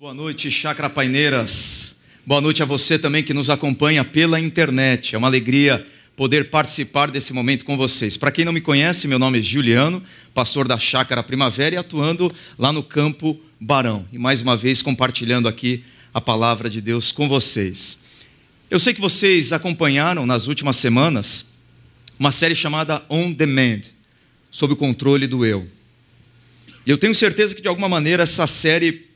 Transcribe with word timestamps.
Boa 0.00 0.14
noite, 0.14 0.48
Chacra 0.48 0.88
Paineiras. 0.88 1.96
Boa 2.24 2.40
noite 2.40 2.62
a 2.62 2.64
você 2.64 2.96
também 2.96 3.24
que 3.24 3.34
nos 3.34 3.50
acompanha 3.50 4.04
pela 4.04 4.38
internet. 4.38 5.16
É 5.16 5.18
uma 5.18 5.26
alegria 5.26 5.84
poder 6.14 6.50
participar 6.50 7.10
desse 7.10 7.32
momento 7.32 7.64
com 7.64 7.76
vocês. 7.76 8.16
Para 8.16 8.30
quem 8.30 8.44
não 8.44 8.52
me 8.52 8.60
conhece, 8.60 9.08
meu 9.08 9.18
nome 9.18 9.40
é 9.40 9.42
Juliano, 9.42 10.00
pastor 10.32 10.68
da 10.68 10.78
Chácara 10.78 11.20
Primavera 11.24 11.74
e 11.74 11.78
atuando 11.78 12.32
lá 12.56 12.72
no 12.72 12.80
campo 12.80 13.40
Barão. 13.58 14.06
E 14.12 14.18
mais 14.18 14.40
uma 14.40 14.56
vez 14.56 14.82
compartilhando 14.82 15.48
aqui 15.48 15.82
a 16.14 16.20
palavra 16.20 16.70
de 16.70 16.80
Deus 16.80 17.10
com 17.10 17.28
vocês. 17.28 17.98
Eu 18.70 18.78
sei 18.78 18.94
que 18.94 19.00
vocês 19.00 19.52
acompanharam 19.52 20.24
nas 20.24 20.46
últimas 20.46 20.76
semanas 20.76 21.54
uma 22.16 22.30
série 22.30 22.54
chamada 22.54 23.04
On 23.10 23.32
Demand, 23.32 23.80
sob 24.48 24.74
o 24.74 24.76
controle 24.76 25.26
do 25.26 25.44
eu. 25.44 25.66
E 26.86 26.90
eu 26.90 26.96
tenho 26.96 27.16
certeza 27.16 27.52
que 27.52 27.60
de 27.60 27.66
alguma 27.66 27.88
maneira 27.88 28.22
essa 28.22 28.46
série 28.46 29.07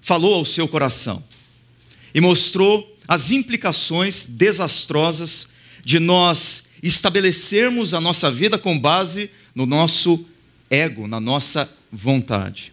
falou 0.00 0.34
ao 0.34 0.44
seu 0.44 0.66
coração 0.66 1.22
e 2.14 2.20
mostrou 2.20 2.96
as 3.06 3.30
implicações 3.30 4.24
desastrosas 4.24 5.48
de 5.84 5.98
nós 5.98 6.64
estabelecermos 6.82 7.94
a 7.94 8.00
nossa 8.00 8.30
vida 8.30 8.58
com 8.58 8.78
base 8.78 9.30
no 9.54 9.66
nosso 9.66 10.24
ego, 10.68 11.06
na 11.06 11.20
nossa 11.20 11.70
vontade. 11.90 12.72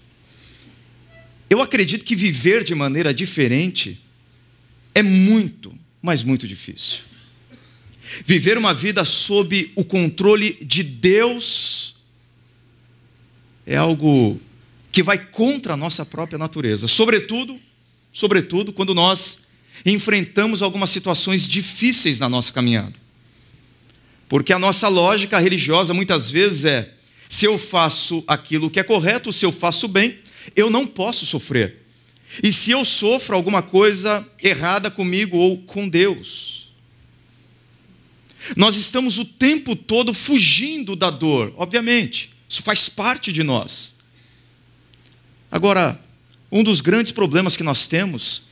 Eu 1.49 1.61
acredito 1.61 2.05
que 2.05 2.15
viver 2.15 2.63
de 2.63 2.75
maneira 2.75 3.13
diferente 3.13 3.99
é 4.93 5.01
muito, 5.01 5.73
mas 6.01 6.23
muito 6.23 6.47
difícil. 6.47 6.99
Viver 8.25 8.57
uma 8.57 8.73
vida 8.73 9.03
sob 9.03 9.71
o 9.75 9.83
controle 9.83 10.57
de 10.61 10.83
Deus 10.83 11.95
é 13.65 13.75
algo 13.75 14.39
que 14.97 15.03
vai 15.03 15.19
contra 15.19 15.75
a 15.75 15.77
nossa 15.77 16.03
própria 16.03 16.39
natureza, 16.39 16.87
sobretudo, 16.87 17.59
sobretudo 18.11 18.73
quando 18.73 18.95
nós 18.95 19.41
enfrentamos 19.85 20.63
algumas 20.63 20.89
situações 20.89 21.47
difíceis 21.47 22.19
na 22.19 22.27
nossa 22.27 22.51
caminhada. 22.51 22.95
Porque 24.27 24.51
a 24.51 24.57
nossa 24.57 24.87
lógica 24.87 25.37
religiosa 25.37 25.93
muitas 25.93 26.31
vezes 26.31 26.65
é: 26.65 26.95
se 27.29 27.45
eu 27.45 27.59
faço 27.59 28.23
aquilo 28.27 28.71
que 28.71 28.79
é 28.79 28.83
correto, 28.83 29.31
se 29.31 29.45
eu 29.45 29.51
faço 29.51 29.87
bem, 29.87 30.17
eu 30.55 30.67
não 30.67 30.87
posso 30.87 31.27
sofrer. 31.27 31.85
E 32.41 32.51
se 32.51 32.71
eu 32.71 32.83
sofro 32.83 33.35
alguma 33.35 33.61
coisa 33.61 34.27
errada 34.41 34.89
comigo 34.89 35.37
ou 35.37 35.59
com 35.59 35.87
Deus? 35.87 36.71
Nós 38.55 38.75
estamos 38.77 39.19
o 39.19 39.25
tempo 39.25 39.75
todo 39.75 40.11
fugindo 40.11 40.95
da 40.95 41.11
dor, 41.11 41.53
obviamente, 41.55 42.31
isso 42.49 42.63
faz 42.63 42.89
parte 42.89 43.31
de 43.31 43.43
nós. 43.43 43.95
Agora, 45.57 45.99
um 46.51 46.61
dos 46.61 46.81
grandes 46.81 47.11
problemas 47.11 47.57
que 47.57 47.63
nós 47.63 47.87
temos 47.87 48.43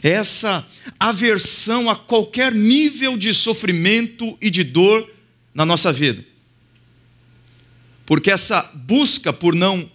é 0.00 0.10
essa 0.10 0.64
aversão 0.96 1.90
a 1.90 1.96
qualquer 1.96 2.54
nível 2.54 3.16
de 3.16 3.34
sofrimento 3.34 4.38
e 4.40 4.48
de 4.48 4.62
dor 4.62 5.10
na 5.52 5.66
nossa 5.66 5.92
vida. 5.92 6.24
Porque 8.06 8.30
essa 8.30 8.62
busca 8.74 9.32
por 9.32 9.56
não 9.56 9.90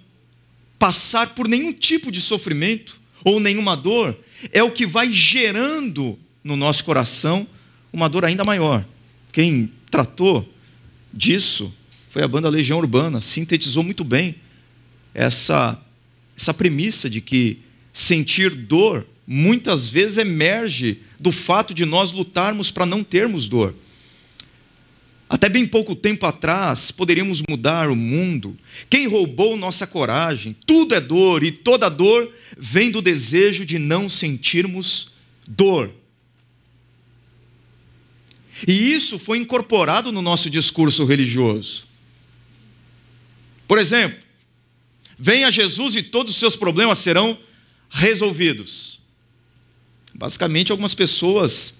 passar 0.77 1.33
por 1.33 1.47
nenhum 1.47 1.71
tipo 1.71 2.11
de 2.11 2.19
sofrimento 2.19 2.99
ou 3.23 3.39
nenhuma 3.39 3.77
dor 3.77 4.19
é 4.51 4.61
o 4.61 4.69
que 4.69 4.85
vai 4.85 5.13
gerando 5.13 6.19
no 6.43 6.57
nosso 6.57 6.83
coração 6.83 7.47
uma 7.93 8.09
dor 8.09 8.25
ainda 8.25 8.43
maior. 8.43 8.85
Quem 9.31 9.71
tratou 9.89 10.45
disso 11.13 11.73
foi 12.09 12.23
a 12.23 12.27
banda 12.27 12.49
Legião 12.49 12.77
Urbana, 12.77 13.21
sintetizou 13.21 13.83
muito 13.83 14.03
bem 14.03 14.35
essa 15.13 15.81
essa 16.37 16.53
premissa 16.53 17.09
de 17.09 17.19
que 17.19 17.59
sentir 17.91 18.51
dor 18.51 19.05
muitas 19.25 19.89
vezes 19.89 20.17
emerge 20.17 21.01
do 21.19 21.31
fato 21.31 21.73
de 21.73 21.83
nós 21.83 22.11
lutarmos 22.11 22.69
para 22.69 22.85
não 22.85 23.03
termos 23.03 23.49
dor. 23.49 23.75
Até 25.29 25.49
bem 25.49 25.65
pouco 25.65 25.93
tempo 25.93 26.25
atrás, 26.25 26.89
poderíamos 26.89 27.43
mudar 27.49 27.89
o 27.89 27.95
mundo. 27.95 28.57
Quem 28.89 29.07
roubou 29.07 29.57
nossa 29.57 29.85
coragem? 29.85 30.55
Tudo 30.65 30.95
é 30.95 31.01
dor, 31.01 31.43
e 31.43 31.51
toda 31.51 31.89
dor 31.89 32.33
vem 32.57 32.89
do 32.89 33.01
desejo 33.01 33.65
de 33.65 33.77
não 33.77 34.07
sentirmos 34.07 35.11
dor. 35.45 35.91
E 38.65 38.93
isso 38.93 39.19
foi 39.19 39.37
incorporado 39.37 40.11
no 40.13 40.21
nosso 40.21 40.49
discurso 40.49 41.03
religioso. 41.03 41.85
Por 43.67 43.77
exemplo, 43.77 44.26
venha 45.17 45.51
Jesus 45.51 45.95
e 45.95 46.03
todos 46.03 46.33
os 46.33 46.39
seus 46.39 46.55
problemas 46.55 46.99
serão 46.99 47.37
resolvidos. 47.89 48.99
Basicamente, 50.13 50.71
algumas 50.71 50.93
pessoas 50.93 51.73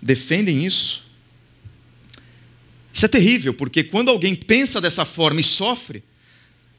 defendem 0.00 0.64
isso. 0.64 1.04
Isso 2.92 3.04
é 3.04 3.08
terrível, 3.08 3.52
porque 3.52 3.82
quando 3.82 4.08
alguém 4.08 4.34
pensa 4.34 4.80
dessa 4.80 5.04
forma 5.04 5.40
e 5.40 5.44
sofre, 5.44 6.02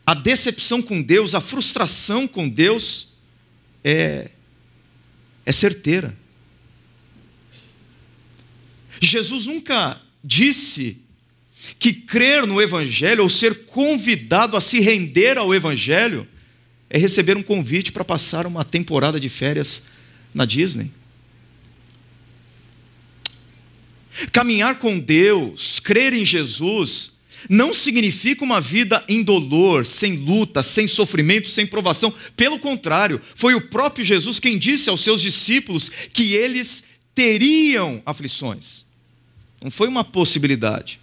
a 0.06 0.14
decepção 0.14 0.82
com 0.82 1.02
Deus, 1.02 1.36
a 1.36 1.42
frustração 1.42 2.28
com 2.28 2.48
Deus 2.48 3.10
é, 3.84 4.30
é 5.46 5.52
certeira. 5.52 6.16
Jesus 9.02 9.46
nunca 9.46 10.02
disse 10.24 11.02
que 11.80 11.94
crer 11.94 12.46
no 12.46 12.62
Evangelho 12.62 13.24
ou 13.24 13.30
ser 13.30 13.66
convidado 13.66 14.56
a 14.56 14.62
se 14.62 14.80
render 14.80 15.38
ao 15.38 15.54
Evangelho 15.54 16.28
é 16.90 16.98
receber 16.98 17.36
um 17.36 17.44
convite 17.44 17.92
para 17.92 18.06
passar 18.06 18.46
uma 18.46 18.64
temporada 18.64 19.20
de 19.20 19.30
férias 19.30 19.84
na 20.34 20.46
Disney. 20.46 20.92
Caminhar 24.32 24.80
com 24.80 24.98
Deus, 24.98 25.80
crer 25.80 26.14
em 26.14 26.24
Jesus, 26.24 27.12
não 27.50 27.74
significa 27.74 28.44
uma 28.44 28.62
vida 28.62 29.04
indolor, 29.10 29.86
sem 29.86 30.16
luta, 30.16 30.64
sem 30.64 30.88
sofrimento, 30.88 31.50
sem 31.50 31.66
provação. 31.66 32.14
Pelo 32.36 32.60
contrário, 32.60 33.22
foi 33.36 33.56
o 33.56 33.62
próprio 33.62 34.06
Jesus 34.06 34.40
quem 34.40 34.58
disse 34.58 34.90
aos 34.90 35.02
seus 35.02 35.22
discípulos 35.22 35.90
que 36.14 36.34
eles 36.34 36.84
teriam 37.14 38.02
aflições. 38.06 38.84
Não 39.64 39.72
foi 39.72 39.88
uma 39.88 40.04
possibilidade. 40.04 41.00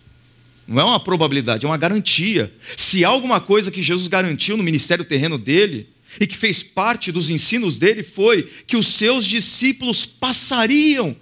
Não 0.72 0.80
é 0.80 0.84
uma 0.84 1.00
probabilidade, 1.00 1.66
é 1.66 1.68
uma 1.68 1.76
garantia. 1.76 2.52
Se 2.76 3.04
há 3.04 3.08
alguma 3.08 3.40
coisa 3.40 3.70
que 3.70 3.82
Jesus 3.82 4.08
garantiu 4.08 4.56
no 4.56 4.62
ministério 4.62 5.04
terreno 5.04 5.36
dele, 5.38 5.88
e 6.20 6.26
que 6.26 6.36
fez 6.36 6.62
parte 6.62 7.10
dos 7.10 7.30
ensinos 7.30 7.76
dele, 7.76 8.02
foi 8.02 8.42
que 8.66 8.76
os 8.76 8.86
seus 8.86 9.24
discípulos 9.24 10.04
passariam 10.04 11.16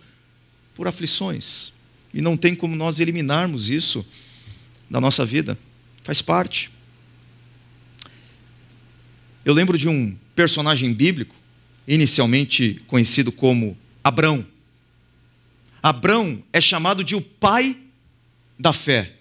por 0.74 0.88
aflições. 0.88 1.72
E 2.12 2.20
não 2.20 2.36
tem 2.36 2.54
como 2.54 2.74
nós 2.74 2.98
eliminarmos 2.98 3.68
isso 3.68 4.04
da 4.88 5.00
nossa 5.00 5.24
vida. 5.24 5.56
Faz 6.02 6.20
parte. 6.20 6.70
Eu 9.44 9.54
lembro 9.54 9.78
de 9.78 9.88
um 9.88 10.16
personagem 10.34 10.92
bíblico, 10.92 11.34
inicialmente 11.86 12.82
conhecido 12.86 13.30
como 13.30 13.78
Abrão. 14.02 14.44
Abrão 15.82 16.42
é 16.52 16.60
chamado 16.60 17.04
de 17.04 17.14
o 17.14 17.20
pai 17.20 17.76
da 18.58 18.72
fé. 18.72 19.19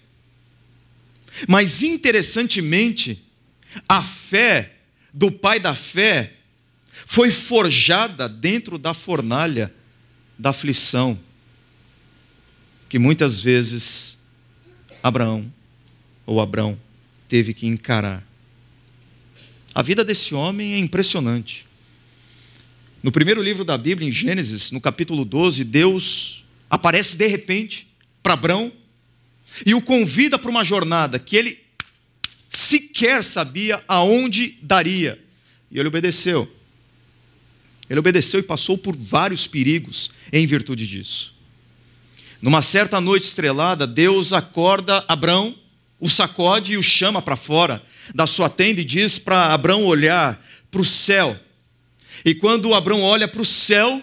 Mas 1.48 1.82
interessantemente, 1.82 3.22
a 3.88 4.02
fé 4.02 4.74
do 5.12 5.30
pai 5.30 5.58
da 5.58 5.74
fé 5.74 6.34
foi 7.06 7.30
forjada 7.30 8.28
dentro 8.28 8.78
da 8.78 8.94
fornalha 8.94 9.72
da 10.38 10.50
aflição 10.50 11.18
que 12.88 12.98
muitas 12.98 13.40
vezes 13.40 14.18
Abraão 15.00 15.50
ou 16.26 16.40
Abrão 16.40 16.78
teve 17.28 17.54
que 17.54 17.66
encarar. 17.66 18.26
A 19.72 19.80
vida 19.80 20.04
desse 20.04 20.34
homem 20.34 20.74
é 20.74 20.78
impressionante. 20.78 21.66
No 23.00 23.12
primeiro 23.12 23.40
livro 23.40 23.64
da 23.64 23.78
Bíblia, 23.78 24.08
em 24.08 24.12
Gênesis, 24.12 24.72
no 24.72 24.80
capítulo 24.80 25.24
12, 25.24 25.62
Deus 25.62 26.44
aparece 26.68 27.16
de 27.16 27.26
repente 27.28 27.86
para 28.22 28.34
Abrão 28.34 28.72
e 29.64 29.74
o 29.74 29.80
convida 29.80 30.38
para 30.38 30.50
uma 30.50 30.64
jornada 30.64 31.18
que 31.18 31.36
ele 31.36 31.58
sequer 32.48 33.22
sabia 33.22 33.82
aonde 33.86 34.58
daria. 34.62 35.22
E 35.70 35.78
ele 35.78 35.88
obedeceu. 35.88 36.50
Ele 37.88 37.98
obedeceu 37.98 38.40
e 38.40 38.44
passou 38.44 38.78
por 38.78 38.96
vários 38.96 39.46
perigos 39.46 40.10
em 40.32 40.46
virtude 40.46 40.86
disso. 40.86 41.34
Numa 42.40 42.62
certa 42.62 43.00
noite 43.00 43.24
estrelada, 43.24 43.86
Deus 43.86 44.32
acorda 44.32 45.04
Abrão, 45.08 45.54
o 45.98 46.08
sacode 46.08 46.72
e 46.72 46.76
o 46.78 46.82
chama 46.82 47.20
para 47.20 47.36
fora 47.36 47.82
da 48.14 48.26
sua 48.26 48.48
tenda 48.48 48.80
e 48.80 48.84
diz 48.84 49.18
para 49.18 49.52
Abrão 49.52 49.84
olhar 49.84 50.42
para 50.70 50.80
o 50.80 50.84
céu. 50.84 51.38
E 52.24 52.34
quando 52.34 52.74
Abrão 52.74 53.02
olha 53.02 53.28
para 53.28 53.42
o 53.42 53.46
céu 53.46 54.02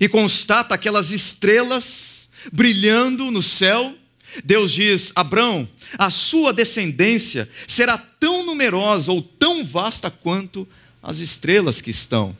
e 0.00 0.08
constata 0.08 0.74
aquelas 0.74 1.10
estrelas 1.10 2.28
brilhando 2.52 3.30
no 3.30 3.42
céu, 3.42 3.96
Deus 4.44 4.72
diz: 4.72 5.12
Abrão, 5.14 5.68
a 5.98 6.10
sua 6.10 6.52
descendência 6.52 7.48
será 7.66 7.98
tão 7.98 8.44
numerosa 8.46 9.12
ou 9.12 9.20
tão 9.22 9.64
vasta 9.64 10.10
quanto 10.10 10.66
as 11.02 11.18
estrelas 11.18 11.80
que 11.80 11.90
estão 11.90 12.36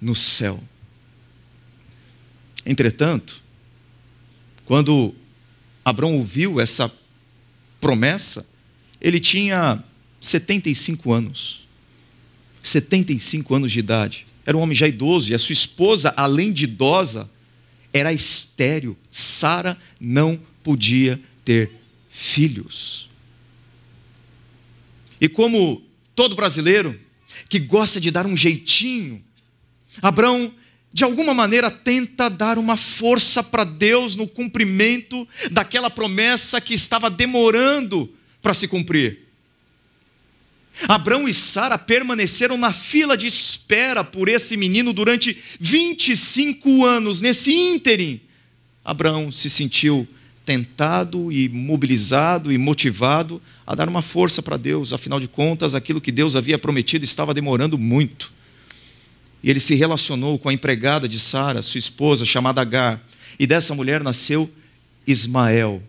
no 0.00 0.14
céu. 0.14 0.62
Entretanto, 2.64 3.42
quando 4.64 5.14
Abraão 5.84 6.16
ouviu 6.16 6.60
essa 6.60 6.92
promessa, 7.80 8.46
ele 9.00 9.18
tinha 9.18 9.82
75 10.20 11.12
anos. 11.12 11.66
75 12.62 13.54
anos 13.54 13.72
de 13.72 13.78
idade. 13.78 14.26
Era 14.44 14.56
um 14.56 14.60
homem 14.60 14.74
já 14.74 14.86
idoso 14.86 15.30
e 15.30 15.34
a 15.34 15.38
sua 15.38 15.52
esposa, 15.52 16.12
além 16.16 16.52
de 16.52 16.64
idosa, 16.64 17.28
era 17.92 18.12
estéril. 18.12 18.96
Sara 19.10 19.76
não 20.00 20.38
podia 20.62 21.20
ter 21.44 21.70
filhos. 22.10 23.08
E 25.20 25.28
como 25.28 25.82
todo 26.14 26.36
brasileiro 26.36 26.98
que 27.48 27.58
gosta 27.58 28.00
de 28.00 28.10
dar 28.10 28.26
um 28.26 28.36
jeitinho, 28.36 29.22
Abraão, 30.02 30.52
de 30.92 31.04
alguma 31.04 31.34
maneira, 31.34 31.70
tenta 31.70 32.28
dar 32.28 32.58
uma 32.58 32.76
força 32.76 33.42
para 33.42 33.64
Deus 33.64 34.14
no 34.16 34.26
cumprimento 34.26 35.26
daquela 35.50 35.90
promessa 35.90 36.60
que 36.60 36.74
estava 36.74 37.10
demorando 37.10 38.12
para 38.40 38.54
se 38.54 38.66
cumprir. 38.66 39.28
Abraão 40.86 41.28
e 41.28 41.34
Sara 41.34 41.76
permaneceram 41.76 42.56
na 42.56 42.72
fila 42.72 43.16
de 43.16 43.26
espera 43.26 44.04
por 44.04 44.28
esse 44.28 44.56
menino 44.56 44.92
durante 44.92 45.36
25 45.58 46.86
anos. 46.86 47.20
Nesse 47.20 47.52
ínterim, 47.52 48.20
Abraão 48.84 49.32
se 49.32 49.50
sentiu 49.50 50.06
tentado 50.48 51.30
e 51.30 51.46
mobilizado 51.46 52.50
e 52.50 52.56
motivado 52.56 53.38
a 53.66 53.74
dar 53.74 53.86
uma 53.86 54.00
força 54.00 54.40
para 54.40 54.56
Deus, 54.56 54.94
afinal 54.94 55.20
de 55.20 55.28
contas, 55.28 55.74
aquilo 55.74 56.00
que 56.00 56.10
Deus 56.10 56.34
havia 56.34 56.58
prometido 56.58 57.04
estava 57.04 57.34
demorando 57.34 57.76
muito. 57.76 58.32
E 59.42 59.50
ele 59.50 59.60
se 59.60 59.74
relacionou 59.74 60.38
com 60.38 60.48
a 60.48 60.52
empregada 60.54 61.06
de 61.06 61.18
Sara, 61.18 61.62
sua 61.62 61.78
esposa, 61.78 62.24
chamada 62.24 62.62
Agar, 62.62 63.06
e 63.38 63.46
dessa 63.46 63.74
mulher 63.74 64.02
nasceu 64.02 64.50
Ismael. 65.06 65.82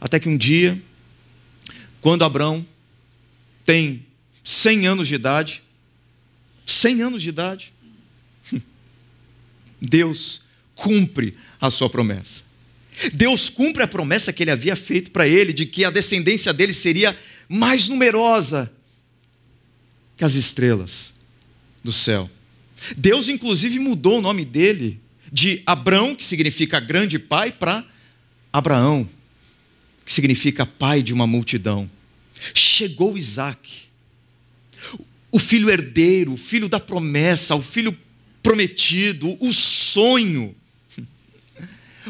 Até 0.00 0.20
que 0.20 0.28
um 0.28 0.36
dia, 0.36 0.80
quando 2.00 2.24
Abraão 2.24 2.64
tem 3.66 4.06
100 4.44 4.86
anos 4.86 5.08
de 5.08 5.16
idade, 5.16 5.60
100 6.64 7.02
anos 7.02 7.20
de 7.20 7.30
idade, 7.30 7.72
Deus 9.82 10.43
cumpre 10.84 11.34
a 11.58 11.70
sua 11.70 11.88
promessa. 11.88 12.42
Deus 13.14 13.48
cumpre 13.48 13.82
a 13.82 13.88
promessa 13.88 14.34
que 14.34 14.42
ele 14.42 14.50
havia 14.50 14.76
feito 14.76 15.10
para 15.10 15.26
ele, 15.26 15.50
de 15.50 15.64
que 15.64 15.82
a 15.82 15.90
descendência 15.90 16.52
dele 16.52 16.74
seria 16.74 17.18
mais 17.48 17.88
numerosa 17.88 18.70
que 20.14 20.24
as 20.24 20.34
estrelas 20.34 21.14
do 21.82 21.90
céu. 21.90 22.30
Deus, 22.98 23.30
inclusive, 23.30 23.78
mudou 23.78 24.18
o 24.18 24.20
nome 24.20 24.44
dele 24.44 25.00
de 25.32 25.62
Abrão, 25.64 26.14
que 26.14 26.22
significa 26.22 26.78
grande 26.78 27.18
pai, 27.18 27.50
para 27.50 27.82
Abraão, 28.52 29.08
que 30.04 30.12
significa 30.12 30.66
pai 30.66 31.02
de 31.02 31.14
uma 31.14 31.26
multidão. 31.26 31.90
Chegou 32.54 33.16
Isaac, 33.16 33.84
o 35.32 35.38
filho 35.38 35.70
herdeiro, 35.70 36.34
o 36.34 36.36
filho 36.36 36.68
da 36.68 36.78
promessa, 36.78 37.54
o 37.56 37.62
filho 37.62 37.96
prometido, 38.42 39.36
o 39.40 39.50
sonho 39.50 40.54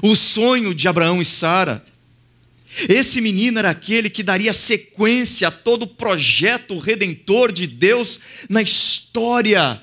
o 0.02 0.14
sonho 0.16 0.74
de 0.74 0.88
Abraão 0.88 1.20
e 1.20 1.24
Sara. 1.24 1.84
Esse 2.88 3.20
menino 3.20 3.58
era 3.58 3.70
aquele 3.70 4.10
que 4.10 4.22
daria 4.22 4.52
sequência 4.52 5.48
a 5.48 5.50
todo 5.50 5.84
o 5.84 5.86
projeto 5.86 6.78
redentor 6.78 7.52
de 7.52 7.66
Deus 7.66 8.18
na 8.48 8.62
história. 8.62 9.80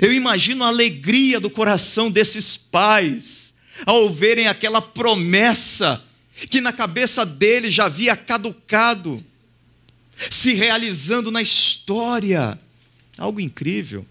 Eu 0.00 0.12
imagino 0.12 0.64
a 0.64 0.68
alegria 0.68 1.38
do 1.38 1.50
coração 1.50 2.10
desses 2.10 2.56
pais 2.56 3.52
ao 3.84 4.10
verem 4.10 4.46
aquela 4.46 4.80
promessa 4.80 6.02
que 6.48 6.60
na 6.60 6.72
cabeça 6.72 7.26
deles 7.26 7.74
já 7.74 7.86
havia 7.86 8.16
caducado, 8.16 9.22
se 10.30 10.54
realizando 10.54 11.30
na 11.30 11.42
história. 11.42 12.58
Algo 13.18 13.40
incrível. 13.40 14.06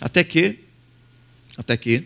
Até 0.00 0.22
que, 0.22 0.58
até 1.56 1.76
que, 1.76 2.04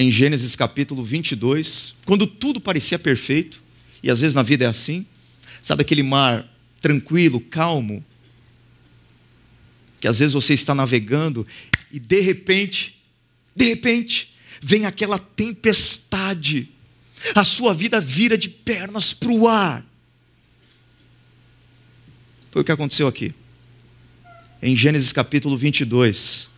em 0.00 0.08
Gênesis 0.12 0.54
capítulo 0.54 1.04
22, 1.04 1.92
quando 2.06 2.24
tudo 2.24 2.60
parecia 2.60 3.00
perfeito, 3.00 3.60
e 4.00 4.08
às 4.08 4.20
vezes 4.20 4.32
na 4.32 4.44
vida 4.44 4.64
é 4.64 4.68
assim, 4.68 5.04
sabe 5.60 5.82
aquele 5.82 6.04
mar 6.04 6.48
tranquilo, 6.80 7.40
calmo, 7.40 8.04
que 10.00 10.06
às 10.06 10.20
vezes 10.20 10.34
você 10.34 10.54
está 10.54 10.72
navegando 10.72 11.44
e 11.90 11.98
de 11.98 12.20
repente, 12.20 12.96
de 13.56 13.64
repente, 13.64 14.32
vem 14.62 14.86
aquela 14.86 15.18
tempestade, 15.18 16.70
a 17.34 17.42
sua 17.42 17.74
vida 17.74 18.00
vira 18.00 18.38
de 18.38 18.48
pernas 18.48 19.12
para 19.12 19.32
o 19.32 19.48
ar. 19.48 19.84
Foi 22.52 22.62
o 22.62 22.64
que 22.64 22.70
aconteceu 22.70 23.08
aqui. 23.08 23.34
Em 24.62 24.76
Gênesis 24.76 25.10
capítulo 25.10 25.56
22, 25.58 26.48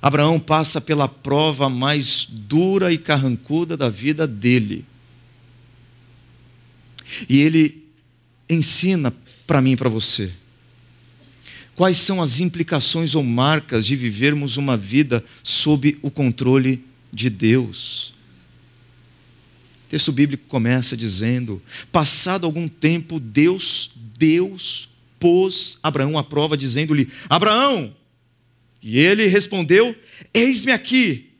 Abraão 0.00 0.38
passa 0.38 0.80
pela 0.80 1.08
prova 1.08 1.68
mais 1.68 2.26
dura 2.28 2.92
e 2.92 2.98
carrancuda 2.98 3.76
da 3.76 3.88
vida 3.88 4.26
dele. 4.26 4.84
E 7.28 7.40
ele 7.40 7.84
ensina 8.48 9.12
para 9.46 9.60
mim 9.60 9.72
e 9.72 9.76
para 9.76 9.88
você 9.88 10.32
quais 11.76 11.98
são 11.98 12.22
as 12.22 12.40
implicações 12.40 13.14
ou 13.14 13.22
marcas 13.22 13.86
de 13.86 13.94
vivermos 13.94 14.56
uma 14.56 14.76
vida 14.76 15.22
sob 15.44 15.98
o 16.00 16.10
controle 16.10 16.82
de 17.12 17.28
Deus. 17.28 18.14
O 19.84 19.90
texto 19.90 20.10
bíblico 20.10 20.44
começa 20.48 20.96
dizendo: 20.96 21.62
Passado 21.92 22.46
algum 22.46 22.66
tempo, 22.66 23.20
Deus, 23.20 23.90
Deus 24.18 24.88
pôs 25.20 25.78
Abraão 25.82 26.18
à 26.18 26.24
prova, 26.24 26.56
dizendo-lhe: 26.56 27.08
Abraão, 27.28 27.94
e 28.82 28.98
ele 28.98 29.26
respondeu: 29.26 29.94
Eis-me 30.32 30.72
aqui. 30.72 31.30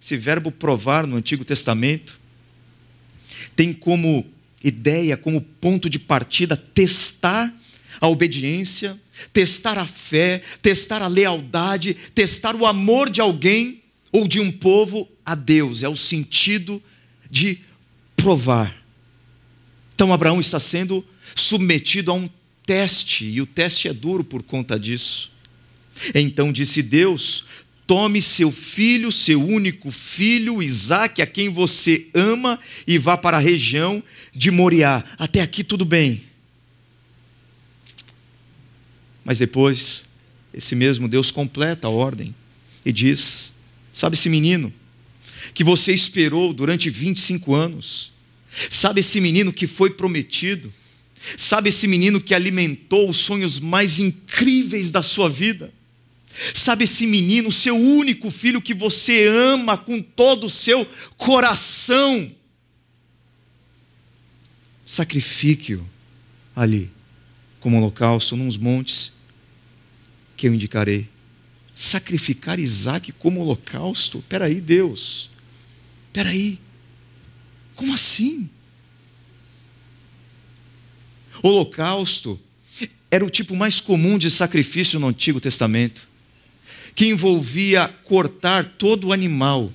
Esse 0.00 0.16
verbo 0.16 0.52
provar 0.52 1.06
no 1.06 1.16
Antigo 1.16 1.44
Testamento 1.44 2.20
tem 3.56 3.72
como 3.72 4.24
ideia, 4.62 5.16
como 5.16 5.40
ponto 5.40 5.90
de 5.90 5.98
partida, 5.98 6.56
testar 6.56 7.52
a 8.00 8.08
obediência, 8.08 9.00
testar 9.32 9.78
a 9.78 9.86
fé, 9.86 10.42
testar 10.62 11.02
a 11.02 11.08
lealdade, 11.08 11.94
testar 12.14 12.54
o 12.54 12.66
amor 12.66 13.10
de 13.10 13.20
alguém 13.20 13.82
ou 14.12 14.28
de 14.28 14.38
um 14.38 14.52
povo 14.52 15.08
a 15.24 15.34
Deus. 15.34 15.82
É 15.82 15.88
o 15.88 15.96
sentido 15.96 16.82
de 17.30 17.60
provar. 18.14 18.76
Então 19.94 20.12
Abraão 20.12 20.40
está 20.40 20.60
sendo 20.60 21.04
submetido 21.34 22.10
a 22.10 22.14
um 22.14 22.28
teste, 22.64 23.24
e 23.24 23.40
o 23.40 23.46
teste 23.46 23.88
é 23.88 23.92
duro 23.92 24.24
por 24.24 24.42
conta 24.42 24.78
disso. 24.78 25.32
Então 26.14 26.52
disse 26.52 26.82
Deus: 26.82 27.44
Tome 27.86 28.20
seu 28.20 28.50
filho, 28.50 29.12
seu 29.12 29.42
único 29.42 29.90
filho, 29.90 30.62
Isaque, 30.62 31.22
a 31.22 31.26
quem 31.26 31.48
você 31.48 32.06
ama, 32.12 32.58
e 32.86 32.98
vá 32.98 33.16
para 33.16 33.36
a 33.36 33.40
região 33.40 34.02
de 34.34 34.50
Moriá. 34.50 35.04
Até 35.16 35.40
aqui 35.40 35.62
tudo 35.62 35.84
bem. 35.84 36.24
Mas 39.24 39.38
depois, 39.38 40.04
esse 40.52 40.74
mesmo 40.74 41.08
Deus 41.08 41.30
completa 41.30 41.86
a 41.86 41.90
ordem 41.90 42.34
e 42.84 42.92
diz: 42.92 43.52
Sabe 43.92 44.14
esse 44.14 44.28
menino 44.28 44.72
que 45.54 45.62
você 45.62 45.92
esperou 45.92 46.52
durante 46.52 46.90
25 46.90 47.54
anos? 47.54 48.12
Sabe 48.70 49.00
esse 49.00 49.20
menino 49.20 49.52
que 49.52 49.66
foi 49.66 49.90
prometido? 49.90 50.72
Sabe 51.36 51.68
esse 51.68 51.86
menino 51.86 52.20
que 52.20 52.34
alimentou 52.34 53.10
os 53.10 53.18
sonhos 53.18 53.60
mais 53.60 53.98
incríveis 53.98 54.90
da 54.90 55.02
sua 55.02 55.28
vida? 55.28 55.72
Sabe 56.54 56.84
esse 56.84 57.06
menino, 57.06 57.50
seu 57.50 57.76
único 57.76 58.30
filho 58.30 58.60
que 58.60 58.74
você 58.74 59.26
ama 59.26 59.78
com 59.78 60.02
todo 60.02 60.44
o 60.44 60.50
seu 60.50 60.86
coração? 61.16 62.30
Sacrifique-o 64.84 65.86
ali, 66.54 66.90
como 67.58 67.78
holocausto, 67.78 68.36
nos 68.36 68.56
montes 68.56 69.12
que 70.36 70.46
eu 70.46 70.54
indicarei. 70.54 71.08
Sacrificar 71.74 72.60
Isaac 72.60 73.12
como 73.12 73.40
holocausto? 73.40 74.22
Peraí, 74.28 74.60
Deus. 74.60 75.30
Peraí. 76.12 76.58
Como 77.74 77.94
assim? 77.94 78.48
Holocausto 81.42 82.40
era 83.10 83.24
o 83.24 83.30
tipo 83.30 83.54
mais 83.56 83.80
comum 83.80 84.18
de 84.18 84.30
sacrifício 84.30 84.98
no 84.98 85.08
Antigo 85.08 85.40
Testamento 85.40 86.08
que 86.96 87.06
envolvia 87.06 87.88
cortar 88.04 88.64
todo 88.78 89.08
o 89.08 89.12
animal 89.12 89.70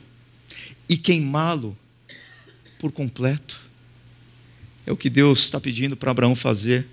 e 0.90 0.98
queimá-lo 0.98 1.78
por 2.80 2.92
completo. 2.92 3.62
É 4.88 4.92
o 4.92 4.98
que 4.98 5.08
Deus 5.08 5.42
está 5.42 5.60
pedindo 5.60 5.96
para 5.96 6.10
Abraão 6.10 6.36
fazer. 6.36 6.88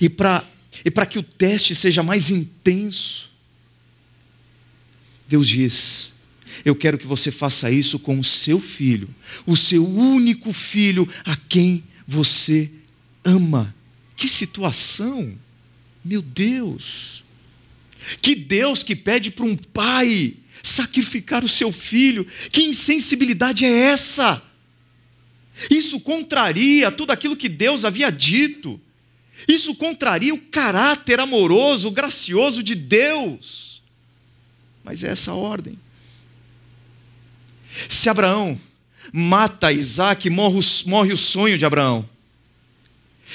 E 0.00 0.08
para 0.10 0.44
e 0.84 0.90
que 1.06 1.18
o 1.18 1.22
teste 1.22 1.74
seja 1.74 2.02
mais 2.02 2.30
intenso, 2.30 3.30
Deus 5.28 5.48
diz: 5.48 6.12
Eu 6.64 6.74
quero 6.74 6.98
que 6.98 7.06
você 7.06 7.30
faça 7.30 7.70
isso 7.70 7.98
com 7.98 8.18
o 8.18 8.24
seu 8.24 8.60
filho, 8.60 9.08
o 9.46 9.56
seu 9.56 9.86
único 9.86 10.52
filho, 10.52 11.08
a 11.24 11.36
quem 11.36 11.84
você 12.06 12.70
ama. 13.24 13.74
Que 14.16 14.26
situação! 14.26 15.32
Meu 16.04 16.20
Deus! 16.20 17.22
Que 18.20 18.34
Deus 18.34 18.82
que 18.82 18.96
pede 18.96 19.30
para 19.30 19.44
um 19.44 19.56
pai 19.56 20.34
sacrificar 20.62 21.44
o 21.44 21.48
seu 21.48 21.72
filho, 21.72 22.26
que 22.50 22.62
insensibilidade 22.62 23.64
é 23.64 23.70
essa? 23.70 24.42
Isso 25.70 26.00
contraria 26.00 26.90
tudo 26.90 27.10
aquilo 27.10 27.36
que 27.36 27.48
Deus 27.48 27.84
havia 27.84 28.10
dito. 28.10 28.80
Isso 29.48 29.74
contraria 29.74 30.34
o 30.34 30.38
caráter 30.38 31.20
amoroso, 31.20 31.90
gracioso 31.90 32.62
de 32.62 32.74
Deus. 32.74 33.82
Mas 34.84 35.02
é 35.02 35.10
essa 35.10 35.32
a 35.32 35.34
ordem. 35.34 35.78
Se 37.88 38.08
Abraão 38.08 38.60
mata 39.12 39.72
Isaac, 39.72 40.28
morre, 40.30 41.12
o 41.12 41.16
sonho 41.16 41.58
de 41.58 41.64
Abraão. 41.64 42.08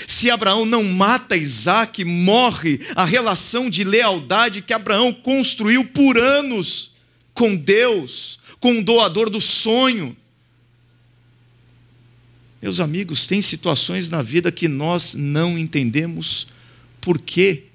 Se 0.07 0.29
Abraão 0.29 0.65
não 0.65 0.83
mata 0.83 1.37
Isaac, 1.37 2.03
morre 2.03 2.79
a 2.95 3.05
relação 3.05 3.69
de 3.69 3.83
lealdade 3.83 4.61
que 4.61 4.73
Abraão 4.73 5.13
construiu 5.13 5.85
por 5.85 6.17
anos 6.17 6.91
com 7.33 7.55
Deus, 7.55 8.39
com 8.59 8.79
o 8.79 8.83
doador 8.83 9.29
do 9.29 9.39
sonho. 9.39 10.15
Meus 12.61 12.79
amigos, 12.79 13.27
tem 13.27 13.41
situações 13.41 14.09
na 14.09 14.21
vida 14.21 14.51
que 14.51 14.67
nós 14.67 15.13
não 15.13 15.57
entendemos 15.57 16.47
por 16.99 17.19
quê. 17.19 17.65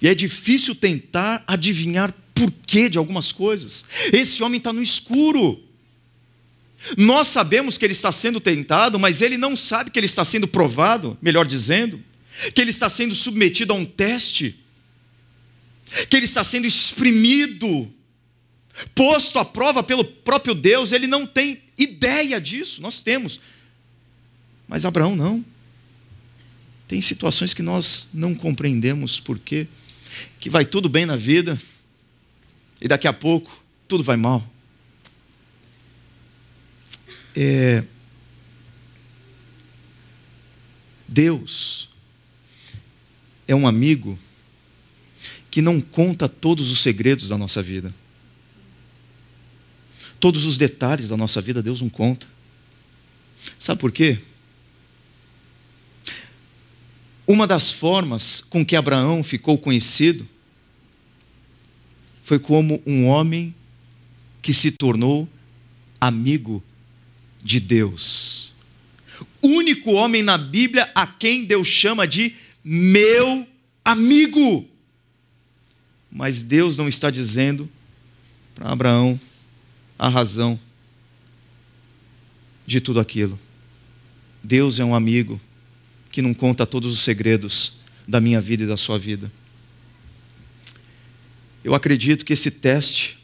E 0.00 0.08
é 0.08 0.14
difícil 0.14 0.74
tentar 0.74 1.42
adivinhar 1.46 2.14
porquê 2.34 2.88
de 2.88 2.98
algumas 2.98 3.32
coisas. 3.32 3.84
Esse 4.12 4.42
homem 4.42 4.58
está 4.58 4.72
no 4.72 4.82
escuro. 4.82 5.60
Nós 6.96 7.28
sabemos 7.28 7.78
que 7.78 7.84
ele 7.84 7.92
está 7.92 8.10
sendo 8.10 8.40
tentado, 8.40 8.98
mas 8.98 9.22
ele 9.22 9.38
não 9.38 9.54
sabe 9.54 9.90
que 9.90 9.98
ele 9.98 10.06
está 10.06 10.24
sendo 10.24 10.48
provado, 10.48 11.16
melhor 11.22 11.46
dizendo, 11.46 12.02
que 12.54 12.60
ele 12.60 12.70
está 12.70 12.88
sendo 12.88 13.14
submetido 13.14 13.72
a 13.72 13.76
um 13.76 13.84
teste, 13.84 14.58
que 16.08 16.16
ele 16.16 16.24
está 16.24 16.42
sendo 16.42 16.66
exprimido, 16.66 17.90
posto 18.94 19.38
à 19.38 19.44
prova 19.44 19.82
pelo 19.82 20.04
próprio 20.04 20.54
Deus, 20.54 20.92
ele 20.92 21.06
não 21.06 21.26
tem 21.26 21.62
ideia 21.76 22.40
disso, 22.40 22.80
nós 22.82 23.00
temos. 23.00 23.40
Mas 24.66 24.84
Abraão 24.84 25.14
não. 25.14 25.44
Tem 26.88 27.00
situações 27.00 27.54
que 27.54 27.62
nós 27.62 28.08
não 28.12 28.34
compreendemos 28.34 29.20
por 29.20 29.38
quê. 29.38 29.66
Que 30.40 30.50
vai 30.50 30.64
tudo 30.64 30.88
bem 30.88 31.06
na 31.06 31.16
vida 31.16 31.60
e 32.80 32.88
daqui 32.88 33.06
a 33.06 33.12
pouco 33.12 33.62
tudo 33.86 34.02
vai 34.02 34.16
mal. 34.16 34.51
É, 37.34 37.82
Deus 41.08 41.88
é 43.46 43.54
um 43.54 43.66
amigo 43.66 44.18
que 45.50 45.60
não 45.60 45.80
conta 45.80 46.28
todos 46.28 46.70
os 46.70 46.80
segredos 46.80 47.28
da 47.28 47.36
nossa 47.36 47.62
vida. 47.62 47.94
Todos 50.18 50.44
os 50.44 50.56
detalhes 50.56 51.08
da 51.08 51.16
nossa 51.16 51.40
vida 51.40 51.62
Deus 51.62 51.80
não 51.80 51.90
conta. 51.90 52.26
Sabe 53.58 53.80
por 53.80 53.92
quê? 53.92 54.18
Uma 57.26 57.46
das 57.46 57.70
formas 57.70 58.40
com 58.40 58.64
que 58.64 58.76
Abraão 58.76 59.22
ficou 59.22 59.58
conhecido 59.58 60.26
foi 62.22 62.38
como 62.38 62.82
um 62.86 63.06
homem 63.06 63.54
que 64.40 64.54
se 64.54 64.70
tornou 64.70 65.28
amigo 66.00 66.62
de 67.42 67.58
Deus. 67.58 68.52
Único 69.42 69.92
homem 69.92 70.22
na 70.22 70.38
Bíblia 70.38 70.90
a 70.94 71.06
quem 71.06 71.44
Deus 71.44 71.66
chama 71.66 72.06
de 72.06 72.34
meu 72.64 73.46
amigo. 73.84 74.68
Mas 76.10 76.42
Deus 76.42 76.76
não 76.76 76.88
está 76.88 77.10
dizendo 77.10 77.68
para 78.54 78.70
Abraão 78.70 79.18
a 79.98 80.08
razão 80.08 80.58
de 82.66 82.80
tudo 82.80 83.00
aquilo. 83.00 83.38
Deus 84.42 84.78
é 84.78 84.84
um 84.84 84.94
amigo 84.94 85.40
que 86.10 86.22
não 86.22 86.34
conta 86.34 86.66
todos 86.66 86.92
os 86.92 87.00
segredos 87.00 87.74
da 88.06 88.20
minha 88.20 88.40
vida 88.40 88.64
e 88.64 88.66
da 88.66 88.76
sua 88.76 88.98
vida. 88.98 89.32
Eu 91.64 91.74
acredito 91.74 92.24
que 92.24 92.32
esse 92.32 92.50
teste 92.50 93.18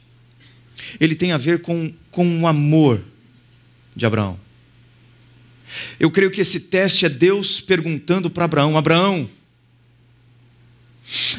ele 0.98 1.14
tem 1.14 1.32
a 1.32 1.37
ver 1.37 1.60
com, 1.60 1.92
com 2.10 2.40
o 2.40 2.46
amor 2.46 3.02
de 3.99 4.07
Abraão. 4.07 4.38
Eu 5.99 6.09
creio 6.09 6.31
que 6.31 6.40
esse 6.40 6.61
teste 6.61 7.05
é 7.05 7.09
Deus 7.09 7.61
perguntando 7.61 8.31
para 8.31 8.45
Abraão: 8.45 8.78
Abraão, 8.78 9.28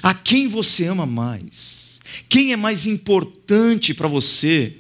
a 0.04 0.14
quem 0.14 0.48
você 0.50 0.86
ama 0.86 1.06
mais? 1.06 2.00
Quem 2.28 2.52
é 2.52 2.58
mais 2.58 2.86
importante 2.86 3.94
para 3.94 4.10
você? 4.10 4.76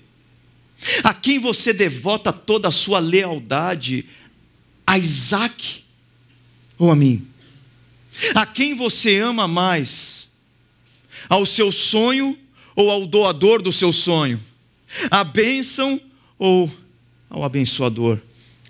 A 1.03 1.13
quem 1.13 1.39
você 1.39 1.71
devota 1.71 2.33
toda 2.33 2.67
a 2.67 2.71
sua 2.71 2.99
lealdade? 2.99 4.05
A 4.85 4.97
Isaac 4.97 5.83
ou 6.77 6.91
a 6.91 6.95
mim? 6.95 7.25
A 8.35 8.45
quem 8.45 8.75
você 8.75 9.19
ama 9.19 9.47
mais? 9.47 10.29
Ao 11.29 11.45
seu 11.45 11.71
sonho 11.71 12.37
ou 12.75 12.91
ao 12.91 13.05
doador 13.05 13.61
do 13.61 13.71
seu 13.71 13.93
sonho? 13.93 14.39
A 15.09 15.23
bênção 15.23 16.01
ou 16.37 16.69
ao 17.29 17.43
abençoador? 17.43 18.19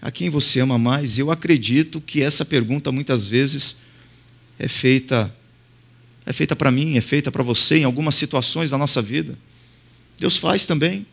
A 0.02 0.12
quem 0.12 0.30
você 0.30 0.60
ama 0.60 0.78
mais? 0.78 1.18
Eu 1.18 1.32
acredito 1.32 2.00
que 2.00 2.22
essa 2.22 2.46
pergunta 2.46 2.92
muitas 2.92 3.28
vezes 3.28 3.78
é 4.58 4.68
feita 4.68 5.34
é 6.26 6.34
feita 6.34 6.56
para 6.56 6.70
mim, 6.70 6.96
é 6.96 7.02
feita 7.02 7.32
para 7.32 7.42
você 7.42 7.80
em 7.80 7.84
algumas 7.86 8.14
situações 8.14 8.70
da 8.70 8.78
nossa 8.78 9.02
vida. 9.02 9.36
Deus 10.20 10.38
faz 10.38 10.68
também. 10.68 11.04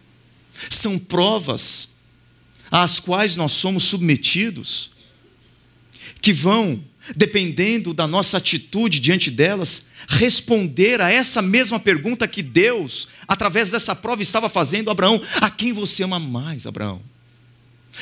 São 0.68 0.98
provas 0.98 1.88
às 2.70 3.00
quais 3.00 3.34
nós 3.34 3.52
somos 3.52 3.84
submetidos, 3.84 4.90
que 6.20 6.34
vão, 6.34 6.84
dependendo 7.16 7.94
da 7.94 8.06
nossa 8.06 8.36
atitude 8.36 9.00
diante 9.00 9.30
delas, 9.30 9.86
responder 10.06 11.00
a 11.00 11.10
essa 11.10 11.40
mesma 11.40 11.80
pergunta 11.80 12.28
que 12.28 12.42
Deus, 12.42 13.08
através 13.26 13.70
dessa 13.70 13.94
prova, 13.94 14.20
estava 14.20 14.50
fazendo 14.50 14.90
a 14.90 14.92
Abraão: 14.92 15.22
a 15.40 15.48
quem 15.48 15.72
você 15.72 16.02
ama 16.02 16.18
mais, 16.18 16.66
Abraão? 16.66 17.00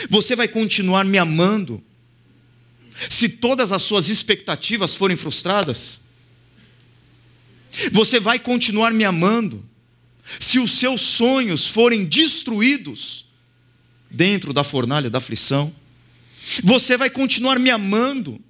Você 0.09 0.35
vai 0.35 0.49
continuar 0.49 1.05
me 1.05 1.19
amando 1.19 1.83
se 3.09 3.29
todas 3.29 3.73
as 3.73 3.83
suas 3.83 4.09
expectativas 4.09 4.95
forem 4.95 5.17
frustradas? 5.17 6.01
Você 7.91 8.21
vai 8.21 8.39
continuar 8.39 8.93
me 8.93 9.05
amando 9.05 9.65
se 10.41 10.59
os 10.59 10.73
seus 10.73 11.01
sonhos 11.01 11.67
forem 11.67 12.05
destruídos 12.05 13.27
dentro 14.11 14.53
da 14.53 14.65
fornalha 14.65 15.11
da 15.11 15.19
aflição, 15.19 15.75
você 16.63 16.97
vai 16.97 17.11
continuar 17.11 17.59
me 17.59 17.71
amando. 17.71 18.41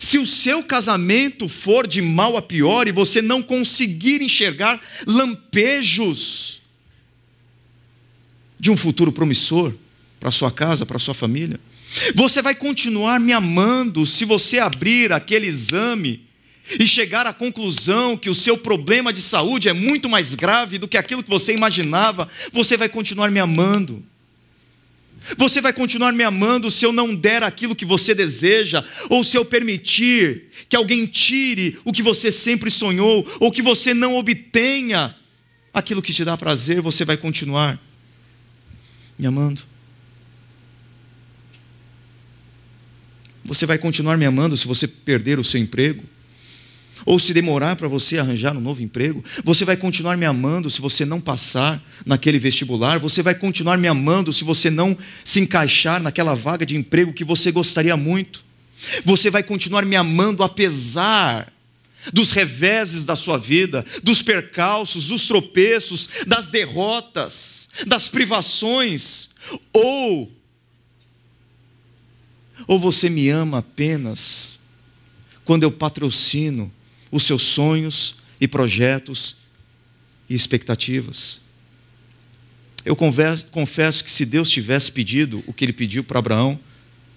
Se 0.00 0.18
o 0.18 0.26
seu 0.26 0.62
casamento 0.62 1.48
for 1.48 1.86
de 1.86 2.02
mal 2.02 2.36
a 2.36 2.42
pior 2.42 2.88
e 2.88 2.92
você 2.92 3.22
não 3.22 3.42
conseguir 3.42 4.20
enxergar 4.20 4.80
lampejos 5.06 6.60
de 8.60 8.70
um 8.70 8.76
futuro 8.76 9.12
promissor 9.12 9.72
para 10.18 10.30
sua 10.30 10.50
casa, 10.50 10.84
para 10.84 10.98
sua 10.98 11.14
família, 11.14 11.60
você 12.14 12.42
vai 12.42 12.54
continuar 12.54 13.18
me 13.18 13.32
amando 13.32 14.04
se 14.04 14.24
você 14.24 14.58
abrir 14.58 15.12
aquele 15.12 15.46
exame 15.46 16.28
e 16.78 16.86
chegar 16.86 17.26
à 17.26 17.32
conclusão 17.32 18.16
que 18.16 18.28
o 18.28 18.34
seu 18.34 18.58
problema 18.58 19.12
de 19.12 19.22
saúde 19.22 19.68
é 19.68 19.72
muito 19.72 20.08
mais 20.08 20.34
grave 20.34 20.76
do 20.76 20.86
que 20.86 20.98
aquilo 20.98 21.22
que 21.22 21.30
você 21.30 21.54
imaginava, 21.54 22.28
você 22.52 22.76
vai 22.76 22.88
continuar 22.88 23.30
me 23.30 23.40
amando. 23.40 24.04
Você 25.36 25.60
vai 25.60 25.72
continuar 25.72 26.12
me 26.12 26.22
amando 26.22 26.70
se 26.70 26.84
eu 26.84 26.92
não 26.92 27.14
der 27.14 27.42
aquilo 27.42 27.74
que 27.74 27.84
você 27.84 28.14
deseja, 28.14 28.84
ou 29.08 29.24
se 29.24 29.36
eu 29.36 29.44
permitir 29.44 30.44
que 30.68 30.76
alguém 30.76 31.06
tire 31.06 31.78
o 31.84 31.92
que 31.92 32.02
você 32.02 32.30
sempre 32.30 32.70
sonhou, 32.70 33.26
ou 33.40 33.50
que 33.50 33.62
você 33.62 33.92
não 33.92 34.16
obtenha 34.16 35.14
aquilo 35.72 36.02
que 36.02 36.12
te 36.12 36.24
dá 36.24 36.36
prazer, 36.36 36.80
você 36.80 37.04
vai 37.04 37.16
continuar 37.16 37.78
me 39.18 39.26
amando. 39.26 39.67
Você 43.48 43.64
vai 43.64 43.78
continuar 43.78 44.18
me 44.18 44.26
amando 44.26 44.54
se 44.58 44.66
você 44.66 44.86
perder 44.86 45.38
o 45.38 45.44
seu 45.44 45.58
emprego? 45.58 46.04
Ou 47.06 47.18
se 47.18 47.32
demorar 47.32 47.76
para 47.76 47.88
você 47.88 48.18
arranjar 48.18 48.54
um 48.54 48.60
novo 48.60 48.82
emprego, 48.82 49.24
você 49.42 49.64
vai 49.64 49.74
continuar 49.74 50.18
me 50.18 50.26
amando 50.26 50.68
se 50.68 50.82
você 50.82 51.06
não 51.06 51.18
passar 51.18 51.82
naquele 52.04 52.38
vestibular, 52.38 52.98
você 52.98 53.22
vai 53.22 53.34
continuar 53.34 53.78
me 53.78 53.88
amando 53.88 54.34
se 54.34 54.44
você 54.44 54.68
não 54.68 54.96
se 55.24 55.40
encaixar 55.40 56.02
naquela 56.02 56.34
vaga 56.34 56.66
de 56.66 56.76
emprego 56.76 57.12
que 57.12 57.24
você 57.24 57.50
gostaria 57.50 57.96
muito. 57.96 58.44
Você 59.02 59.30
vai 59.30 59.42
continuar 59.42 59.86
me 59.86 59.96
amando 59.96 60.42
apesar 60.42 61.50
dos 62.12 62.32
reveses 62.32 63.06
da 63.06 63.16
sua 63.16 63.38
vida, 63.38 63.82
dos 64.02 64.20
percalços, 64.20 65.08
dos 65.08 65.26
tropeços, 65.26 66.08
das 66.26 66.50
derrotas, 66.50 67.68
das 67.86 68.08
privações, 68.08 69.30
ou 69.72 70.37
ou 72.66 72.78
você 72.78 73.08
me 73.08 73.28
ama 73.28 73.58
apenas 73.58 74.58
quando 75.44 75.62
eu 75.62 75.70
patrocino 75.70 76.72
os 77.10 77.22
seus 77.22 77.42
sonhos 77.42 78.16
e 78.40 78.46
projetos 78.46 79.36
e 80.28 80.34
expectativas? 80.34 81.40
Eu 82.84 82.96
confesso 82.96 84.04
que 84.04 84.10
se 84.10 84.24
Deus 84.24 84.50
tivesse 84.50 84.90
pedido 84.90 85.42
o 85.46 85.52
que 85.52 85.64
ele 85.64 85.72
pediu 85.72 86.02
para 86.02 86.18
Abraão, 86.18 86.58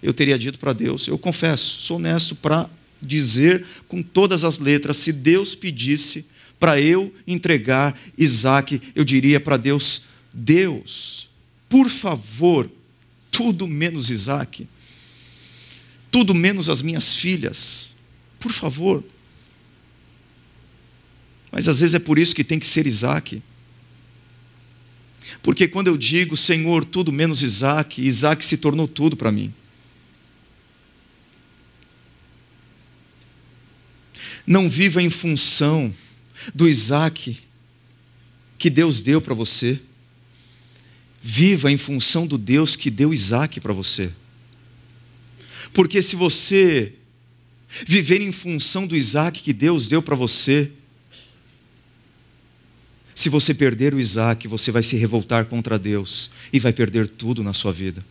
eu 0.01 0.13
teria 0.13 0.38
dito 0.38 0.60
para 0.60 0.74
Deus, 0.74 1.07
eu 1.07 1.17
confesso, 1.17 1.81
sou 1.81 1.98
honesto 1.98 2.36
para 2.36 2.69
dizer 3.01 3.65
com 3.88 4.01
todas 4.01 4.43
as 4.43 4.60
letras, 4.60 4.98
se 4.98 5.12
Deus 5.12 5.55
pedisse 5.55 6.25
para 6.60 6.79
eu 6.79 7.13
entregar 7.25 8.00
Isaac, 8.17 8.81
eu 8.93 9.03
diria 9.03 9.39
para 9.39 9.57
Deus: 9.57 10.03
Deus, 10.33 11.27
por 11.67 11.89
favor, 11.89 12.69
tudo 13.31 13.67
menos 13.67 14.10
Isaac, 14.12 14.67
tudo 16.12 16.36
menos 16.36 16.70
as 16.70 16.82
minhas 16.82 17.15
filhas, 17.15 17.91
por 18.38 18.51
favor. 18.51 19.01
Mas 21.51 21.68
às 21.68 21.80
vezes 21.80 21.96
é 21.96 22.00
por 22.00 22.20
isso 22.20 22.36
que 22.36 22.44
tem 22.44 22.60
que 22.60 22.68
ser 22.68 22.86
Isaac. 22.86 23.41
Porque 25.41 25.68
quando 25.68 25.88
eu 25.88 25.98
digo, 25.98 26.36
Senhor, 26.36 26.84
tudo 26.84 27.12
menos 27.12 27.41
Isaac, 27.41 28.01
Isaac 28.01 28.44
se 28.44 28.58
tornou 28.58 28.88
tudo 28.88 29.15
para 29.15 29.32
mim. 29.32 29.53
Não 34.46 34.70
viva 34.70 35.01
em 35.01 35.10
função 35.10 35.94
do 36.53 36.68
Isaac 36.68 37.38
que 38.58 38.70
Deus 38.70 39.01
deu 39.01 39.22
para 39.22 39.34
você. 39.34 39.80
Viva 41.22 41.72
em 41.72 41.77
função 41.77 42.25
do 42.27 42.38
Deus 42.38 42.75
que 42.75 42.89
deu 42.89 43.13
Isaac 43.13 43.60
para 43.60 43.74
você. 43.74 44.12
Porque 45.74 46.01
se 46.01 46.16
você 46.16 46.94
viver 47.86 48.22
em 48.22 48.32
função 48.32 48.86
do 48.86 48.96
Isaac 48.96 49.42
que 49.42 49.54
Deus 49.54 49.88
deu 49.88 50.01
para 50.01 50.16
você, 50.16 50.72
se 53.16 53.30
você 53.30 53.54
perder 53.54 53.94
o 53.94 54.00
Isaac, 54.00 54.48
você 54.48 54.72
vai 54.72 54.84
se 54.84 54.96
revoltar 54.96 55.46
contra 55.46 55.78
Deus 55.78 56.32
e 56.51 56.60
vai 56.60 56.74
perder 56.74 57.08
tudo 57.08 57.44
na 57.44 57.54
sua 57.54 57.72
vida. 57.72 58.04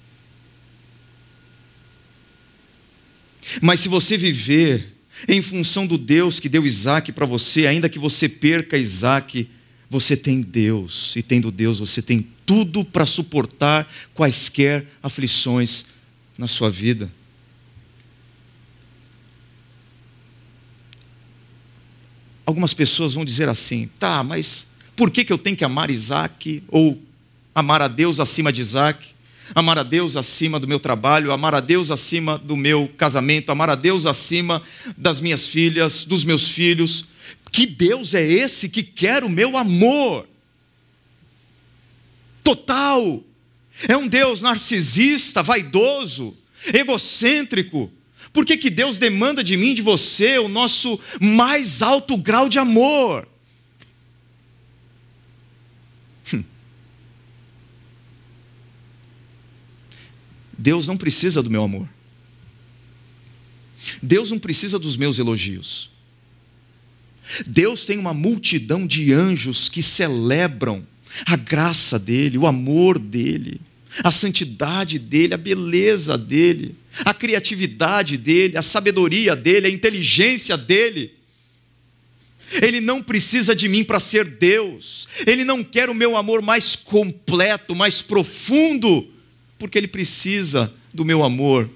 Mas 3.60 3.80
se 3.80 3.88
você 3.88 4.16
viver 4.16 4.94
em 5.26 5.42
função 5.42 5.86
do 5.86 5.98
Deus 5.98 6.38
que 6.38 6.48
deu 6.48 6.66
Isaac 6.66 7.12
para 7.12 7.26
você, 7.26 7.66
ainda 7.66 7.88
que 7.88 7.98
você 7.98 8.28
perca 8.28 8.78
Isaac, 8.78 9.48
você 9.88 10.16
tem 10.16 10.40
Deus, 10.40 11.16
e 11.16 11.22
tendo 11.22 11.50
Deus, 11.50 11.80
você 11.80 12.00
tem 12.00 12.26
tudo 12.46 12.84
para 12.84 13.06
suportar 13.06 13.92
quaisquer 14.14 14.86
aflições 15.02 15.86
na 16.38 16.46
sua 16.46 16.70
vida. 16.70 17.10
Algumas 22.44 22.74
pessoas 22.74 23.12
vão 23.12 23.24
dizer 23.24 23.48
assim: 23.48 23.88
tá, 23.98 24.22
mas 24.22 24.66
por 24.96 25.10
que, 25.10 25.24
que 25.24 25.32
eu 25.32 25.38
tenho 25.38 25.56
que 25.56 25.64
amar 25.64 25.90
Isaac 25.90 26.62
ou 26.68 27.00
amar 27.54 27.82
a 27.82 27.88
Deus 27.88 28.20
acima 28.20 28.52
de 28.52 28.60
Isaac? 28.60 29.20
amar 29.54 29.78
a 29.78 29.82
Deus 29.82 30.16
acima 30.16 30.60
do 30.60 30.68
meu 30.68 30.78
trabalho, 30.78 31.32
amar 31.32 31.54
a 31.54 31.60
Deus 31.60 31.90
acima 31.90 32.38
do 32.38 32.56
meu 32.56 32.88
casamento, 32.96 33.50
amar 33.50 33.70
a 33.70 33.74
Deus 33.74 34.06
acima 34.06 34.62
das 34.96 35.20
minhas 35.20 35.46
filhas, 35.46 36.04
dos 36.04 36.24
meus 36.24 36.48
filhos. 36.48 37.06
Que 37.50 37.66
Deus 37.66 38.14
é 38.14 38.22
esse 38.22 38.68
que 38.68 38.82
quer 38.82 39.24
o 39.24 39.30
meu 39.30 39.56
amor? 39.56 40.28
Total. 42.44 43.22
É 43.88 43.96
um 43.96 44.06
Deus 44.06 44.40
narcisista, 44.40 45.42
vaidoso, 45.42 46.36
egocêntrico. 46.72 47.90
Por 48.32 48.44
que, 48.44 48.56
que 48.56 48.70
Deus 48.70 48.96
demanda 48.96 49.42
de 49.42 49.56
mim, 49.56 49.74
de 49.74 49.82
você, 49.82 50.38
o 50.38 50.48
nosso 50.48 51.00
mais 51.20 51.82
alto 51.82 52.16
grau 52.16 52.48
de 52.48 52.58
amor? 52.58 53.26
Deus 60.60 60.86
não 60.86 60.96
precisa 60.96 61.42
do 61.42 61.50
meu 61.50 61.62
amor. 61.62 61.88
Deus 64.02 64.30
não 64.30 64.38
precisa 64.38 64.78
dos 64.78 64.94
meus 64.94 65.18
elogios. 65.18 65.90
Deus 67.46 67.86
tem 67.86 67.96
uma 67.96 68.12
multidão 68.12 68.86
de 68.86 69.12
anjos 69.12 69.70
que 69.70 69.82
celebram 69.82 70.86
a 71.24 71.34
graça 71.34 71.98
dele, 71.98 72.36
o 72.36 72.46
amor 72.46 72.98
dele, 72.98 73.60
a 74.02 74.10
santidade 74.10 74.98
dele, 74.98 75.34
a 75.34 75.38
beleza 75.38 76.16
dele, 76.16 76.74
a 77.04 77.12
criatividade 77.12 78.16
dele, 78.16 78.56
a 78.56 78.62
sabedoria 78.62 79.34
dele, 79.34 79.66
a 79.66 79.70
inteligência 79.70 80.56
dele. 80.56 81.14
Ele 82.62 82.80
não 82.80 83.02
precisa 83.02 83.54
de 83.54 83.68
mim 83.68 83.84
para 83.84 84.00
ser 84.00 84.24
Deus, 84.24 85.06
ele 85.26 85.44
não 85.44 85.62
quer 85.62 85.88
o 85.88 85.94
meu 85.94 86.16
amor 86.16 86.42
mais 86.42 86.74
completo, 86.74 87.74
mais 87.74 88.02
profundo 88.02 89.08
porque 89.60 89.76
ele 89.76 89.86
precisa 89.86 90.72
do 90.92 91.04
meu 91.04 91.22
amor. 91.22 91.68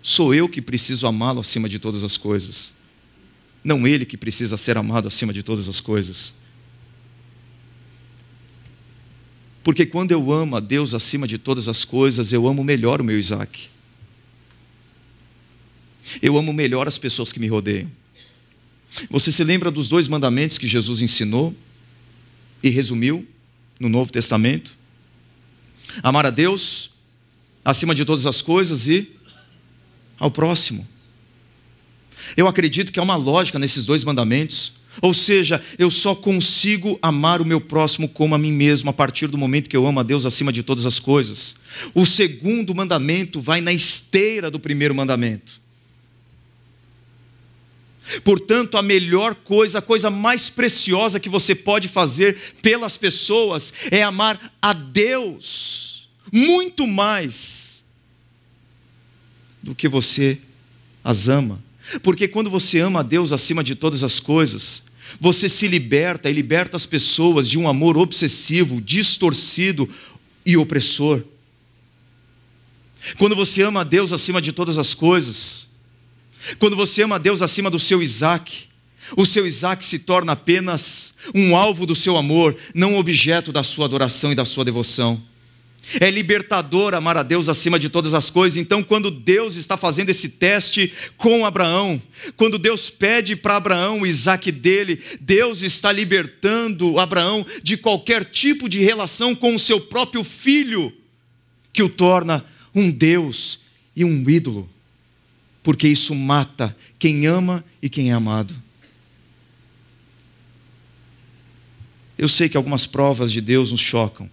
Sou 0.00 0.32
eu 0.32 0.48
que 0.48 0.62
preciso 0.62 1.06
amá-lo 1.06 1.40
acima 1.40 1.68
de 1.68 1.80
todas 1.80 2.04
as 2.04 2.16
coisas. 2.16 2.72
Não 3.62 3.86
ele 3.86 4.06
que 4.06 4.16
precisa 4.16 4.56
ser 4.56 4.78
amado 4.78 5.08
acima 5.08 5.32
de 5.32 5.42
todas 5.42 5.68
as 5.68 5.80
coisas. 5.80 6.32
Porque 9.68 9.84
quando 9.84 10.12
eu 10.12 10.32
amo 10.32 10.56
a 10.56 10.60
Deus 10.60 10.94
acima 10.94 11.28
de 11.28 11.36
todas 11.36 11.68
as 11.68 11.84
coisas, 11.84 12.32
eu 12.32 12.48
amo 12.48 12.64
melhor 12.64 13.02
o 13.02 13.04
meu 13.04 13.18
Isaac. 13.18 13.68
Eu 16.22 16.38
amo 16.38 16.54
melhor 16.54 16.88
as 16.88 16.96
pessoas 16.96 17.30
que 17.32 17.38
me 17.38 17.48
rodeiam. 17.48 17.92
Você 19.10 19.30
se 19.30 19.44
lembra 19.44 19.70
dos 19.70 19.86
dois 19.86 20.08
mandamentos 20.08 20.56
que 20.56 20.66
Jesus 20.66 21.02
ensinou 21.02 21.54
e 22.62 22.70
resumiu 22.70 23.28
no 23.78 23.90
Novo 23.90 24.10
Testamento? 24.10 24.74
Amar 26.02 26.24
a 26.24 26.30
Deus 26.30 26.90
acima 27.62 27.94
de 27.94 28.06
todas 28.06 28.24
as 28.24 28.40
coisas 28.40 28.88
e 28.88 29.12
ao 30.18 30.30
próximo. 30.30 30.88
Eu 32.38 32.48
acredito 32.48 32.90
que 32.90 32.98
há 32.98 33.02
uma 33.02 33.16
lógica 33.16 33.58
nesses 33.58 33.84
dois 33.84 34.02
mandamentos. 34.02 34.72
Ou 35.00 35.14
seja, 35.14 35.62
eu 35.78 35.90
só 35.90 36.14
consigo 36.14 36.98
amar 37.00 37.40
o 37.40 37.46
meu 37.46 37.60
próximo 37.60 38.08
como 38.08 38.34
a 38.34 38.38
mim 38.38 38.52
mesmo 38.52 38.90
a 38.90 38.92
partir 38.92 39.28
do 39.28 39.38
momento 39.38 39.68
que 39.68 39.76
eu 39.76 39.86
amo 39.86 40.00
a 40.00 40.02
Deus 40.02 40.26
acima 40.26 40.52
de 40.52 40.62
todas 40.62 40.86
as 40.86 40.98
coisas. 40.98 41.56
O 41.94 42.04
segundo 42.04 42.74
mandamento 42.74 43.40
vai 43.40 43.60
na 43.60 43.72
esteira 43.72 44.50
do 44.50 44.58
primeiro 44.58 44.94
mandamento. 44.94 45.60
Portanto, 48.24 48.78
a 48.78 48.82
melhor 48.82 49.34
coisa, 49.34 49.78
a 49.78 49.82
coisa 49.82 50.08
mais 50.08 50.48
preciosa 50.48 51.20
que 51.20 51.28
você 51.28 51.54
pode 51.54 51.88
fazer 51.88 52.38
pelas 52.62 52.96
pessoas 52.96 53.72
é 53.90 54.02
amar 54.02 54.54
a 54.62 54.72
Deus 54.72 56.08
muito 56.32 56.86
mais 56.86 57.82
do 59.62 59.74
que 59.74 59.88
você 59.88 60.38
as 61.04 61.28
ama. 61.28 61.62
Porque 62.02 62.28
quando 62.28 62.50
você 62.50 62.80
ama 62.80 63.00
a 63.00 63.02
Deus 63.02 63.32
acima 63.32 63.64
de 63.64 63.74
todas 63.74 64.02
as 64.02 64.20
coisas, 64.20 64.84
você 65.20 65.48
se 65.48 65.66
liberta 65.66 66.30
e 66.30 66.32
liberta 66.32 66.76
as 66.76 66.86
pessoas 66.86 67.48
de 67.48 67.58
um 67.58 67.68
amor 67.68 67.96
obsessivo, 67.96 68.80
distorcido 68.80 69.88
e 70.44 70.56
opressor. 70.56 71.22
Quando 73.16 73.34
você 73.34 73.62
ama 73.62 73.80
a 73.80 73.84
Deus 73.84 74.12
acima 74.12 74.40
de 74.40 74.52
todas 74.52 74.78
as 74.78 74.94
coisas, 74.94 75.68
quando 76.58 76.76
você 76.76 77.02
ama 77.02 77.18
Deus 77.18 77.42
acima 77.42 77.70
do 77.70 77.78
seu 77.78 78.02
Isaac, 78.02 78.64
o 79.16 79.24
seu 79.24 79.46
Isaac 79.46 79.84
se 79.84 79.98
torna 79.98 80.32
apenas 80.32 81.14
um 81.34 81.56
alvo 81.56 81.86
do 81.86 81.94
seu 81.94 82.16
amor, 82.16 82.56
não 82.74 82.96
objeto 82.96 83.50
da 83.52 83.62
sua 83.62 83.86
adoração 83.86 84.32
e 84.32 84.34
da 84.34 84.44
sua 84.44 84.64
devoção. 84.64 85.22
É 86.00 86.10
libertador 86.10 86.94
amar 86.94 87.16
a 87.16 87.22
Deus 87.22 87.48
acima 87.48 87.78
de 87.78 87.88
todas 87.88 88.14
as 88.14 88.30
coisas. 88.30 88.56
Então, 88.56 88.82
quando 88.82 89.10
Deus 89.10 89.56
está 89.56 89.76
fazendo 89.76 90.10
esse 90.10 90.28
teste 90.28 90.92
com 91.16 91.46
Abraão, 91.46 92.00
quando 92.36 92.58
Deus 92.58 92.90
pede 92.90 93.34
para 93.34 93.56
Abraão 93.56 94.00
o 94.00 94.06
Isaac 94.06 94.52
dele, 94.52 95.00
Deus 95.20 95.62
está 95.62 95.90
libertando 95.90 96.98
Abraão 96.98 97.46
de 97.62 97.76
qualquer 97.76 98.24
tipo 98.24 98.68
de 98.68 98.80
relação 98.80 99.34
com 99.34 99.54
o 99.54 99.58
seu 99.58 99.80
próprio 99.80 100.22
filho, 100.22 100.92
que 101.72 101.82
o 101.82 101.88
torna 101.88 102.44
um 102.74 102.90
Deus 102.90 103.60
e 103.96 104.04
um 104.04 104.28
ídolo 104.28 104.68
porque 105.68 105.86
isso 105.86 106.14
mata 106.14 106.74
quem 106.98 107.26
ama 107.26 107.62
e 107.82 107.90
quem 107.90 108.08
é 108.08 108.14
amado. 108.14 108.54
Eu 112.16 112.26
sei 112.26 112.48
que 112.48 112.56
algumas 112.56 112.86
provas 112.86 113.30
de 113.30 113.42
Deus 113.42 113.70
nos 113.70 113.82
chocam, 113.82 114.30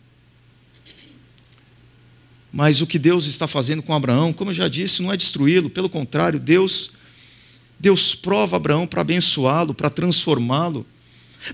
Mas 2.55 2.79
o 2.79 2.87
que 2.87 2.97
Deus 2.97 3.25
está 3.25 3.49
fazendo 3.49 3.83
com 3.83 3.93
Abraão, 3.93 4.31
como 4.31 4.49
eu 4.49 4.55
já 4.55 4.69
disse, 4.69 5.03
não 5.03 5.11
é 5.11 5.17
destruí-lo, 5.17 5.69
pelo 5.69 5.89
contrário, 5.89 6.39
Deus 6.39 6.89
Deus 7.77 8.15
prova 8.15 8.55
Abraão 8.55 8.87
para 8.87 9.01
abençoá-lo, 9.01 9.73
para 9.73 9.89
transformá-lo, 9.89 10.85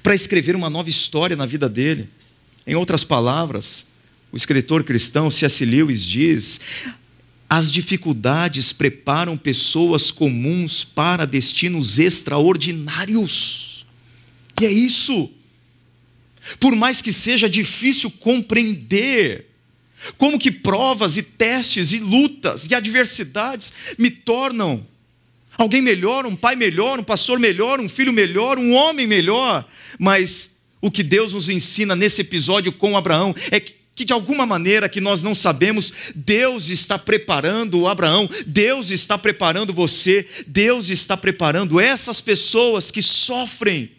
para 0.04 0.14
escrever 0.14 0.56
uma 0.56 0.70
nova 0.70 0.92
história 0.92 1.36
na 1.36 1.48
vida 1.48 1.68
dele. 1.68 2.08
Em 2.68 2.76
outras 2.76 3.04
palavras, 3.04 3.84
o 4.32 4.38
escritor 4.38 4.84
cristão 4.84 5.32
C.S. 5.32 5.66
Lewis 5.66 6.06
diz: 6.06 6.60
as 7.50 7.72
dificuldades 7.72 8.72
preparam 8.72 9.36
pessoas 9.36 10.12
comuns 10.12 10.84
para 10.84 11.26
destinos 11.26 11.98
extraordinários. 11.98 13.88
E 14.62 14.68
é 14.68 14.72
isso. 14.72 15.32
Por 16.60 16.76
mais 16.76 17.02
que 17.02 17.12
seja 17.12 17.50
difícil 17.50 18.12
compreender, 18.12 19.51
como 20.18 20.40
que 20.40 20.52
provas 20.52 21.18
e 21.18 21.24
testes 21.24 21.92
e 21.92 22.00
lutas 22.00 22.68
e 22.70 22.76
adversidades 22.76 23.72
me 23.98 24.10
tornam 24.10 24.86
alguém 25.58 25.82
melhor, 25.82 26.26
um 26.26 26.36
pai 26.36 26.56
melhor, 26.56 27.00
um 27.00 27.04
pastor 27.04 27.40
melhor, 27.40 27.80
um 27.80 27.90
filho 27.90 28.14
melhor, 28.14 28.58
um 28.58 28.74
homem 28.74 29.06
melhor. 29.06 29.68
Mas 30.00 30.50
o 30.82 30.90
que 30.90 31.04
Deus 31.04 31.34
nos 31.34 31.50
ensina 31.50 31.96
nesse 31.96 32.22
episódio 32.22 32.72
com 32.72 32.98
Abraão 32.98 33.36
é 33.52 33.60
que 33.60 33.82
que 33.94 34.06
de 34.06 34.14
alguma 34.14 34.46
maneira 34.46 34.88
que 34.88 35.02
nós 35.02 35.22
não 35.22 35.36
sabemos, 35.36 35.94
Deus 36.16 36.70
está 36.70 36.98
preparando 36.98 37.82
o 37.82 37.88
Abraão, 37.88 38.28
Deus 38.48 38.90
está 38.90 39.18
preparando 39.18 39.74
você, 39.74 40.26
Deus 40.48 40.90
está 40.90 41.18
preparando 41.18 41.80
essas 41.80 42.22
pessoas 42.22 42.90
que 42.90 43.02
sofrem 43.02 43.92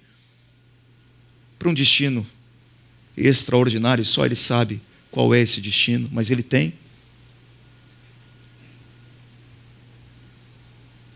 para 1.59 1.69
um 1.69 1.75
destino 1.75 2.27
extraordinário, 3.17 4.05
só 4.05 4.25
Ele 4.25 4.35
sabe 4.35 4.81
qual 5.13 5.33
é 5.35 5.41
esse 5.41 5.61
destino, 5.61 6.09
mas 6.11 6.31
Ele 6.31 6.43
tem. 6.43 6.75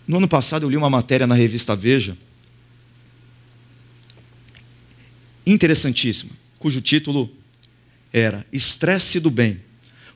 No 0.06 0.18
ano 0.18 0.28
passado 0.28 0.64
eu 0.64 0.70
li 0.70 0.76
uma 0.76 0.90
matéria 0.90 1.26
na 1.26 1.34
revista 1.34 1.74
Veja, 1.74 2.16
interessantíssima, 5.44 6.30
cujo 6.58 6.80
título 6.80 7.28
era 8.12 8.46
Estresse 8.52 9.18
do 9.18 9.30
Bem. 9.30 9.60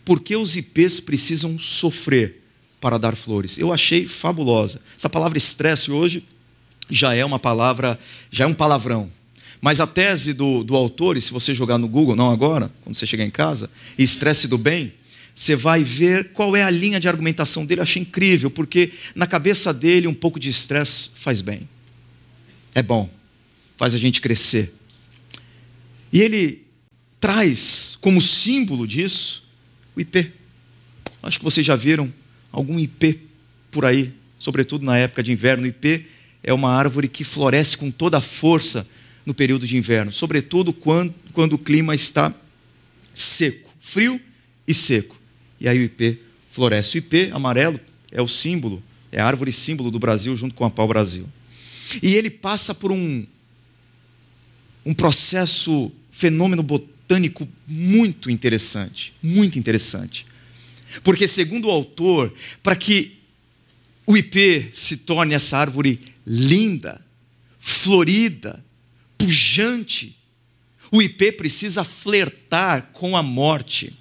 Por 0.04 0.20
que 0.20 0.36
os 0.36 0.56
IPs 0.56 1.00
precisam 1.00 1.58
sofrer 1.58 2.42
para 2.80 2.98
dar 2.98 3.16
flores? 3.16 3.58
Eu 3.58 3.72
achei 3.72 4.06
fabulosa. 4.06 4.80
Essa 4.96 5.08
palavra 5.08 5.38
estresse 5.38 5.90
hoje 5.90 6.24
já 6.88 7.14
é 7.14 7.24
uma 7.24 7.38
palavra, 7.38 7.98
já 8.30 8.44
é 8.44 8.46
um 8.46 8.54
palavrão. 8.54 9.10
Mas 9.60 9.78
a 9.78 9.86
tese 9.86 10.32
do, 10.32 10.64
do 10.64 10.74
autor, 10.74 11.16
e 11.16 11.20
se 11.20 11.32
você 11.32 11.54
jogar 11.54 11.76
no 11.76 11.86
Google, 11.86 12.16
não 12.16 12.30
agora, 12.30 12.70
quando 12.82 12.94
você 12.94 13.06
chegar 13.06 13.24
em 13.24 13.30
casa, 13.30 13.68
estresse 13.98 14.48
do 14.48 14.56
bem, 14.56 14.92
você 15.34 15.54
vai 15.54 15.84
ver 15.84 16.32
qual 16.32 16.56
é 16.56 16.62
a 16.62 16.70
linha 16.70 16.98
de 16.98 17.08
argumentação 17.08 17.66
dele. 17.66 17.80
Eu 17.80 17.82
achei 17.82 18.02
incrível, 18.02 18.50
porque 18.50 18.92
na 19.14 19.26
cabeça 19.26 19.72
dele 19.72 20.06
um 20.06 20.14
pouco 20.14 20.40
de 20.40 20.48
estresse 20.48 21.10
faz 21.14 21.40
bem. 21.40 21.68
É 22.74 22.82
bom, 22.82 23.10
faz 23.76 23.94
a 23.94 23.98
gente 23.98 24.20
crescer. 24.20 24.72
E 26.12 26.20
ele 26.20 26.64
traz 27.18 27.98
como 28.00 28.20
símbolo 28.20 28.86
disso 28.86 29.44
o 29.94 30.00
IP. 30.00 30.32
Acho 31.22 31.38
que 31.38 31.44
vocês 31.44 31.66
já 31.66 31.76
viram 31.76 32.12
algum 32.50 32.78
IP 32.78 33.20
por 33.70 33.84
aí, 33.84 34.12
sobretudo 34.38 34.84
na 34.84 34.96
época 34.96 35.22
de 35.22 35.32
inverno. 35.32 35.64
O 35.64 35.66
IP 35.66 36.06
é 36.42 36.52
uma 36.52 36.74
árvore 36.74 37.08
que 37.08 37.24
floresce 37.24 37.76
com 37.76 37.90
toda 37.90 38.18
a 38.18 38.22
força 38.22 38.88
no 39.30 39.34
período 39.34 39.64
de 39.64 39.76
inverno, 39.76 40.12
sobretudo 40.12 40.72
quando, 40.72 41.14
quando 41.32 41.52
o 41.52 41.58
clima 41.58 41.94
está 41.94 42.34
seco, 43.14 43.70
frio 43.80 44.20
e 44.66 44.74
seco. 44.74 45.16
E 45.60 45.68
aí 45.68 45.78
o 45.78 45.82
IP 45.82 46.18
floresce. 46.50 46.96
O 46.96 46.98
IP 46.98 47.30
amarelo 47.32 47.78
é 48.10 48.20
o 48.20 48.26
símbolo, 48.26 48.82
é 49.12 49.20
a 49.20 49.26
árvore 49.26 49.52
símbolo 49.52 49.88
do 49.88 50.00
Brasil 50.00 50.36
junto 50.36 50.52
com 50.56 50.64
a 50.64 50.70
pau-brasil. 50.70 51.28
E 52.02 52.16
ele 52.16 52.28
passa 52.28 52.74
por 52.74 52.90
um, 52.90 53.24
um 54.84 54.92
processo, 54.92 55.92
fenômeno 56.10 56.62
botânico 56.64 57.48
muito 57.68 58.30
interessante, 58.30 59.12
muito 59.22 59.60
interessante. 59.60 60.26
Porque, 61.04 61.28
segundo 61.28 61.68
o 61.68 61.70
autor, 61.70 62.34
para 62.64 62.74
que 62.74 63.16
o 64.04 64.16
IP 64.16 64.72
se 64.74 64.96
torne 64.96 65.34
essa 65.34 65.56
árvore 65.56 66.00
linda, 66.26 67.00
florida, 67.60 68.64
pujante. 69.20 70.16
O 70.90 71.00
IP 71.00 71.32
precisa 71.32 71.84
flertar 71.84 72.90
com 72.92 73.16
a 73.16 73.22
morte. 73.22 73.94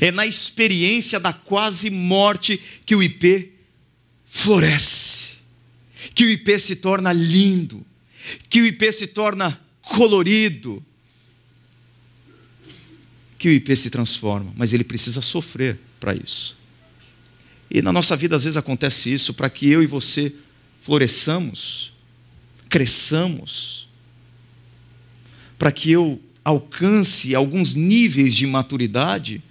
É 0.00 0.10
na 0.10 0.26
experiência 0.26 1.20
da 1.20 1.32
quase 1.32 1.88
morte 1.90 2.60
que 2.84 2.94
o 2.94 3.02
IP 3.02 3.52
floresce, 4.26 5.36
que 6.14 6.24
o 6.24 6.28
IP 6.28 6.58
se 6.58 6.76
torna 6.76 7.12
lindo, 7.12 7.86
que 8.50 8.60
o 8.60 8.66
IP 8.66 8.92
se 8.92 9.06
torna 9.06 9.58
colorido, 9.80 10.84
que 13.38 13.48
o 13.48 13.52
IP 13.52 13.76
se 13.76 13.88
transforma, 13.88 14.52
mas 14.56 14.72
ele 14.72 14.84
precisa 14.84 15.22
sofrer 15.22 15.78
para 16.00 16.14
isso. 16.14 16.56
E 17.70 17.80
na 17.80 17.92
nossa 17.92 18.16
vida 18.16 18.34
às 18.34 18.44
vezes 18.44 18.56
acontece 18.56 19.12
isso, 19.12 19.32
para 19.32 19.48
que 19.48 19.68
eu 19.68 19.82
e 19.82 19.86
você 19.86 20.34
floresçamos, 20.82 21.92
cresçamos, 22.68 23.85
para 25.58 25.72
que 25.72 25.90
eu 25.90 26.20
alcance 26.44 27.34
alguns 27.34 27.74
níveis 27.74 28.34
de 28.34 28.46
maturidade, 28.46 29.42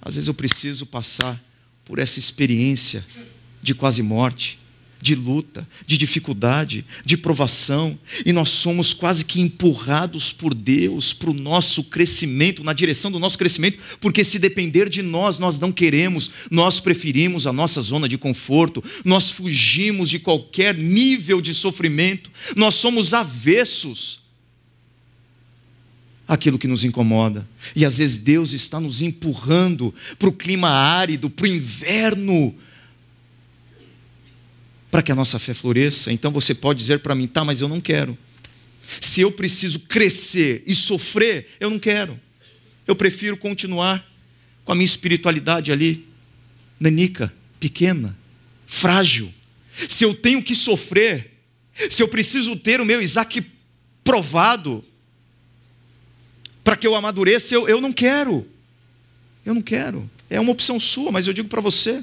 às 0.00 0.14
vezes 0.14 0.28
eu 0.28 0.34
preciso 0.34 0.84
passar 0.84 1.42
por 1.84 1.98
essa 1.98 2.18
experiência 2.18 3.04
de 3.62 3.74
quase 3.74 4.02
morte, 4.02 4.58
de 5.00 5.14
luta, 5.14 5.66
de 5.86 5.96
dificuldade, 5.96 6.84
de 7.04 7.16
provação, 7.16 7.98
e 8.24 8.32
nós 8.32 8.50
somos 8.50 8.92
quase 8.92 9.24
que 9.24 9.40
empurrados 9.40 10.32
por 10.32 10.52
Deus 10.52 11.12
para 11.12 11.30
o 11.30 11.34
nosso 11.34 11.84
crescimento, 11.84 12.64
na 12.64 12.72
direção 12.72 13.10
do 13.10 13.18
nosso 13.18 13.38
crescimento, 13.38 13.78
porque 14.00 14.24
se 14.24 14.38
depender 14.38 14.88
de 14.88 15.02
nós, 15.02 15.38
nós 15.38 15.58
não 15.58 15.70
queremos, 15.70 16.30
nós 16.50 16.80
preferimos 16.80 17.46
a 17.46 17.52
nossa 17.52 17.80
zona 17.80 18.08
de 18.08 18.18
conforto, 18.18 18.82
nós 19.04 19.30
fugimos 19.30 20.10
de 20.10 20.18
qualquer 20.18 20.74
nível 20.74 21.40
de 21.40 21.54
sofrimento, 21.54 22.30
nós 22.56 22.74
somos 22.74 23.14
avessos 23.14 24.25
aquilo 26.26 26.58
que 26.58 26.66
nos 26.66 26.84
incomoda. 26.84 27.46
E 27.74 27.84
às 27.84 27.98
vezes 27.98 28.18
Deus 28.18 28.52
está 28.52 28.80
nos 28.80 29.02
empurrando 29.02 29.94
para 30.18 30.28
o 30.28 30.32
clima 30.32 30.68
árido, 30.68 31.30
para 31.30 31.44
o 31.44 31.48
inverno, 31.48 32.54
para 34.90 35.02
que 35.02 35.12
a 35.12 35.14
nossa 35.14 35.38
fé 35.38 35.54
floresça. 35.54 36.12
Então 36.12 36.30
você 36.30 36.54
pode 36.54 36.80
dizer 36.80 37.00
para 37.00 37.14
mim, 37.14 37.26
tá, 37.26 37.44
mas 37.44 37.60
eu 37.60 37.68
não 37.68 37.80
quero. 37.80 38.16
Se 39.00 39.20
eu 39.20 39.32
preciso 39.32 39.80
crescer 39.80 40.62
e 40.66 40.74
sofrer, 40.74 41.48
eu 41.60 41.70
não 41.70 41.78
quero. 41.78 42.18
Eu 42.86 42.96
prefiro 42.96 43.36
continuar 43.36 44.04
com 44.64 44.72
a 44.72 44.74
minha 44.74 44.84
espiritualidade 44.84 45.72
ali, 45.72 46.06
nanica, 46.78 47.32
pequena, 47.58 48.16
frágil. 48.66 49.32
Se 49.88 50.04
eu 50.04 50.14
tenho 50.14 50.42
que 50.42 50.54
sofrer, 50.54 51.32
se 51.90 52.02
eu 52.02 52.08
preciso 52.08 52.56
ter 52.56 52.80
o 52.80 52.84
meu 52.84 53.02
Isaac 53.02 53.44
provado, 54.02 54.84
para 56.66 56.76
que 56.76 56.84
eu 56.84 56.96
amadureça, 56.96 57.54
eu, 57.54 57.68
eu 57.68 57.80
não 57.80 57.92
quero. 57.92 58.44
Eu 59.44 59.54
não 59.54 59.62
quero. 59.62 60.10
É 60.28 60.40
uma 60.40 60.50
opção 60.50 60.80
sua, 60.80 61.12
mas 61.12 61.28
eu 61.28 61.32
digo 61.32 61.48
para 61.48 61.60
você. 61.60 62.02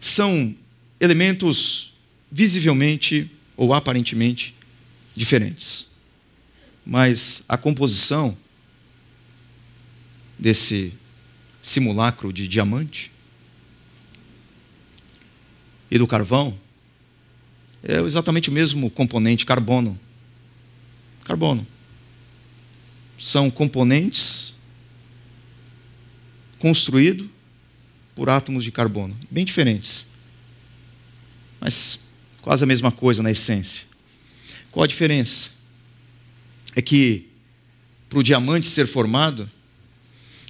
São 0.00 0.56
elementos 0.98 1.92
visivelmente 2.32 3.30
ou 3.54 3.74
aparentemente 3.74 4.54
diferentes. 5.14 5.88
Mas 6.86 7.42
a 7.46 7.58
composição 7.58 8.34
desse 10.38 10.94
simulacro 11.60 12.32
de 12.32 12.48
diamante 12.48 13.12
e 15.90 15.98
do 15.98 16.06
carvão 16.06 16.58
é 17.82 18.00
exatamente 18.00 18.48
o 18.48 18.52
mesmo 18.52 18.88
componente 18.88 19.44
carbono 19.44 20.00
carbono. 21.26 21.66
São 23.18 23.50
componentes 23.50 24.54
construídos 26.58 27.28
por 28.14 28.30
átomos 28.30 28.64
de 28.64 28.72
carbono, 28.72 29.16
bem 29.30 29.44
diferentes, 29.44 30.06
mas 31.60 32.00
quase 32.40 32.64
a 32.64 32.66
mesma 32.66 32.90
coisa 32.90 33.22
na 33.22 33.30
essência. 33.30 33.86
Qual 34.70 34.84
a 34.84 34.86
diferença? 34.86 35.50
É 36.74 36.80
que 36.80 37.28
para 38.08 38.18
o 38.18 38.22
diamante 38.22 38.68
ser 38.68 38.86
formado, 38.86 39.50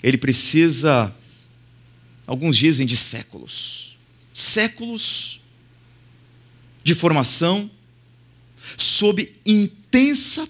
ele 0.03 0.19
precisa, 0.19 1.15
alguns 2.27 2.57
dizem, 2.57 2.87
de 2.87 2.97
séculos 2.97 3.87
séculos 4.37 5.41
de 6.85 6.95
formação 6.95 7.71
sob 8.77 9.35
intensa 9.47 10.47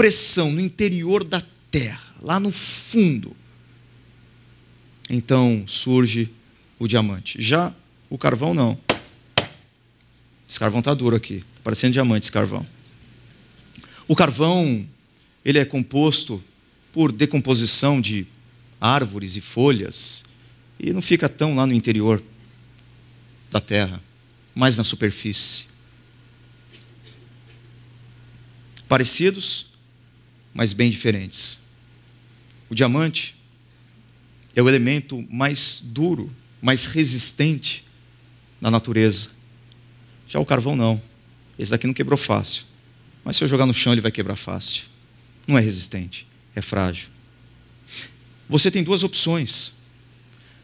pressão 0.00 0.50
no 0.50 0.62
interior 0.62 1.22
da 1.22 1.42
terra, 1.70 2.14
lá 2.22 2.40
no 2.40 2.50
fundo, 2.50 3.36
então 5.10 5.62
surge 5.66 6.30
o 6.78 6.88
diamante. 6.88 7.36
Já 7.38 7.70
o 8.08 8.16
carvão 8.16 8.54
não. 8.54 8.78
Esse 10.48 10.58
carvão 10.58 10.78
está 10.78 10.94
duro 10.94 11.14
aqui, 11.14 11.40
tá 11.40 11.60
parecendo 11.62 11.92
diamante 11.92 12.24
esse 12.24 12.32
carvão. 12.32 12.64
O 14.08 14.16
carvão, 14.16 14.86
ele 15.44 15.58
é 15.58 15.66
composto 15.66 16.42
por 16.94 17.12
decomposição 17.12 18.00
de 18.00 18.26
árvores 18.80 19.36
e 19.36 19.42
folhas 19.42 20.24
e 20.78 20.94
não 20.94 21.02
fica 21.02 21.28
tão 21.28 21.54
lá 21.54 21.66
no 21.66 21.74
interior 21.74 22.22
da 23.50 23.60
terra, 23.60 24.02
mais 24.54 24.78
na 24.78 24.82
superfície. 24.82 25.66
Parecidos, 28.88 29.69
mas 30.52 30.72
bem 30.72 30.90
diferentes. 30.90 31.58
O 32.68 32.74
diamante 32.74 33.34
é 34.54 34.62
o 34.62 34.68
elemento 34.68 35.26
mais 35.30 35.80
duro, 35.84 36.30
mais 36.60 36.84
resistente 36.84 37.84
na 38.60 38.70
natureza. 38.70 39.28
Já 40.28 40.38
o 40.38 40.46
carvão 40.46 40.76
não. 40.76 41.00
Esse 41.58 41.70
daqui 41.70 41.86
não 41.86 41.94
quebrou 41.94 42.16
fácil. 42.16 42.64
Mas 43.24 43.36
se 43.36 43.44
eu 43.44 43.48
jogar 43.48 43.66
no 43.66 43.74
chão, 43.74 43.92
ele 43.92 44.00
vai 44.00 44.10
quebrar 44.10 44.36
fácil. 44.36 44.84
Não 45.46 45.58
é 45.58 45.60
resistente, 45.60 46.26
é 46.54 46.62
frágil. 46.62 47.08
Você 48.48 48.70
tem 48.70 48.82
duas 48.82 49.02
opções. 49.02 49.72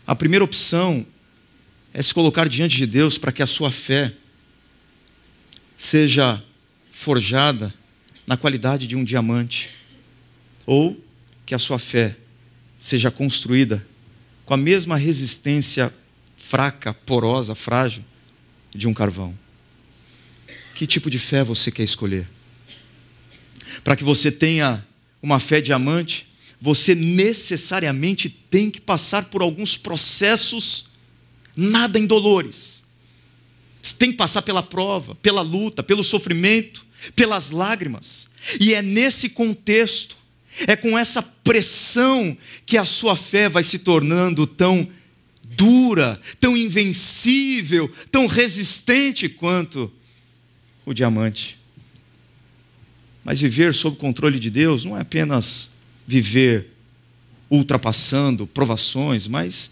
A 0.06 0.14
primeira 0.14 0.44
opção 0.44 1.06
é 1.92 2.02
se 2.02 2.12
colocar 2.12 2.48
diante 2.48 2.76
de 2.76 2.86
Deus 2.86 3.18
para 3.18 3.32
que 3.32 3.42
a 3.42 3.46
sua 3.46 3.70
fé 3.70 4.12
seja 5.76 6.42
forjada 6.90 7.72
na 8.26 8.36
qualidade 8.36 8.86
de 8.86 8.96
um 8.96 9.04
diamante, 9.04 9.70
ou 10.66 11.00
que 11.44 11.54
a 11.54 11.58
sua 11.58 11.78
fé 11.78 12.16
seja 12.78 13.10
construída 13.10 13.86
com 14.44 14.54
a 14.54 14.56
mesma 14.56 14.96
resistência 14.96 15.94
fraca, 16.36 16.92
porosa, 16.92 17.54
frágil 17.54 18.04
de 18.74 18.86
um 18.86 18.94
carvão. 18.94 19.36
Que 20.74 20.86
tipo 20.86 21.10
de 21.10 21.18
fé 21.18 21.42
você 21.42 21.70
quer 21.70 21.84
escolher? 21.84 22.28
Para 23.82 23.96
que 23.96 24.04
você 24.04 24.30
tenha 24.30 24.84
uma 25.22 25.40
fé 25.40 25.60
diamante, 25.60 26.26
você 26.60 26.94
necessariamente 26.94 28.28
tem 28.28 28.70
que 28.70 28.80
passar 28.80 29.24
por 29.26 29.42
alguns 29.42 29.76
processos 29.76 30.86
nada 31.56 31.98
indolores. 31.98 32.82
Você 33.82 33.94
tem 33.94 34.10
que 34.10 34.16
passar 34.16 34.42
pela 34.42 34.62
prova, 34.62 35.14
pela 35.16 35.42
luta, 35.42 35.82
pelo 35.82 36.02
sofrimento, 36.02 36.84
pelas 37.14 37.50
lágrimas. 37.50 38.26
E 38.60 38.74
é 38.74 38.82
nesse 38.82 39.28
contexto 39.28 40.16
é 40.66 40.74
com 40.74 40.98
essa 40.98 41.20
pressão 41.20 42.36
que 42.64 42.78
a 42.78 42.84
sua 42.84 43.14
fé 43.16 43.48
vai 43.48 43.62
se 43.62 43.78
tornando 43.78 44.46
tão 44.46 44.88
dura, 45.42 46.20
tão 46.40 46.56
invencível, 46.56 47.92
tão 48.10 48.26
resistente 48.26 49.28
quanto 49.28 49.92
o 50.84 50.94
diamante. 50.94 51.58
Mas 53.24 53.40
viver 53.40 53.74
sob 53.74 53.96
o 53.96 53.98
controle 53.98 54.38
de 54.38 54.48
Deus 54.48 54.84
não 54.84 54.96
é 54.96 55.00
apenas 55.00 55.70
viver 56.06 56.68
ultrapassando 57.50 58.46
provações, 58.46 59.26
mas 59.26 59.70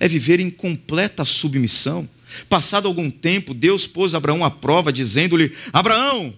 é 0.00 0.08
viver 0.08 0.40
em 0.40 0.50
completa 0.50 1.24
submissão. 1.24 2.08
Passado 2.48 2.86
algum 2.86 3.10
tempo, 3.10 3.54
Deus 3.54 3.86
pôs 3.86 4.14
Abraão 4.14 4.44
à 4.44 4.50
prova, 4.50 4.92
dizendo-lhe: 4.92 5.52
Abraão! 5.72 6.34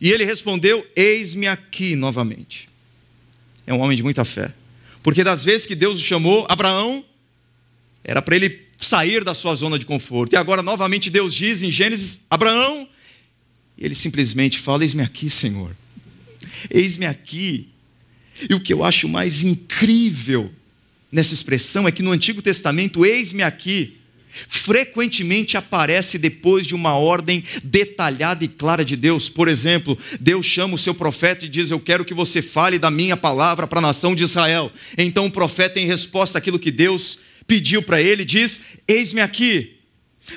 E 0.00 0.10
ele 0.10 0.24
respondeu: 0.24 0.86
Eis-me 0.96 1.46
aqui 1.46 1.96
novamente 1.96 2.68
é 3.68 3.74
um 3.74 3.80
homem 3.80 3.96
de 3.96 4.02
muita 4.02 4.24
fé. 4.24 4.52
Porque 5.02 5.22
das 5.22 5.44
vezes 5.44 5.66
que 5.66 5.74
Deus 5.74 5.98
o 5.98 6.02
chamou, 6.02 6.46
Abraão, 6.48 7.04
era 8.02 8.22
para 8.22 8.34
ele 8.34 8.62
sair 8.78 9.22
da 9.22 9.34
sua 9.34 9.54
zona 9.54 9.78
de 9.78 9.84
conforto. 9.84 10.32
E 10.32 10.36
agora, 10.36 10.62
novamente, 10.62 11.10
Deus 11.10 11.34
diz 11.34 11.62
em 11.62 11.70
Gênesis: 11.70 12.18
Abraão, 12.30 12.88
e 13.76 13.84
ele 13.84 13.94
simplesmente 13.94 14.58
fala: 14.58 14.82
Eis-me 14.82 15.02
aqui, 15.02 15.28
Senhor. 15.28 15.76
Eis-me 16.70 17.04
aqui. 17.04 17.68
E 18.48 18.54
o 18.54 18.60
que 18.60 18.72
eu 18.72 18.82
acho 18.82 19.06
mais 19.06 19.44
incrível 19.44 20.50
nessa 21.12 21.34
expressão 21.34 21.86
é 21.86 21.92
que 21.92 22.02
no 22.02 22.12
Antigo 22.12 22.40
Testamento, 22.40 23.04
eis-me 23.04 23.42
aqui, 23.42 23.97
frequentemente 24.48 25.56
aparece 25.56 26.18
depois 26.18 26.66
de 26.66 26.74
uma 26.74 26.96
ordem 26.96 27.42
detalhada 27.62 28.44
e 28.44 28.48
clara 28.48 28.84
de 28.84 28.96
Deus. 28.96 29.28
Por 29.28 29.48
exemplo, 29.48 29.98
Deus 30.20 30.46
chama 30.46 30.74
o 30.74 30.78
seu 30.78 30.94
profeta 30.94 31.44
e 31.44 31.48
diz: 31.48 31.70
Eu 31.70 31.80
quero 31.80 32.04
que 32.04 32.14
você 32.14 32.42
fale 32.42 32.78
da 32.78 32.90
minha 32.90 33.16
palavra 33.16 33.66
para 33.66 33.78
a 33.78 33.82
nação 33.82 34.14
de 34.14 34.22
Israel. 34.22 34.70
Então 34.96 35.26
o 35.26 35.30
profeta, 35.30 35.80
em 35.80 35.86
resposta 35.86 36.38
àquilo 36.38 36.58
que 36.58 36.70
Deus 36.70 37.18
pediu 37.46 37.82
para 37.82 38.00
ele, 38.00 38.24
diz: 38.24 38.60
Eis-me 38.86 39.20
aqui. 39.20 39.74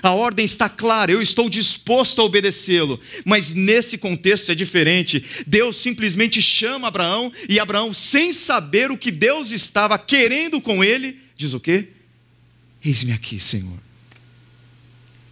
A 0.02 0.12
ordem 0.12 0.46
está 0.46 0.70
clara, 0.70 1.12
eu 1.12 1.22
estou 1.22 1.50
disposto 1.50 2.22
a 2.22 2.24
obedecê-lo. 2.24 3.00
Mas 3.26 3.54
nesse 3.54 3.98
contexto 3.98 4.52
é 4.52 4.56
diferente. 4.56 5.24
Deus 5.46 5.76
simplesmente 5.76 6.42
chama 6.42 6.88
Abraão 6.88 7.32
e 7.50 7.60
Abraão, 7.60 7.92
sem 7.92 8.32
saber 8.32 8.90
o 8.90 8.98
que 8.98 9.12
Deus 9.12 9.52
estava 9.52 10.00
querendo 10.00 10.62
com 10.62 10.84
ele, 10.84 11.18
diz 11.36 11.54
o 11.54 11.60
quê? 11.60 11.90
Eis-me 12.84 13.12
aqui, 13.12 13.40
Senhor. 13.40 13.80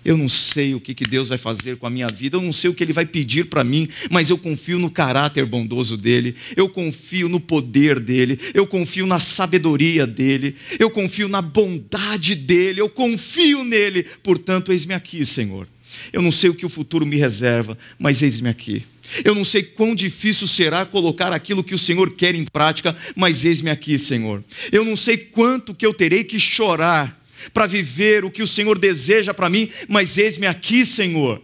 Eu 0.04 0.16
não 0.16 0.30
sei 0.30 0.74
o 0.74 0.80
que 0.80 0.94
Deus 1.06 1.28
vai 1.28 1.38
fazer 1.38 1.78
com 1.78 1.86
a 1.86 1.90
minha 1.90 2.08
vida, 2.08 2.38
eu 2.38 2.42
não 2.42 2.54
sei 2.54 2.70
o 2.70 2.74
que 2.74 2.84
Ele 2.84 2.94
vai 2.94 3.06
pedir 3.06 3.46
para 3.46 3.66
mim, 3.66 3.88
mas 4.10 4.30
eu 4.30 4.38
confio 4.38 4.80
no 4.80 4.90
caráter 4.90 5.46
bondoso 5.46 5.98
dEle, 5.98 6.36
eu 6.56 6.70
confio 6.70 7.28
no 7.28 7.40
poder 7.40 8.00
dEle, 8.00 8.40
eu 8.54 8.66
confio 8.66 9.06
na 9.06 9.20
sabedoria 9.20 10.08
dEle, 10.08 10.56
eu 10.80 10.90
confio 10.90 11.28
na 11.28 11.42
bondade 11.42 12.34
dEle, 12.34 12.80
eu 12.80 12.90
confio 12.90 13.64
nele, 13.64 14.04
portanto, 14.24 14.72
eis-me 14.72 14.94
aqui, 14.94 15.26
Senhor. 15.26 15.68
Eu 16.14 16.22
não 16.22 16.32
sei 16.32 16.50
o 16.50 16.56
que 16.56 16.66
o 16.66 16.70
futuro 16.70 17.06
me 17.06 17.18
reserva, 17.18 17.78
mas 17.98 18.22
eis-me 18.22 18.48
aqui. 18.48 18.84
Eu 19.24 19.36
não 19.36 19.44
sei 19.44 19.64
quão 19.64 19.96
difícil 19.96 20.48
será 20.48 20.86
colocar 20.86 21.34
aquilo 21.34 21.64
que 21.64 21.74
o 21.74 21.80
Senhor 21.80 22.14
quer 22.14 22.36
em 22.36 22.46
prática, 22.46 22.96
mas 23.16 23.44
eis-me 23.44 23.70
aqui, 23.70 23.98
Senhor. 24.00 24.44
Eu 24.72 24.86
não 24.86 24.96
sei 24.96 25.18
quanto 25.18 25.74
que 25.74 25.86
eu 25.86 25.94
terei 25.94 26.24
que 26.24 26.40
chorar 26.40 27.19
para 27.54 27.68
viver 27.68 28.26
o 28.26 28.32
que 28.32 28.44
o 28.44 28.48
Senhor 28.48 28.78
deseja 28.78 29.34
para 29.34 29.50
mim, 29.50 29.70
mas 29.88 30.18
eis-me 30.18 30.48
aqui, 30.48 30.86
Senhor. 30.86 31.42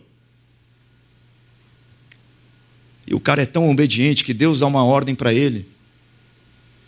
E 3.07 3.13
o 3.13 3.19
cara 3.19 3.43
é 3.43 3.45
tão 3.45 3.69
obediente 3.69 4.23
que 4.23 4.33
Deus 4.33 4.59
dá 4.59 4.67
uma 4.67 4.83
ordem 4.83 5.13
para 5.13 5.33
ele 5.33 5.67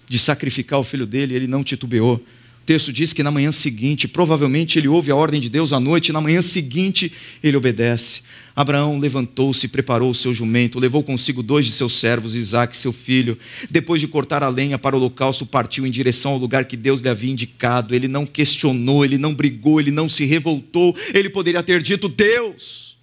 de 0.07 0.17
sacrificar 0.17 0.79
o 0.79 0.83
filho 0.83 1.05
dele, 1.05 1.35
ele 1.35 1.47
não 1.47 1.63
titubeou. 1.63 2.23
Texto 2.67 2.91
diz 2.91 3.13
que 3.13 3.23
na 3.23 3.31
manhã 3.31 3.49
seguinte, 3.53 4.09
provavelmente 4.09 4.77
ele 4.77 4.89
ouve 4.89 5.09
a 5.09 5.15
ordem 5.15 5.39
de 5.39 5.47
Deus 5.47 5.71
à 5.71 5.79
noite, 5.79 6.09
e 6.09 6.11
na 6.11 6.19
manhã 6.19 6.41
seguinte 6.41 7.09
ele 7.41 7.55
obedece. 7.55 8.19
Abraão 8.53 8.99
levantou-se, 8.99 9.69
preparou 9.69 10.11
o 10.11 10.13
seu 10.13 10.33
jumento, 10.33 10.77
levou 10.77 11.01
consigo 11.01 11.41
dois 11.41 11.65
de 11.65 11.71
seus 11.71 11.93
servos, 11.93 12.35
Isaac, 12.35 12.75
seu 12.75 12.91
filho. 12.91 13.39
Depois 13.69 14.01
de 14.01 14.07
cortar 14.09 14.43
a 14.43 14.49
lenha 14.49 14.77
para 14.77 14.97
o 14.97 14.99
holocausto, 14.99 15.45
partiu 15.45 15.87
em 15.87 15.91
direção 15.91 16.33
ao 16.33 16.37
lugar 16.37 16.65
que 16.65 16.75
Deus 16.75 16.99
lhe 16.99 17.07
havia 17.07 17.31
indicado. 17.31 17.95
Ele 17.95 18.09
não 18.09 18.25
questionou, 18.25 19.05
ele 19.05 19.17
não 19.17 19.33
brigou, 19.33 19.79
ele 19.79 19.89
não 19.91 20.09
se 20.09 20.25
revoltou. 20.25 20.93
Ele 21.13 21.29
poderia 21.29 21.63
ter 21.63 21.81
dito: 21.81 22.09
Deus, 22.09 22.97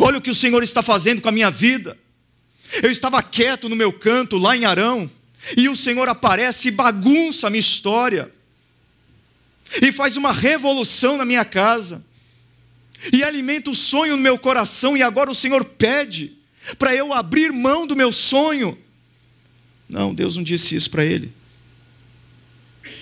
olha 0.00 0.16
o 0.16 0.22
que 0.22 0.30
o 0.30 0.34
Senhor 0.34 0.62
está 0.62 0.82
fazendo 0.82 1.20
com 1.20 1.28
a 1.28 1.32
minha 1.32 1.50
vida. 1.50 1.94
Eu 2.82 2.90
estava 2.90 3.22
quieto 3.22 3.68
no 3.68 3.76
meu 3.76 3.92
canto, 3.92 4.38
lá 4.38 4.56
em 4.56 4.64
Arão, 4.64 5.10
e 5.58 5.68
o 5.68 5.76
Senhor 5.76 6.08
aparece 6.08 6.68
e 6.68 6.70
bagunça 6.70 7.48
a 7.48 7.50
minha 7.50 7.60
história, 7.60 8.32
e 9.80 9.92
faz 9.92 10.16
uma 10.16 10.32
revolução 10.32 11.16
na 11.16 11.24
minha 11.24 11.44
casa 11.44 12.04
e 13.12 13.24
alimenta 13.24 13.70
o 13.70 13.74
sonho 13.74 14.16
no 14.16 14.22
meu 14.22 14.38
coração, 14.38 14.96
e 14.96 15.02
agora 15.02 15.30
o 15.30 15.34
Senhor 15.34 15.64
pede 15.64 16.32
para 16.78 16.94
eu 16.94 17.12
abrir 17.12 17.52
mão 17.52 17.86
do 17.86 17.96
meu 17.96 18.12
sonho. 18.12 18.78
Não, 19.88 20.14
Deus 20.14 20.36
não 20.36 20.42
disse 20.42 20.76
isso 20.76 20.90
para 20.90 21.04
ele. 21.04 21.32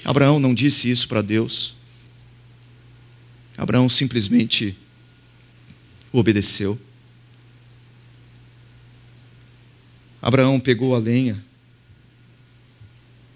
Abraão 0.04 0.40
não 0.40 0.54
disse 0.54 0.90
isso 0.90 1.06
para 1.06 1.20
Deus. 1.20 1.76
Abraão 3.56 3.88
simplesmente 3.88 4.76
obedeceu. 6.10 6.78
Abraão 10.22 10.58
pegou 10.58 10.94
a 10.94 10.98
lenha, 10.98 11.44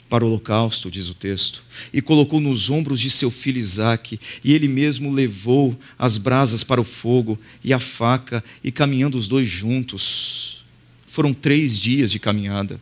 para 0.09 0.25
o 0.25 0.29
holocausto, 0.29 0.91
diz 0.91 1.09
o 1.09 1.15
texto, 1.15 1.63
e 1.93 2.01
colocou 2.01 2.41
nos 2.41 2.71
ombros 2.71 3.01
de 3.01 3.11
seu 3.11 3.31
filho 3.31 3.59
Isaque, 3.59 4.21
e 4.45 4.53
ele 4.55 4.69
mesmo 4.69 5.13
levou 5.13 5.77
as 5.99 6.19
brasas 6.19 6.63
para 6.63 6.81
o 6.81 6.85
fogo 6.85 7.39
e 7.63 7.73
a 7.73 7.81
faca, 7.81 8.45
e 8.63 8.71
caminhando 8.71 9.17
os 9.17 9.27
dois 9.27 9.49
juntos. 9.49 10.65
Foram 11.07 11.33
três 11.33 11.79
dias 11.79 12.11
de 12.11 12.19
caminhada. 12.19 12.81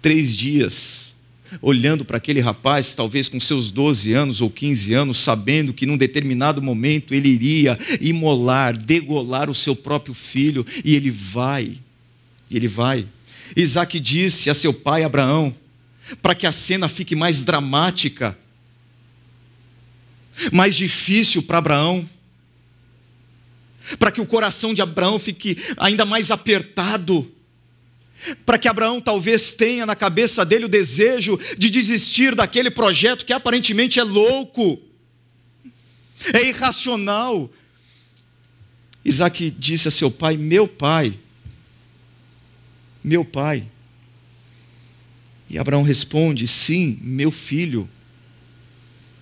Três 0.00 0.34
dias, 0.34 1.14
olhando 1.60 2.04
para 2.04 2.16
aquele 2.16 2.40
rapaz, 2.40 2.94
talvez 2.94 3.28
com 3.28 3.38
seus 3.38 3.70
12 3.70 4.12
anos 4.12 4.40
ou 4.40 4.50
15 4.50 4.94
anos, 4.94 5.18
sabendo 5.18 5.72
que 5.72 5.86
num 5.86 5.96
determinado 5.96 6.62
momento 6.62 7.14
ele 7.14 7.28
iria 7.28 7.78
imolar, 8.00 8.76
degolar 8.76 9.50
o 9.50 9.54
seu 9.54 9.76
próprio 9.76 10.14
filho, 10.14 10.66
e 10.84 10.96
ele 10.96 11.10
vai, 11.10 11.78
e 12.50 12.56
ele 12.56 12.68
vai. 12.68 13.06
Isaac 13.56 14.00
disse 14.00 14.48
a 14.48 14.54
seu 14.54 14.72
pai 14.72 15.04
Abraão: 15.04 15.54
para 16.20 16.34
que 16.34 16.46
a 16.46 16.52
cena 16.52 16.88
fique 16.88 17.14
mais 17.14 17.44
dramática, 17.44 18.36
mais 20.52 20.74
difícil 20.74 21.42
para 21.42 21.58
Abraão, 21.58 22.08
para 23.98 24.12
que 24.12 24.20
o 24.20 24.26
coração 24.26 24.72
de 24.74 24.82
Abraão 24.82 25.18
fique 25.18 25.56
ainda 25.76 26.04
mais 26.04 26.30
apertado, 26.30 27.30
para 28.46 28.58
que 28.58 28.68
Abraão 28.68 29.00
talvez 29.00 29.52
tenha 29.52 29.84
na 29.84 29.96
cabeça 29.96 30.44
dele 30.44 30.66
o 30.66 30.68
desejo 30.68 31.38
de 31.58 31.68
desistir 31.70 32.34
daquele 32.34 32.70
projeto 32.70 33.24
que 33.24 33.32
aparentemente 33.32 33.98
é 33.98 34.04
louco, 34.04 34.80
é 36.32 36.46
irracional. 36.46 37.50
Isaac 39.04 39.50
disse 39.50 39.88
a 39.88 39.90
seu 39.90 40.10
pai: 40.10 40.36
Meu 40.36 40.68
pai, 40.68 41.18
meu 43.02 43.24
pai. 43.24 43.71
E 45.52 45.58
Abraão 45.58 45.82
responde: 45.82 46.48
Sim, 46.48 46.98
meu 47.02 47.30
filho. 47.30 47.86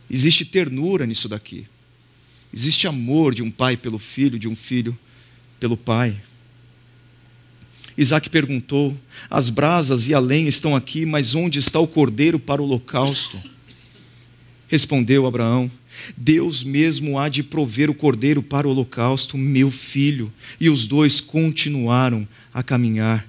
Existe 0.09 0.45
ternura 0.45 1.05
nisso 1.05 1.29
daqui. 1.29 1.66
Existe 2.55 2.87
amor 2.87 3.35
de 3.35 3.43
um 3.43 3.51
pai 3.51 3.77
pelo 3.77 3.99
filho, 3.99 4.38
de 4.38 4.49
um 4.49 4.55
filho 4.55 4.97
pelo 5.59 5.77
pai. 5.77 6.16
Isaac 7.99 8.31
perguntou: 8.31 8.97
As 9.29 9.51
brasas 9.51 10.07
e 10.07 10.14
a 10.14 10.21
lenha 10.21 10.49
estão 10.49 10.77
aqui, 10.77 11.05
mas 11.05 11.35
onde 11.35 11.59
está 11.59 11.81
o 11.81 11.88
cordeiro 11.88 12.38
para 12.38 12.62
o 12.62 12.64
holocausto? 12.64 13.37
Respondeu 14.69 15.27
Abraão: 15.27 15.69
Deus 16.16 16.62
mesmo 16.62 17.19
há 17.19 17.29
de 17.29 17.43
prover 17.43 17.90
o 17.90 17.95
cordeiro 17.95 18.40
para 18.40 18.69
o 18.69 18.71
holocausto, 18.71 19.37
meu 19.37 19.71
filho. 19.71 20.33
E 20.61 20.71
os 20.71 20.87
dois 20.87 21.21
continuaram 21.21 22.27
a 22.55 22.62
caminhar 22.62 23.27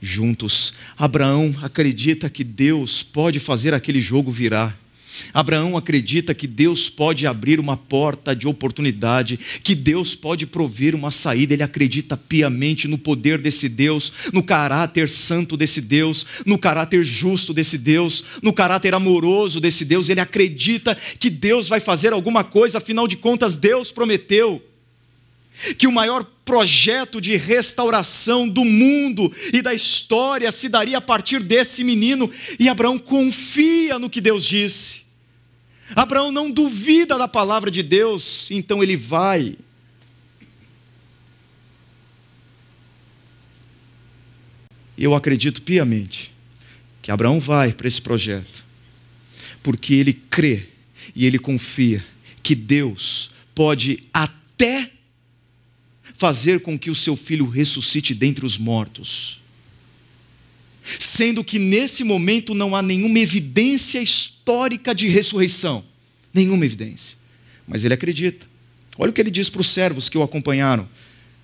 juntos. 0.00 0.72
Abraão 0.96 1.54
acredita 1.62 2.28
que 2.30 2.44
Deus 2.44 3.02
pode 3.02 3.38
fazer 3.38 3.74
aquele 3.74 4.00
jogo 4.00 4.30
virar. 4.30 4.76
Abraão 5.32 5.76
acredita 5.76 6.34
que 6.34 6.46
Deus 6.46 6.88
pode 6.88 7.26
abrir 7.26 7.60
uma 7.60 7.76
porta 7.76 8.34
de 8.34 8.46
oportunidade, 8.46 9.38
que 9.62 9.74
Deus 9.74 10.14
pode 10.14 10.46
prover 10.46 10.94
uma 10.94 11.10
saída. 11.10 11.54
Ele 11.54 11.62
acredita 11.62 12.16
piamente 12.16 12.88
no 12.88 12.98
poder 12.98 13.40
desse 13.40 13.68
Deus, 13.68 14.12
no 14.32 14.42
caráter 14.42 15.08
santo 15.08 15.56
desse 15.56 15.80
Deus, 15.80 16.26
no 16.44 16.58
caráter 16.58 17.02
justo 17.02 17.52
desse 17.52 17.78
Deus, 17.78 18.24
no 18.42 18.52
caráter 18.52 18.94
amoroso 18.94 19.60
desse 19.60 19.84
Deus. 19.84 20.08
Ele 20.08 20.20
acredita 20.20 20.96
que 21.18 21.30
Deus 21.30 21.68
vai 21.68 21.80
fazer 21.80 22.12
alguma 22.12 22.44
coisa, 22.44 22.78
afinal 22.78 23.06
de 23.08 23.16
contas, 23.16 23.56
Deus 23.56 23.90
prometeu 23.90 24.62
que 25.78 25.86
o 25.86 25.92
maior 25.92 26.24
projeto 26.44 27.20
de 27.20 27.36
restauração 27.36 28.48
do 28.48 28.64
mundo 28.64 29.34
e 29.52 29.60
da 29.60 29.74
história 29.74 30.52
se 30.52 30.68
daria 30.68 30.98
a 30.98 31.00
partir 31.00 31.42
desse 31.42 31.82
menino, 31.82 32.30
e 32.58 32.68
Abraão 32.68 32.98
confia 32.98 33.98
no 33.98 34.08
que 34.08 34.20
Deus 34.20 34.44
disse. 34.44 35.02
Abraão 35.94 36.32
não 36.32 36.50
duvida 36.50 37.16
da 37.16 37.28
palavra 37.28 37.70
de 37.70 37.82
Deus, 37.82 38.50
então 38.50 38.82
ele 38.82 38.96
vai. 38.96 39.56
Eu 44.98 45.14
acredito 45.14 45.62
piamente 45.62 46.32
que 47.02 47.10
Abraão 47.10 47.38
vai 47.38 47.72
para 47.72 47.86
esse 47.86 48.00
projeto, 48.00 48.64
porque 49.62 49.94
ele 49.94 50.12
crê 50.12 50.68
e 51.14 51.24
ele 51.24 51.38
confia 51.38 52.04
que 52.42 52.54
Deus 52.54 53.30
pode 53.54 54.02
até 54.12 54.90
fazer 56.16 56.60
com 56.60 56.78
que 56.78 56.90
o 56.90 56.94
seu 56.94 57.16
filho 57.16 57.48
ressuscite 57.48 58.14
dentre 58.14 58.44
os 58.44 58.56
mortos. 58.56 59.40
Sendo 60.98 61.42
que 61.42 61.58
nesse 61.58 62.04
momento 62.04 62.54
não 62.54 62.76
há 62.76 62.82
nenhuma 62.82 63.18
evidência 63.18 64.00
histórica 64.00 64.94
de 64.94 65.08
ressurreição, 65.08 65.84
nenhuma 66.32 66.64
evidência. 66.64 67.18
Mas 67.66 67.84
ele 67.84 67.94
acredita. 67.94 68.46
Olha 68.96 69.10
o 69.10 69.12
que 69.12 69.20
ele 69.20 69.30
diz 69.30 69.50
para 69.50 69.60
os 69.60 69.68
servos 69.68 70.08
que 70.08 70.16
o 70.16 70.22
acompanharam 70.22 70.88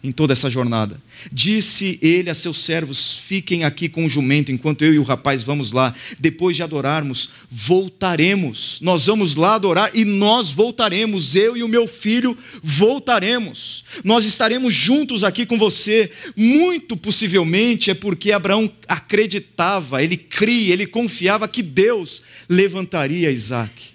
em 0.03 0.11
toda 0.11 0.33
essa 0.33 0.51
jornada. 0.51 1.01
Disse 1.31 1.99
ele 2.03 2.29
a 2.29 2.35
seus 2.35 2.59
servos: 2.59 3.19
Fiquem 3.25 3.65
aqui 3.65 3.89
com 3.89 4.05
o 4.05 4.09
jumento, 4.09 4.51
enquanto 4.51 4.83
eu 4.83 4.93
e 4.93 4.99
o 4.99 5.05
rapaz 5.05 5.43
vamos 5.43 5.71
lá. 5.71 5.95
Depois 6.19 6.57
de 6.57 6.63
adorarmos, 6.63 7.31
voltaremos. 7.49 8.79
Nós 8.81 9.07
vamos 9.07 9.37
lá 9.37 9.55
adorar 9.55 9.91
e 9.95 10.05
nós 10.05 10.51
voltaremos. 10.51 11.37
Eu 11.37 11.57
e 11.57 11.63
o 11.63 11.69
meu 11.69 11.87
filho 11.87 12.37
voltaremos. 12.63 13.85
Nós 14.03 14.25
estaremos 14.25 14.75
juntos 14.75 15.23
aqui 15.23 15.47
com 15.47 15.57
você. 15.57 16.11
Muito 16.37 16.97
possivelmente 16.97 17.91
é 17.91 17.95
porque 17.95 18.33
Abraão 18.33 18.71
acreditava, 18.89 20.03
ele 20.03 20.17
cria, 20.17 20.73
ele 20.73 20.87
confiava 20.87 21.47
que 21.47 21.63
Deus 21.63 22.23
levantaria 22.49 23.31
Isaac 23.31 23.93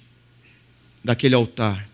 daquele 1.04 1.36
altar, 1.36 1.88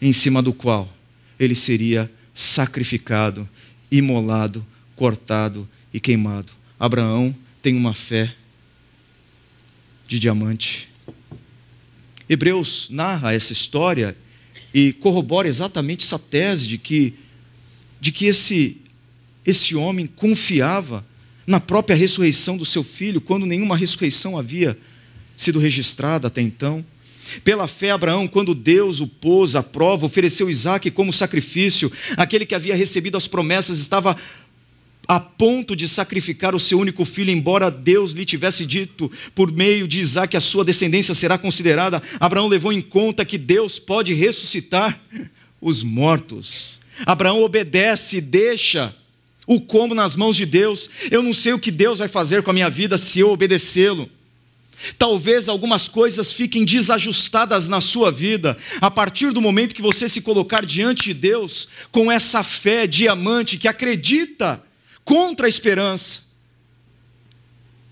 em 0.00 0.12
cima 0.12 0.42
do 0.42 0.52
qual 0.52 0.92
ele 1.38 1.54
seria 1.54 2.10
sacrificado, 2.34 3.48
imolado, 3.90 4.64
cortado 4.96 5.68
e 5.92 6.00
queimado. 6.00 6.52
Abraão 6.78 7.34
tem 7.60 7.76
uma 7.76 7.94
fé 7.94 8.34
de 10.06 10.18
diamante. 10.18 10.88
Hebreus 12.28 12.88
narra 12.90 13.34
essa 13.34 13.52
história 13.52 14.16
e 14.72 14.92
corrobora 14.92 15.48
exatamente 15.48 16.04
essa 16.04 16.18
tese 16.18 16.66
de 16.66 16.78
que, 16.78 17.14
de 18.00 18.10
que 18.10 18.26
esse, 18.26 18.78
esse 19.44 19.74
homem 19.74 20.06
confiava 20.06 21.04
na 21.46 21.60
própria 21.60 21.96
ressurreição 21.96 22.56
do 22.56 22.64
seu 22.64 22.82
filho, 22.82 23.20
quando 23.20 23.46
nenhuma 23.46 23.76
ressurreição 23.76 24.38
havia 24.38 24.78
sido 25.36 25.58
registrada 25.58 26.28
até 26.28 26.40
então. 26.40 26.84
Pela 27.44 27.66
fé, 27.66 27.90
Abraão, 27.90 28.26
quando 28.26 28.54
Deus 28.54 29.00
o 29.00 29.06
pôs 29.06 29.54
à 29.56 29.62
prova, 29.62 30.06
ofereceu 30.06 30.50
Isaac 30.50 30.90
como 30.90 31.12
sacrifício. 31.12 31.90
Aquele 32.16 32.46
que 32.46 32.54
havia 32.54 32.74
recebido 32.74 33.16
as 33.16 33.26
promessas 33.26 33.78
estava 33.78 34.16
a 35.06 35.18
ponto 35.18 35.74
de 35.74 35.88
sacrificar 35.88 36.54
o 36.54 36.60
seu 36.60 36.78
único 36.78 37.04
filho, 37.04 37.30
embora 37.30 37.70
Deus 37.70 38.12
lhe 38.12 38.24
tivesse 38.24 38.64
dito 38.64 39.10
por 39.34 39.52
meio 39.52 39.88
de 39.88 40.00
Isaac 40.00 40.36
a 40.36 40.40
sua 40.40 40.64
descendência 40.64 41.14
será 41.14 41.36
considerada. 41.36 42.02
Abraão 42.20 42.48
levou 42.48 42.72
em 42.72 42.80
conta 42.80 43.24
que 43.24 43.36
Deus 43.36 43.78
pode 43.78 44.14
ressuscitar 44.14 45.00
os 45.60 45.82
mortos. 45.82 46.80
Abraão 47.04 47.42
obedece 47.42 48.18
e 48.18 48.20
deixa 48.20 48.94
o 49.46 49.60
como 49.60 49.94
nas 49.94 50.14
mãos 50.14 50.36
de 50.36 50.46
Deus. 50.46 50.88
Eu 51.10 51.22
não 51.22 51.34
sei 51.34 51.52
o 51.52 51.58
que 51.58 51.70
Deus 51.70 51.98
vai 51.98 52.08
fazer 52.08 52.42
com 52.42 52.50
a 52.50 52.54
minha 52.54 52.70
vida 52.70 52.96
se 52.96 53.20
eu 53.20 53.30
obedecê-lo. 53.30 54.08
Talvez 54.98 55.48
algumas 55.48 55.88
coisas 55.88 56.32
fiquem 56.32 56.64
desajustadas 56.64 57.68
na 57.68 57.80
sua 57.80 58.10
vida 58.10 58.56
a 58.80 58.90
partir 58.90 59.32
do 59.32 59.40
momento 59.40 59.74
que 59.74 59.82
você 59.82 60.08
se 60.08 60.20
colocar 60.20 60.64
diante 60.64 61.04
de 61.04 61.14
Deus 61.14 61.68
com 61.90 62.10
essa 62.10 62.42
fé 62.42 62.86
diamante 62.86 63.58
que 63.58 63.68
acredita 63.68 64.62
contra 65.04 65.46
a 65.46 65.48
esperança. 65.48 66.20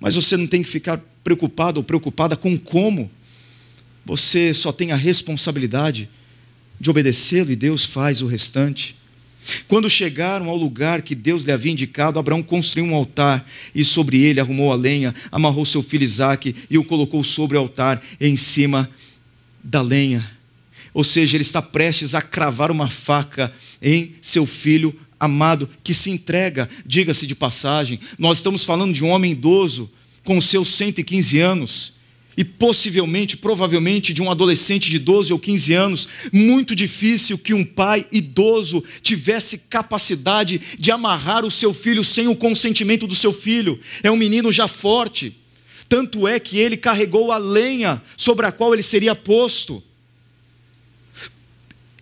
Mas 0.00 0.14
você 0.14 0.36
não 0.36 0.46
tem 0.46 0.62
que 0.62 0.68
ficar 0.68 0.98
preocupado 1.22 1.78
ou 1.78 1.84
preocupada 1.84 2.36
com 2.36 2.58
como. 2.58 3.10
Você 4.04 4.54
só 4.54 4.72
tem 4.72 4.92
a 4.92 4.96
responsabilidade 4.96 6.08
de 6.80 6.90
obedecê-lo 6.90 7.50
e 7.50 7.56
Deus 7.56 7.84
faz 7.84 8.22
o 8.22 8.26
restante. 8.26 8.96
Quando 9.66 9.88
chegaram 9.88 10.48
ao 10.48 10.56
lugar 10.56 11.02
que 11.02 11.14
Deus 11.14 11.44
lhe 11.44 11.52
havia 11.52 11.72
indicado, 11.72 12.18
Abraão 12.18 12.42
construiu 12.42 12.86
um 12.86 12.94
altar 12.94 13.48
e 13.74 13.84
sobre 13.84 14.22
ele 14.22 14.40
arrumou 14.40 14.72
a 14.72 14.76
lenha, 14.76 15.14
amarrou 15.32 15.64
seu 15.64 15.82
filho 15.82 16.04
Isaque 16.04 16.54
e 16.68 16.76
o 16.76 16.84
colocou 16.84 17.24
sobre 17.24 17.56
o 17.56 17.60
altar 17.60 18.02
em 18.20 18.36
cima 18.36 18.90
da 19.62 19.80
lenha. 19.80 20.30
Ou 20.92 21.04
seja, 21.04 21.36
ele 21.36 21.42
está 21.42 21.62
prestes 21.62 22.14
a 22.14 22.22
cravar 22.22 22.70
uma 22.70 22.90
faca 22.90 23.52
em 23.80 24.14
seu 24.20 24.46
filho 24.46 24.94
amado 25.18 25.68
que 25.84 25.94
se 25.94 26.10
entrega, 26.10 26.68
diga-se 26.84 27.26
de 27.26 27.34
passagem. 27.34 28.00
Nós 28.18 28.38
estamos 28.38 28.64
falando 28.64 28.92
de 28.92 29.04
um 29.04 29.10
homem 29.10 29.32
idoso 29.32 29.90
com 30.24 30.40
seus 30.40 30.68
115 30.68 31.38
anos 31.38 31.99
e 32.36 32.44
possivelmente, 32.44 33.36
provavelmente, 33.36 34.14
de 34.14 34.22
um 34.22 34.30
adolescente 34.30 34.90
de 34.90 34.98
12 34.98 35.32
ou 35.32 35.38
15 35.38 35.74
anos, 35.74 36.08
muito 36.32 36.74
difícil 36.74 37.36
que 37.36 37.52
um 37.52 37.64
pai 37.64 38.06
idoso 38.10 38.82
tivesse 39.02 39.58
capacidade 39.58 40.60
de 40.78 40.90
amarrar 40.90 41.44
o 41.44 41.50
seu 41.50 41.74
filho 41.74 42.04
sem 42.04 42.28
o 42.28 42.36
consentimento 42.36 43.06
do 43.06 43.14
seu 43.14 43.32
filho. 43.32 43.80
É 44.02 44.10
um 44.10 44.16
menino 44.16 44.52
já 44.52 44.68
forte. 44.68 45.36
Tanto 45.88 46.26
é 46.26 46.38
que 46.38 46.58
ele 46.58 46.76
carregou 46.76 47.32
a 47.32 47.36
lenha 47.36 48.00
sobre 48.16 48.46
a 48.46 48.52
qual 48.52 48.72
ele 48.72 48.82
seria 48.82 49.14
posto. 49.14 49.82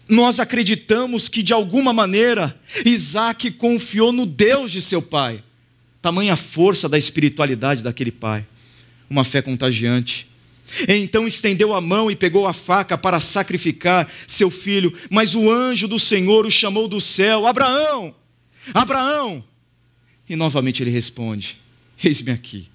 Nós 0.06 0.38
acreditamos 0.38 1.28
que 1.28 1.42
de 1.42 1.52
alguma 1.52 1.92
maneira 1.92 2.58
Isaac 2.84 3.50
confiou 3.52 4.12
no 4.12 4.24
Deus 4.24 4.70
de 4.70 4.80
seu 4.80 5.00
pai. 5.02 5.42
Tamanha 6.00 6.36
força 6.36 6.88
da 6.88 6.98
espiritualidade 6.98 7.82
daquele 7.82 8.12
pai 8.12 8.46
uma 9.08 9.24
fé 9.24 9.42
contagiante. 9.42 10.26
Então 10.86 11.26
estendeu 11.26 11.74
a 11.74 11.80
mão 11.80 12.10
e 12.10 12.16
pegou 12.16 12.46
a 12.46 12.52
faca 12.52 12.98
para 12.98 13.20
sacrificar 13.20 14.10
seu 14.26 14.50
filho, 14.50 14.92
mas 15.10 15.34
o 15.34 15.50
anjo 15.50 15.88
do 15.88 15.98
Senhor 15.98 16.46
o 16.46 16.50
chamou 16.50 16.86
do 16.86 17.00
céu: 17.00 17.46
Abraão, 17.46 18.14
Abraão. 18.74 19.44
E 20.28 20.36
novamente 20.36 20.82
ele 20.82 20.90
responde: 20.90 21.56
Eis-me 22.02 22.30
aqui. 22.30 22.68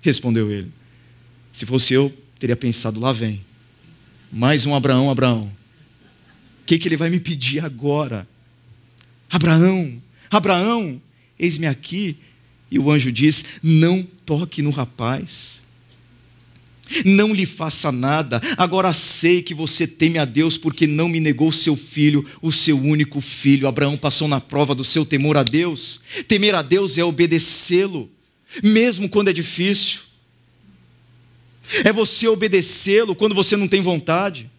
Respondeu 0.00 0.50
ele: 0.50 0.72
Se 1.52 1.66
fosse 1.66 1.92
eu, 1.92 2.12
teria 2.38 2.56
pensado: 2.56 2.98
lá 2.98 3.12
vem. 3.12 3.44
Mais 4.32 4.64
um 4.64 4.74
Abraão, 4.74 5.10
Abraão. 5.10 5.52
O 6.62 6.64
que, 6.64 6.78
que 6.78 6.88
ele 6.88 6.96
vai 6.96 7.10
me 7.10 7.20
pedir 7.20 7.62
agora? 7.62 8.26
Abraão, 9.28 10.02
Abraão, 10.30 11.00
eis-me 11.38 11.66
aqui. 11.66 12.16
E 12.70 12.78
o 12.78 12.90
anjo 12.90 13.12
diz: 13.12 13.44
Não 13.62 14.06
toque 14.24 14.62
no 14.62 14.70
rapaz. 14.70 15.62
Não 17.04 17.32
lhe 17.32 17.46
faça 17.46 17.90
nada. 17.90 18.40
Agora 18.56 18.92
sei 18.92 19.42
que 19.42 19.54
você 19.54 19.86
teme 19.86 20.18
a 20.18 20.24
Deus 20.24 20.58
porque 20.58 20.86
não 20.86 21.08
me 21.08 21.20
negou 21.20 21.50
seu 21.52 21.76
filho, 21.76 22.26
o 22.40 22.52
seu 22.52 22.78
único 22.78 23.20
filho. 23.20 23.66
Abraão 23.66 23.96
passou 23.96 24.28
na 24.28 24.40
prova 24.40 24.74
do 24.74 24.84
seu 24.84 25.06
temor 25.06 25.36
a 25.36 25.42
Deus. 25.42 26.00
Temer 26.28 26.54
a 26.54 26.62
Deus 26.62 26.98
é 26.98 27.04
obedecê-lo, 27.04 28.10
mesmo 28.62 29.08
quando 29.08 29.28
é 29.28 29.32
difícil. 29.32 30.00
É 31.84 31.92
você 31.92 32.28
obedecê-lo 32.28 33.14
quando 33.14 33.34
você 33.34 33.56
não 33.56 33.68
tem 33.68 33.80
vontade. 33.80 34.50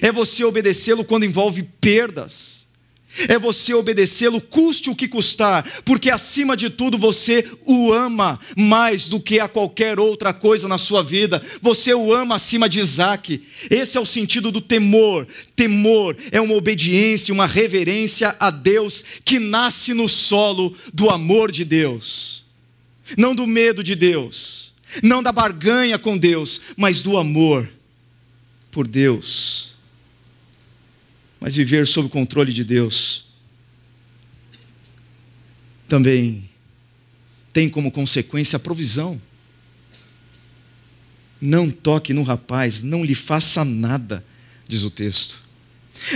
É 0.00 0.10
você 0.10 0.44
obedecê-lo 0.44 1.04
quando 1.04 1.24
envolve 1.24 1.64
perdas. 1.80 2.63
É 3.28 3.38
você 3.38 3.74
obedecê-lo, 3.74 4.40
custe 4.40 4.90
o 4.90 4.94
que 4.94 5.08
custar, 5.08 5.82
porque 5.84 6.10
acima 6.10 6.56
de 6.56 6.70
tudo 6.70 6.98
você 6.98 7.48
o 7.64 7.92
ama 7.92 8.40
mais 8.56 9.08
do 9.08 9.20
que 9.20 9.38
a 9.40 9.48
qualquer 9.48 9.98
outra 10.00 10.32
coisa 10.32 10.66
na 10.68 10.78
sua 10.78 11.02
vida. 11.02 11.42
Você 11.60 11.94
o 11.94 12.12
ama 12.12 12.36
acima 12.36 12.68
de 12.68 12.80
Isaac. 12.80 13.42
Esse 13.70 13.96
é 13.96 14.00
o 14.00 14.06
sentido 14.06 14.50
do 14.50 14.60
temor. 14.60 15.26
Temor 15.54 16.16
é 16.32 16.40
uma 16.40 16.54
obediência, 16.54 17.32
uma 17.34 17.46
reverência 17.46 18.34
a 18.38 18.50
Deus 18.50 19.04
que 19.24 19.38
nasce 19.38 19.94
no 19.94 20.08
solo 20.08 20.76
do 20.92 21.10
amor 21.10 21.52
de 21.52 21.64
Deus, 21.64 22.44
não 23.16 23.34
do 23.34 23.46
medo 23.46 23.82
de 23.82 23.94
Deus 23.94 24.64
não 25.02 25.22
da 25.22 25.32
barganha 25.32 25.98
com 25.98 26.16
Deus, 26.16 26.60
mas 26.76 27.00
do 27.00 27.16
amor 27.16 27.68
por 28.70 28.86
Deus. 28.86 29.73
Mas 31.44 31.56
viver 31.56 31.86
sob 31.86 32.06
o 32.06 32.10
controle 32.10 32.54
de 32.54 32.64
Deus 32.64 33.26
também 35.86 36.48
tem 37.52 37.68
como 37.68 37.92
consequência 37.92 38.56
a 38.56 38.58
provisão. 38.58 39.20
Não 41.38 41.70
toque 41.70 42.14
no 42.14 42.22
rapaz, 42.22 42.82
não 42.82 43.04
lhe 43.04 43.14
faça 43.14 43.62
nada, 43.62 44.24
diz 44.66 44.84
o 44.84 44.90
texto. 44.90 45.44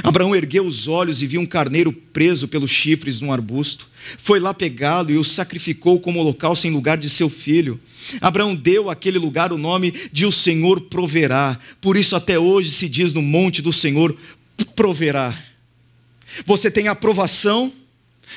Abraão 0.02 0.34
ergueu 0.34 0.66
os 0.66 0.88
olhos 0.88 1.22
e 1.22 1.26
viu 1.26 1.40
um 1.40 1.46
carneiro 1.46 1.92
preso 1.92 2.48
pelos 2.48 2.70
chifres 2.70 3.20
num 3.20 3.32
arbusto. 3.32 3.86
Foi 4.16 4.40
lá 4.40 4.52
pegá-lo 4.52 5.10
e 5.10 5.18
o 5.18 5.24
sacrificou 5.24 6.00
como 6.00 6.20
holocausto 6.20 6.66
em 6.66 6.70
lugar 6.70 6.98
de 6.98 7.08
seu 7.08 7.28
filho. 7.28 7.78
Abraão 8.20 8.54
deu 8.54 8.90
àquele 8.90 9.18
lugar 9.18 9.52
o 9.52 9.58
nome 9.58 9.92
de 10.12 10.26
o 10.26 10.32
Senhor 10.32 10.80
proverá. 10.82 11.58
Por 11.80 11.96
isso 11.96 12.16
até 12.16 12.38
hoje 12.38 12.70
se 12.70 12.88
diz 12.88 13.12
no 13.12 13.22
monte 13.22 13.62
do 13.62 13.72
Senhor 13.72 14.16
proverá. 14.64 15.36
Você 16.44 16.70
tem 16.70 16.88
a 16.88 16.92
aprovação, 16.92 17.72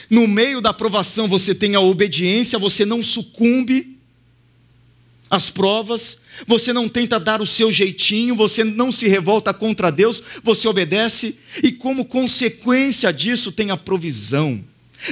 no 0.09 0.27
meio 0.27 0.61
da 0.61 0.69
aprovação 0.69 1.27
você 1.27 1.53
tem 1.53 1.75
a 1.75 1.79
obediência, 1.79 2.57
você 2.57 2.85
não 2.85 3.03
sucumbe 3.03 3.97
às 5.29 5.49
provas, 5.49 6.21
você 6.45 6.73
não 6.73 6.89
tenta 6.89 7.19
dar 7.19 7.41
o 7.41 7.45
seu 7.45 7.71
jeitinho, 7.71 8.35
você 8.35 8.63
não 8.63 8.91
se 8.91 9.07
revolta 9.07 9.53
contra 9.53 9.91
Deus, 9.91 10.21
você 10.43 10.67
obedece, 10.67 11.37
e 11.63 11.71
como 11.71 12.05
consequência 12.05 13.11
disso 13.13 13.51
tem 13.51 13.71
a 13.71 13.77
provisão. 13.77 14.63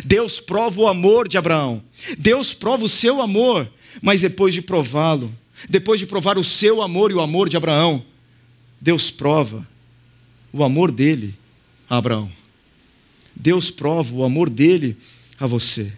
Deus 0.05 0.39
prova 0.39 0.81
o 0.81 0.87
amor 0.87 1.27
de 1.27 1.37
Abraão, 1.37 1.81
Deus 2.17 2.53
prova 2.53 2.85
o 2.85 2.89
seu 2.89 3.21
amor, 3.21 3.69
mas 4.01 4.21
depois 4.21 4.53
de 4.53 4.61
prová-lo, 4.61 5.33
depois 5.69 5.99
de 5.99 6.05
provar 6.05 6.37
o 6.37 6.43
seu 6.43 6.81
amor 6.81 7.11
e 7.11 7.15
o 7.15 7.21
amor 7.21 7.49
de 7.49 7.57
Abraão, 7.57 8.03
Deus 8.79 9.09
prova 9.09 9.67
o 10.51 10.63
amor 10.63 10.91
dele 10.91 11.35
a 11.89 11.97
Abraão. 11.97 12.31
Deus 13.35 13.71
prova 13.71 14.13
o 14.13 14.23
amor 14.23 14.49
dele 14.49 14.97
a 15.39 15.47
você. 15.47 15.91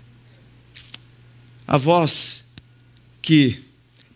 A 1.67 1.77
voz 1.77 2.43
que 3.21 3.59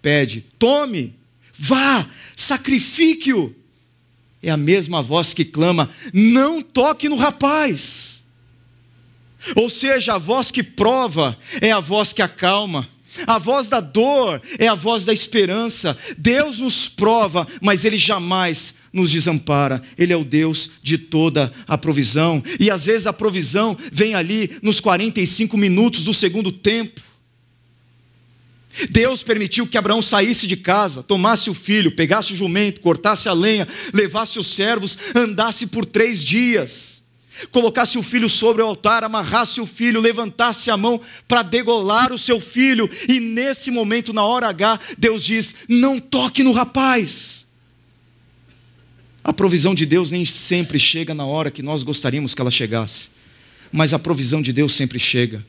pede: 0.01 0.45
tome, 0.59 1.13
vá, 1.53 2.09
sacrifique-o. 2.35 3.53
É 4.41 4.51
a 4.51 4.57
mesma 4.57 5.01
voz 5.01 5.33
que 5.33 5.43
clama: 5.43 5.89
não 6.13 6.61
toque 6.61 7.09
no 7.09 7.15
rapaz. 7.15 8.23
Ou 9.55 9.69
seja, 9.69 10.15
a 10.15 10.17
voz 10.17 10.49
que 10.49 10.63
prova 10.63 11.37
é 11.61 11.71
a 11.71 11.79
voz 11.79 12.13
que 12.13 12.21
acalma. 12.21 12.87
A 13.25 13.37
voz 13.37 13.67
da 13.67 13.79
dor 13.79 14.41
é 14.57 14.67
a 14.67 14.75
voz 14.75 15.05
da 15.05 15.13
esperança. 15.13 15.97
Deus 16.17 16.59
nos 16.59 16.89
prova, 16.89 17.47
mas 17.61 17.85
Ele 17.85 17.97
jamais 17.97 18.73
nos 18.91 19.11
desampara. 19.11 19.81
Ele 19.97 20.13
é 20.13 20.17
o 20.17 20.23
Deus 20.23 20.69
de 20.81 20.97
toda 20.97 21.51
a 21.67 21.77
provisão. 21.77 22.43
E 22.59 22.71
às 22.71 22.85
vezes 22.85 23.07
a 23.07 23.13
provisão 23.13 23.77
vem 23.91 24.15
ali 24.15 24.57
nos 24.61 24.79
45 24.79 25.57
minutos 25.57 26.03
do 26.03 26.13
segundo 26.13 26.51
tempo. 26.51 27.01
Deus 28.89 29.23
permitiu 29.23 29.65
que 29.65 29.77
Abraão 29.77 30.01
saísse 30.01 30.47
de 30.47 30.57
casa, 30.57 31.01
tomasse 31.01 31.49
o 31.49 31.53
filho, 31.53 31.95
pegasse 31.95 32.33
o 32.33 32.35
jumento, 32.35 32.81
cortasse 32.81 33.29
a 33.29 33.33
lenha, 33.33 33.67
levasse 33.93 34.37
os 34.37 34.47
servos, 34.47 34.97
andasse 35.15 35.65
por 35.67 35.85
três 35.85 36.21
dias, 36.21 37.01
colocasse 37.51 37.97
o 37.97 38.03
filho 38.03 38.29
sobre 38.29 38.61
o 38.61 38.65
altar, 38.65 39.03
amarrasse 39.03 39.59
o 39.61 39.65
filho, 39.65 40.01
levantasse 40.01 40.69
a 40.71 40.77
mão 40.77 41.01
para 41.27 41.43
degolar 41.43 42.13
o 42.13 42.17
seu 42.17 42.39
filho, 42.39 42.89
e 43.07 43.19
nesse 43.19 43.71
momento, 43.71 44.13
na 44.13 44.23
hora 44.23 44.47
H, 44.47 44.79
Deus 44.97 45.23
diz: 45.23 45.55
Não 45.67 45.99
toque 45.99 46.43
no 46.43 46.51
rapaz. 46.51 47.45
A 49.23 49.33
provisão 49.33 49.73
de 49.73 49.85
Deus 49.85 50.11
nem 50.11 50.25
sempre 50.25 50.77
chega 50.77 51.15
na 51.15 51.25
hora 51.25 51.49
que 51.49 51.63
nós 51.63 51.81
gostaríamos 51.81 52.35
que 52.35 52.41
ela 52.41 52.51
chegasse, 52.51 53.09
mas 53.71 53.93
a 53.93 53.99
provisão 53.99 54.41
de 54.41 54.53
Deus 54.53 54.73
sempre 54.73 54.99
chega 54.99 55.43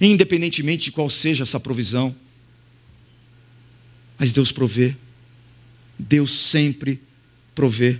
independentemente 0.00 0.84
de 0.84 0.92
qual 0.92 1.08
seja 1.08 1.42
essa 1.42 1.58
provisão. 1.58 2.14
Mas 4.18 4.32
Deus 4.32 4.52
provê. 4.52 4.94
Deus 5.98 6.30
sempre 6.30 7.00
provê. 7.54 7.98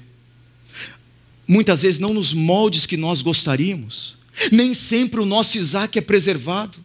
Muitas 1.51 1.83
vezes 1.83 1.99
não 1.99 2.15
nos 2.15 2.33
moldes 2.33 2.87
que 2.87 2.97
nós 2.97 3.23
gostaríamos. 3.23 4.17
Nem 4.53 4.73
sempre 4.73 5.19
o 5.19 5.27
nosso 5.27 5.59
Isaac 5.59 5.99
é 5.99 6.01
preservado. 6.01 6.79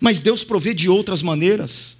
Mas 0.00 0.20
Deus 0.20 0.44
provê 0.44 0.72
de 0.72 0.88
outras 0.88 1.22
maneiras. 1.22 1.96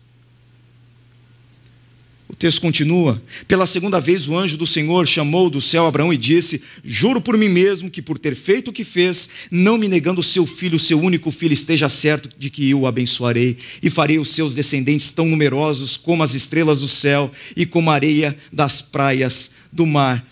O 2.28 2.36
texto 2.36 2.60
continua. 2.60 3.20
Pela 3.48 3.66
segunda 3.66 3.98
vez 3.98 4.28
o 4.28 4.38
anjo 4.38 4.56
do 4.56 4.68
Senhor 4.68 5.04
chamou 5.08 5.50
do 5.50 5.60
céu 5.60 5.84
Abraão 5.84 6.12
e 6.12 6.16
disse: 6.16 6.62
Juro 6.84 7.20
por 7.20 7.36
mim 7.36 7.48
mesmo 7.48 7.90
que 7.90 8.00
por 8.00 8.18
ter 8.18 8.36
feito 8.36 8.68
o 8.68 8.72
que 8.72 8.84
fez, 8.84 9.28
não 9.50 9.76
me 9.76 9.88
negando 9.88 10.20
o 10.20 10.24
seu 10.24 10.46
filho, 10.46 10.76
o 10.76 10.80
seu 10.80 11.00
único 11.00 11.32
filho, 11.32 11.54
esteja 11.54 11.88
certo 11.88 12.28
de 12.38 12.50
que 12.50 12.70
eu 12.70 12.82
o 12.82 12.86
abençoarei 12.86 13.56
e 13.82 13.90
farei 13.90 14.20
os 14.20 14.28
seus 14.28 14.54
descendentes 14.54 15.10
tão 15.10 15.26
numerosos 15.26 15.96
como 15.96 16.22
as 16.22 16.34
estrelas 16.34 16.82
do 16.82 16.88
céu 16.88 17.32
e 17.56 17.66
como 17.66 17.90
a 17.90 17.94
areia 17.94 18.36
das 18.52 18.80
praias 18.80 19.50
do 19.72 19.84
mar. 19.84 20.24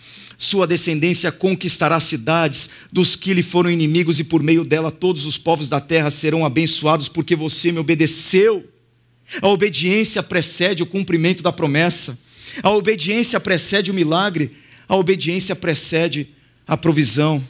Sua 0.43 0.67
descendência 0.67 1.31
conquistará 1.31 1.97
cidades 2.01 2.69
dos 2.91 3.15
que 3.15 3.33
lhe 3.33 3.41
foram 3.41 3.71
inimigos, 3.71 4.19
e 4.19 4.25
por 4.25 4.43
meio 4.43 4.65
dela 4.65 4.91
todos 4.91 5.25
os 5.25 5.37
povos 5.37 5.69
da 5.69 5.79
terra 5.79 6.11
serão 6.11 6.45
abençoados, 6.45 7.07
porque 7.07 7.33
você 7.33 7.71
me 7.71 7.79
obedeceu. 7.79 8.69
A 9.41 9.47
obediência 9.47 10.21
precede 10.21 10.83
o 10.83 10.85
cumprimento 10.85 11.41
da 11.41 11.53
promessa. 11.53 12.19
A 12.61 12.69
obediência 12.71 13.39
precede 13.39 13.89
o 13.89 13.93
milagre. 13.93 14.51
A 14.85 14.97
obediência 14.97 15.55
precede 15.55 16.27
a 16.67 16.75
provisão. 16.75 17.41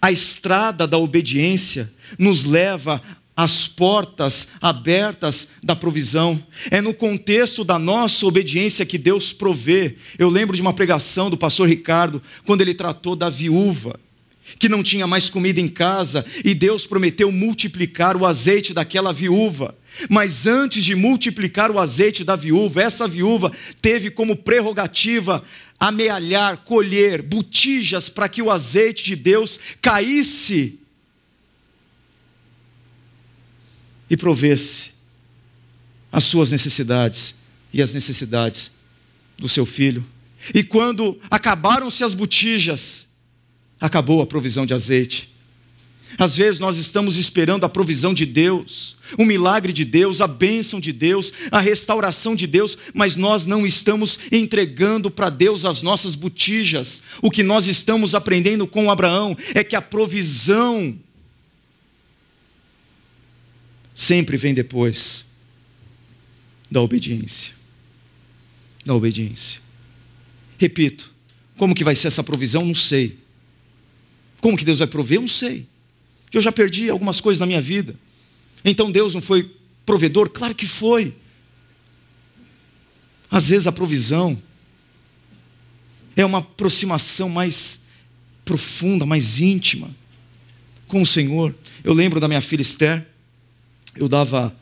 A 0.00 0.10
estrada 0.10 0.86
da 0.86 0.96
obediência 0.96 1.92
nos 2.18 2.44
leva 2.44 3.02
às 3.36 3.66
portas 3.66 4.48
abertas 4.60 5.48
da 5.62 5.74
provisão. 5.74 6.42
É 6.70 6.80
no 6.80 6.92
contexto 6.92 7.64
da 7.64 7.78
nossa 7.78 8.26
obediência 8.26 8.86
que 8.86 8.98
Deus 8.98 9.32
provê. 9.32 9.96
Eu 10.18 10.28
lembro 10.28 10.54
de 10.54 10.62
uma 10.62 10.72
pregação 10.72 11.30
do 11.30 11.36
pastor 11.36 11.68
Ricardo, 11.68 12.22
quando 12.44 12.60
ele 12.60 12.74
tratou 12.74 13.16
da 13.16 13.28
viúva 13.28 13.98
que 14.58 14.68
não 14.68 14.82
tinha 14.82 15.06
mais 15.06 15.30
comida 15.30 15.60
em 15.60 15.68
casa 15.68 16.24
e 16.44 16.54
Deus 16.54 16.86
prometeu 16.86 17.30
multiplicar 17.30 18.16
o 18.16 18.26
azeite 18.26 18.74
daquela 18.74 19.12
viúva. 19.12 19.74
Mas 20.08 20.46
antes 20.46 20.84
de 20.84 20.94
multiplicar 20.94 21.70
o 21.70 21.78
azeite 21.78 22.24
da 22.24 22.34
viúva, 22.34 22.82
essa 22.82 23.06
viúva 23.06 23.52
teve 23.80 24.10
como 24.10 24.36
prerrogativa 24.36 25.44
amealhar, 25.78 26.58
colher 26.58 27.22
botijas 27.22 28.08
para 28.08 28.28
que 28.28 28.42
o 28.42 28.50
azeite 28.50 29.04
de 29.04 29.16
Deus 29.16 29.58
caísse 29.80 30.81
e 34.12 34.16
provesse 34.16 34.90
as 36.12 36.24
suas 36.24 36.52
necessidades 36.52 37.34
e 37.72 37.80
as 37.80 37.94
necessidades 37.94 38.70
do 39.38 39.48
seu 39.48 39.64
filho. 39.64 40.04
E 40.54 40.62
quando 40.62 41.18
acabaram-se 41.30 42.04
as 42.04 42.12
botijas, 42.12 43.06
acabou 43.80 44.20
a 44.20 44.26
provisão 44.26 44.66
de 44.66 44.74
azeite. 44.74 45.30
Às 46.18 46.36
vezes 46.36 46.60
nós 46.60 46.76
estamos 46.76 47.16
esperando 47.16 47.64
a 47.64 47.70
provisão 47.70 48.12
de 48.12 48.26
Deus, 48.26 48.98
o 49.18 49.24
milagre 49.24 49.72
de 49.72 49.82
Deus, 49.82 50.20
a 50.20 50.26
bênção 50.26 50.78
de 50.78 50.92
Deus, 50.92 51.32
a 51.50 51.58
restauração 51.58 52.36
de 52.36 52.46
Deus, 52.46 52.76
mas 52.92 53.16
nós 53.16 53.46
não 53.46 53.66
estamos 53.66 54.18
entregando 54.30 55.10
para 55.10 55.30
Deus 55.30 55.64
as 55.64 55.80
nossas 55.80 56.14
botijas. 56.14 57.00
O 57.22 57.30
que 57.30 57.42
nós 57.42 57.66
estamos 57.66 58.14
aprendendo 58.14 58.66
com 58.66 58.90
Abraão 58.90 59.34
é 59.54 59.64
que 59.64 59.74
a 59.74 59.80
provisão 59.80 61.00
sempre 64.02 64.36
vem 64.36 64.52
depois 64.52 65.24
da 66.70 66.80
obediência. 66.80 67.54
Da 68.84 68.94
obediência. 68.94 69.60
Repito, 70.58 71.12
como 71.56 71.74
que 71.74 71.84
vai 71.84 71.94
ser 71.94 72.08
essa 72.08 72.24
provisão? 72.24 72.64
Não 72.64 72.74
sei. 72.74 73.18
Como 74.40 74.56
que 74.56 74.64
Deus 74.64 74.80
vai 74.80 74.88
prover? 74.88 75.18
Eu 75.18 75.22
não 75.22 75.28
sei. 75.28 75.66
Eu 76.32 76.40
já 76.40 76.50
perdi 76.50 76.90
algumas 76.90 77.20
coisas 77.20 77.38
na 77.38 77.46
minha 77.46 77.60
vida. 77.60 77.94
Então 78.64 78.90
Deus 78.90 79.14
não 79.14 79.22
foi 79.22 79.54
provedor? 79.86 80.30
Claro 80.30 80.54
que 80.54 80.66
foi. 80.66 81.14
Às 83.30 83.48
vezes 83.48 83.66
a 83.66 83.72
provisão 83.72 84.40
é 86.16 86.24
uma 86.24 86.38
aproximação 86.38 87.28
mais 87.28 87.82
profunda, 88.44 89.06
mais 89.06 89.40
íntima 89.40 89.94
com 90.88 91.00
o 91.02 91.06
Senhor. 91.06 91.54
Eu 91.84 91.94
lembro 91.94 92.20
da 92.20 92.28
minha 92.28 92.40
filha 92.40 92.62
Esther, 92.62 93.06
eu 93.96 94.08
dava 94.08 94.54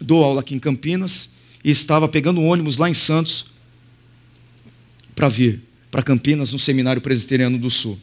dou 0.00 0.22
aula 0.22 0.40
aqui 0.40 0.54
em 0.54 0.58
Campinas 0.58 1.30
e 1.64 1.70
estava 1.70 2.08
pegando 2.08 2.40
um 2.40 2.48
ônibus 2.48 2.76
lá 2.76 2.88
em 2.88 2.94
Santos 2.94 3.46
para 5.14 5.28
vir 5.28 5.62
para 5.90 6.02
Campinas 6.02 6.52
no 6.52 6.58
seminário 6.58 7.00
presbiteriano 7.00 7.58
do 7.58 7.70
Sul. 7.70 7.98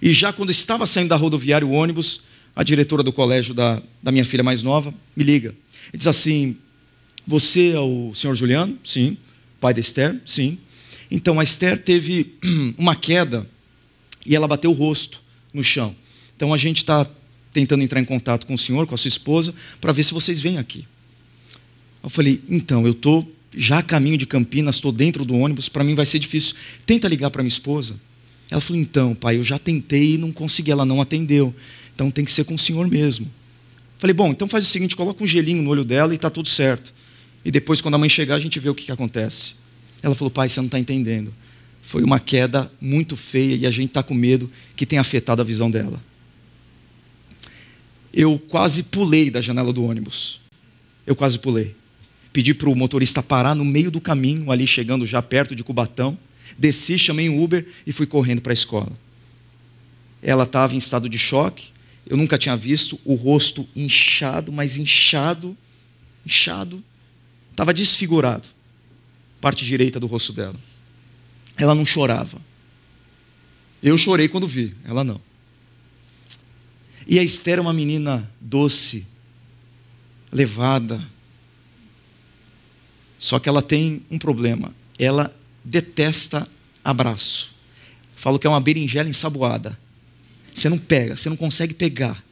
E 0.00 0.12
já 0.12 0.32
quando 0.32 0.50
estava 0.50 0.86
saindo 0.86 1.08
da 1.08 1.16
rodoviária 1.16 1.66
o 1.66 1.72
ônibus, 1.72 2.20
a 2.54 2.62
diretora 2.62 3.02
do 3.02 3.12
colégio 3.12 3.54
da, 3.54 3.82
da 4.02 4.12
minha 4.12 4.24
filha 4.24 4.44
mais 4.44 4.62
nova 4.62 4.94
me 5.16 5.24
liga 5.24 5.54
e 5.92 5.96
diz 5.96 6.06
assim: 6.06 6.56
Você 7.26 7.70
é 7.70 7.80
o 7.80 8.14
senhor 8.14 8.34
Juliano? 8.34 8.78
Sim. 8.84 9.16
Pai 9.60 9.74
da 9.74 9.80
Esther? 9.80 10.20
Sim. 10.24 10.58
Então 11.10 11.40
a 11.40 11.44
Esther 11.44 11.82
teve 11.82 12.34
uma 12.78 12.94
queda 12.94 13.48
e 14.24 14.36
ela 14.36 14.46
bateu 14.46 14.70
o 14.70 14.74
rosto 14.74 15.20
no 15.52 15.62
chão. 15.62 15.94
Então 16.36 16.52
a 16.52 16.58
gente 16.58 16.78
está 16.78 17.06
tentando 17.54 17.82
entrar 17.82 18.00
em 18.00 18.04
contato 18.04 18.44
com 18.44 18.52
o 18.52 18.58
senhor, 18.58 18.86
com 18.86 18.94
a 18.94 18.98
sua 18.98 19.08
esposa, 19.08 19.54
para 19.80 19.92
ver 19.92 20.02
se 20.02 20.12
vocês 20.12 20.40
vêm 20.40 20.58
aqui. 20.58 20.84
Eu 22.02 22.10
falei: 22.10 22.42
Então, 22.50 22.84
eu 22.84 22.92
estou 22.92 23.26
já 23.56 23.78
a 23.78 23.82
caminho 23.82 24.18
de 24.18 24.26
Campinas, 24.26 24.74
estou 24.74 24.90
dentro 24.90 25.24
do 25.24 25.36
ônibus, 25.36 25.68
para 25.68 25.84
mim 25.84 25.94
vai 25.94 26.04
ser 26.04 26.18
difícil. 26.18 26.56
Tenta 26.84 27.08
ligar 27.08 27.30
para 27.30 27.42
minha 27.42 27.48
esposa. 27.48 27.94
Ela 28.50 28.60
falou: 28.60 28.82
Então, 28.82 29.14
pai, 29.14 29.36
eu 29.36 29.44
já 29.44 29.58
tentei 29.58 30.14
e 30.14 30.18
não 30.18 30.32
consegui, 30.32 30.72
ela 30.72 30.84
não 30.84 31.00
atendeu. 31.00 31.54
Então 31.94 32.10
tem 32.10 32.24
que 32.24 32.32
ser 32.32 32.44
com 32.44 32.56
o 32.56 32.58
senhor 32.58 32.86
mesmo. 32.88 33.30
Falei: 33.98 34.12
Bom, 34.12 34.30
então 34.30 34.48
faz 34.48 34.66
o 34.66 34.68
seguinte: 34.68 34.96
coloca 34.96 35.22
um 35.22 35.26
gelinho 35.26 35.62
no 35.62 35.70
olho 35.70 35.84
dela 35.84 36.12
e 36.12 36.16
está 36.16 36.28
tudo 36.28 36.48
certo. 36.48 36.92
E 37.44 37.50
depois, 37.50 37.80
quando 37.80 37.94
a 37.94 37.98
mãe 37.98 38.08
chegar, 38.08 38.34
a 38.34 38.40
gente 38.40 38.58
vê 38.58 38.68
o 38.68 38.74
que, 38.74 38.86
que 38.86 38.92
acontece. 38.92 39.54
Ela 40.02 40.14
falou: 40.14 40.30
Pai, 40.30 40.48
você 40.48 40.60
não 40.60 40.66
está 40.66 40.78
entendendo. 40.78 41.32
Foi 41.80 42.02
uma 42.02 42.18
queda 42.18 42.72
muito 42.80 43.16
feia 43.16 43.54
e 43.54 43.66
a 43.66 43.70
gente 43.70 43.90
está 43.90 44.02
com 44.02 44.14
medo 44.14 44.50
que 44.74 44.84
tenha 44.84 45.00
afetado 45.00 45.40
a 45.40 45.44
visão 45.44 45.70
dela. 45.70 46.02
Eu 48.16 48.38
quase 48.38 48.84
pulei 48.84 49.28
da 49.28 49.40
janela 49.40 49.72
do 49.72 49.82
ônibus. 49.82 50.40
Eu 51.04 51.16
quase 51.16 51.36
pulei. 51.36 51.74
Pedi 52.32 52.54
para 52.54 52.70
o 52.70 52.76
motorista 52.76 53.20
parar 53.24 53.56
no 53.56 53.64
meio 53.64 53.90
do 53.90 54.00
caminho, 54.00 54.52
ali 54.52 54.68
chegando 54.68 55.04
já 55.04 55.20
perto 55.20 55.52
de 55.52 55.64
Cubatão. 55.64 56.16
Desci, 56.56 56.96
chamei 56.96 57.28
um 57.28 57.42
Uber 57.42 57.66
e 57.84 57.92
fui 57.92 58.06
correndo 58.06 58.40
para 58.40 58.52
a 58.52 58.54
escola. 58.54 58.92
Ela 60.22 60.44
estava 60.44 60.76
em 60.76 60.78
estado 60.78 61.08
de 61.08 61.18
choque, 61.18 61.72
eu 62.06 62.16
nunca 62.16 62.38
tinha 62.38 62.56
visto, 62.56 63.00
o 63.04 63.14
rosto 63.14 63.68
inchado, 63.74 64.52
mas 64.52 64.76
inchado, 64.76 65.56
inchado, 66.24 66.82
estava 67.50 67.74
desfigurado, 67.74 68.46
parte 69.40 69.64
direita 69.64 69.98
do 69.98 70.06
rosto 70.06 70.32
dela. 70.32 70.56
Ela 71.56 71.74
não 71.74 71.84
chorava. 71.84 72.40
Eu 73.82 73.98
chorei 73.98 74.28
quando 74.28 74.46
vi, 74.46 74.72
ela 74.84 75.02
não. 75.02 75.20
E 77.06 77.18
a 77.18 77.22
Esther 77.22 77.58
é 77.58 77.60
uma 77.60 77.72
menina 77.72 78.30
doce, 78.40 79.06
levada. 80.32 81.06
Só 83.18 83.38
que 83.38 83.48
ela 83.48 83.62
tem 83.62 84.02
um 84.10 84.18
problema. 84.18 84.74
Ela 84.98 85.34
detesta 85.64 86.48
abraço. 86.84 87.54
Falo 88.16 88.38
que 88.38 88.46
é 88.46 88.50
uma 88.50 88.60
berinjela 88.60 89.08
ensaboada. 89.08 89.78
Você 90.52 90.68
não 90.68 90.78
pega, 90.78 91.16
você 91.16 91.28
não 91.28 91.36
consegue 91.36 91.74
pegar. 91.74 92.24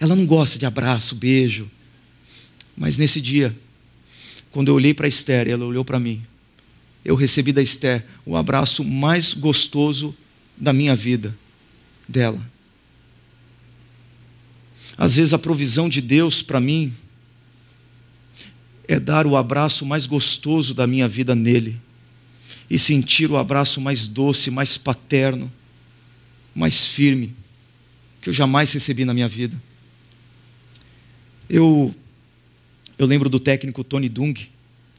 Ela 0.00 0.16
não 0.16 0.26
gosta 0.26 0.58
de 0.58 0.66
abraço, 0.66 1.14
beijo. 1.14 1.70
Mas 2.76 2.98
nesse 2.98 3.20
dia, 3.20 3.56
quando 4.50 4.68
eu 4.68 4.74
olhei 4.74 4.94
para 4.94 5.06
Esther 5.06 5.48
ela 5.48 5.64
olhou 5.64 5.84
para 5.84 6.00
mim, 6.00 6.22
eu 7.04 7.14
recebi 7.14 7.52
da 7.52 7.62
Esther 7.62 8.04
o 8.24 8.36
abraço 8.36 8.82
mais 8.84 9.34
gostoso 9.34 10.14
da 10.56 10.72
minha 10.72 10.94
vida, 10.96 11.36
dela. 12.08 12.40
Às 15.02 15.16
vezes 15.16 15.34
a 15.34 15.38
provisão 15.38 15.88
de 15.88 16.00
Deus 16.00 16.42
para 16.42 16.60
mim 16.60 16.94
é 18.86 19.00
dar 19.00 19.26
o 19.26 19.36
abraço 19.36 19.84
mais 19.84 20.06
gostoso 20.06 20.72
da 20.74 20.86
minha 20.86 21.08
vida 21.08 21.34
nele 21.34 21.76
e 22.70 22.78
sentir 22.78 23.28
o 23.28 23.36
abraço 23.36 23.80
mais 23.80 24.06
doce, 24.06 24.48
mais 24.48 24.78
paterno, 24.78 25.50
mais 26.54 26.86
firme, 26.86 27.34
que 28.20 28.28
eu 28.28 28.32
jamais 28.32 28.72
recebi 28.72 29.04
na 29.04 29.12
minha 29.12 29.26
vida. 29.26 29.60
Eu, 31.50 31.92
eu 32.96 33.04
lembro 33.04 33.28
do 33.28 33.40
técnico 33.40 33.82
Tony 33.82 34.08
Dung. 34.08 34.34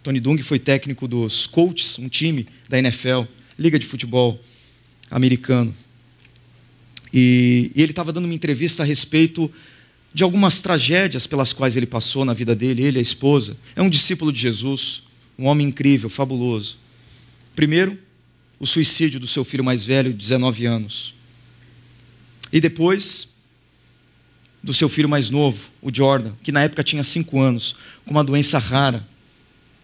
Tony 0.04 0.20
Dung 0.20 0.44
foi 0.44 0.60
técnico 0.60 1.08
dos 1.08 1.48
Colts, 1.48 1.98
um 1.98 2.10
time 2.10 2.46
da 2.68 2.78
NFL, 2.78 3.22
Liga 3.58 3.80
de 3.80 3.86
Futebol 3.86 4.38
Americano. 5.10 5.74
E, 7.14 7.72
e 7.74 7.82
ele 7.82 7.94
estava 7.94 8.12
dando 8.12 8.26
uma 8.26 8.34
entrevista 8.34 8.84
a 8.84 8.86
respeito 8.86 9.50
de 10.14 10.24
algumas 10.24 10.62
tragédias 10.62 11.26
pelas 11.26 11.52
quais 11.52 11.76
ele 11.76 11.88
passou 11.88 12.24
na 12.24 12.34
vida 12.34 12.56
dele, 12.56 12.84
ele 12.84 12.98
e 12.98 13.00
a 13.00 13.02
esposa. 13.02 13.58
É 13.76 13.82
um 13.82 13.90
discípulo 13.90 14.32
de 14.32 14.40
Jesus, 14.40 15.04
um 15.38 15.46
homem 15.46 15.68
incrível, 15.68 16.10
fabuloso. 16.10 16.78
Primeiro, 17.56 17.98
o 18.60 18.68
suicídio 18.68 19.20
do 19.20 19.28
seu 19.28 19.44
filho 19.44 19.64
mais 19.64 19.84
velho, 19.84 20.12
de 20.12 20.18
19 20.18 20.66
anos. 20.66 21.16
E 22.52 22.62
depois, 22.62 23.30
do 24.62 24.74
seu 24.74 24.88
filho 24.88 25.10
mais 25.10 25.30
novo, 25.32 25.70
o 25.82 25.94
Jordan, 25.94 26.34
que 26.44 26.52
na 26.52 26.62
época 26.62 26.84
tinha 26.84 27.04
5 27.04 27.40
anos, 27.42 27.76
com 28.06 28.12
uma 28.12 28.24
doença 28.24 28.60
rara. 28.60 29.06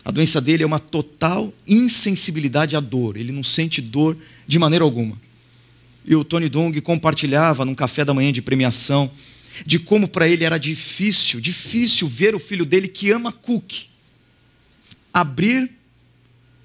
A 0.06 0.12
doença 0.12 0.40
dele 0.40 0.64
é 0.64 0.66
uma 0.66 0.80
total 0.80 1.52
insensibilidade 1.68 2.76
à 2.76 2.80
dor, 2.80 3.18
ele 3.18 3.32
não 3.32 3.44
sente 3.44 3.82
dor 3.82 4.16
de 4.48 4.60
maneira 4.60 4.86
alguma. 4.86 5.20
E 6.06 6.16
o 6.16 6.24
Tony 6.24 6.48
Dung 6.48 6.80
compartilhava 6.82 7.66
num 7.66 7.76
café 7.76 8.06
da 8.06 8.14
manhã 8.14 8.32
de 8.32 8.42
premiação 8.42 9.12
de 9.66 9.80
como 9.80 10.07
para 10.07 10.28
ele 10.28 10.43
era 10.43 10.57
difícil, 10.57 11.39
difícil 11.39 12.07
ver 12.07 12.36
o 12.36 12.39
filho 12.39 12.66
dele 12.66 12.88
que 12.88 13.12
ama 13.12 13.32
cookie 13.32 13.89
abrir 15.14 15.70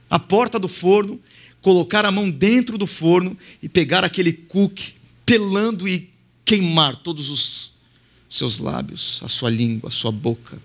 a 0.09 0.19
porta 0.19 0.59
do 0.59 0.69
forno, 0.69 1.21
colocar 1.61 2.05
a 2.05 2.11
mão 2.11 2.31
dentro 2.31 2.79
do 2.79 2.87
forno 2.87 3.37
e 3.63 3.69
pegar 3.69 4.05
aquele 4.05 4.33
cookie, 4.33 4.95
pelando 5.25 5.89
e 5.89 6.11
queimar 6.45 6.97
todos 6.97 7.31
os 7.31 7.73
seus 8.29 8.59
lábios, 8.59 9.21
a 9.23 9.29
sua 9.29 9.51
língua, 9.51 9.89
a 9.89 9.93
sua 9.93 10.13
boca. 10.13 10.59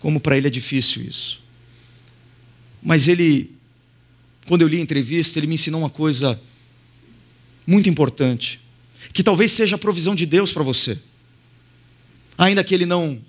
Como 0.00 0.20
para 0.20 0.36
ele 0.36 0.48
é 0.48 0.50
difícil 0.50 1.02
isso. 1.02 1.40
Mas 2.82 3.08
ele, 3.08 3.52
quando 4.46 4.62
eu 4.62 4.68
li 4.68 4.76
a 4.76 4.80
entrevista, 4.80 5.38
ele 5.38 5.46
me 5.46 5.54
ensinou 5.54 5.80
uma 5.80 5.90
coisa 5.90 6.40
muito 7.66 7.88
importante, 7.88 8.60
que 9.12 9.22
talvez 9.22 9.52
seja 9.52 9.76
a 9.76 9.78
provisão 9.78 10.14
de 10.14 10.26
Deus 10.26 10.52
para 10.52 10.62
você. 10.62 10.98
Ainda 12.36 12.64
que 12.64 12.74
ele 12.74 12.86
não 12.86 13.20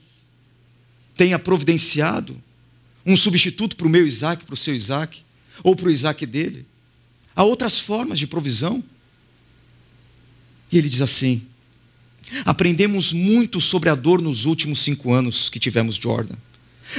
tenha 1.15 1.39
providenciado, 1.39 2.41
um 3.05 3.15
substituto 3.15 3.75
para 3.75 3.87
o 3.87 3.89
meu 3.89 4.05
Isaac, 4.05 4.45
para 4.45 4.53
o 4.53 4.57
seu 4.57 4.75
Isaac, 4.75 5.23
ou 5.63 5.75
para 5.75 5.87
o 5.87 5.91
Isaac 5.91 6.25
dele. 6.25 6.65
Há 7.35 7.43
outras 7.43 7.79
formas 7.79 8.17
de 8.17 8.27
provisão. 8.27 8.83
E 10.71 10.77
ele 10.77 10.89
diz 10.89 11.01
assim: 11.01 11.45
aprendemos 12.43 13.13
muito 13.13 13.61
sobre 13.61 13.89
a 13.89 13.95
dor 13.95 14.21
nos 14.21 14.45
últimos 14.45 14.79
cinco 14.79 15.13
anos 15.13 15.49
que 15.49 15.59
tivemos 15.59 15.95
Jordan. 15.95 16.35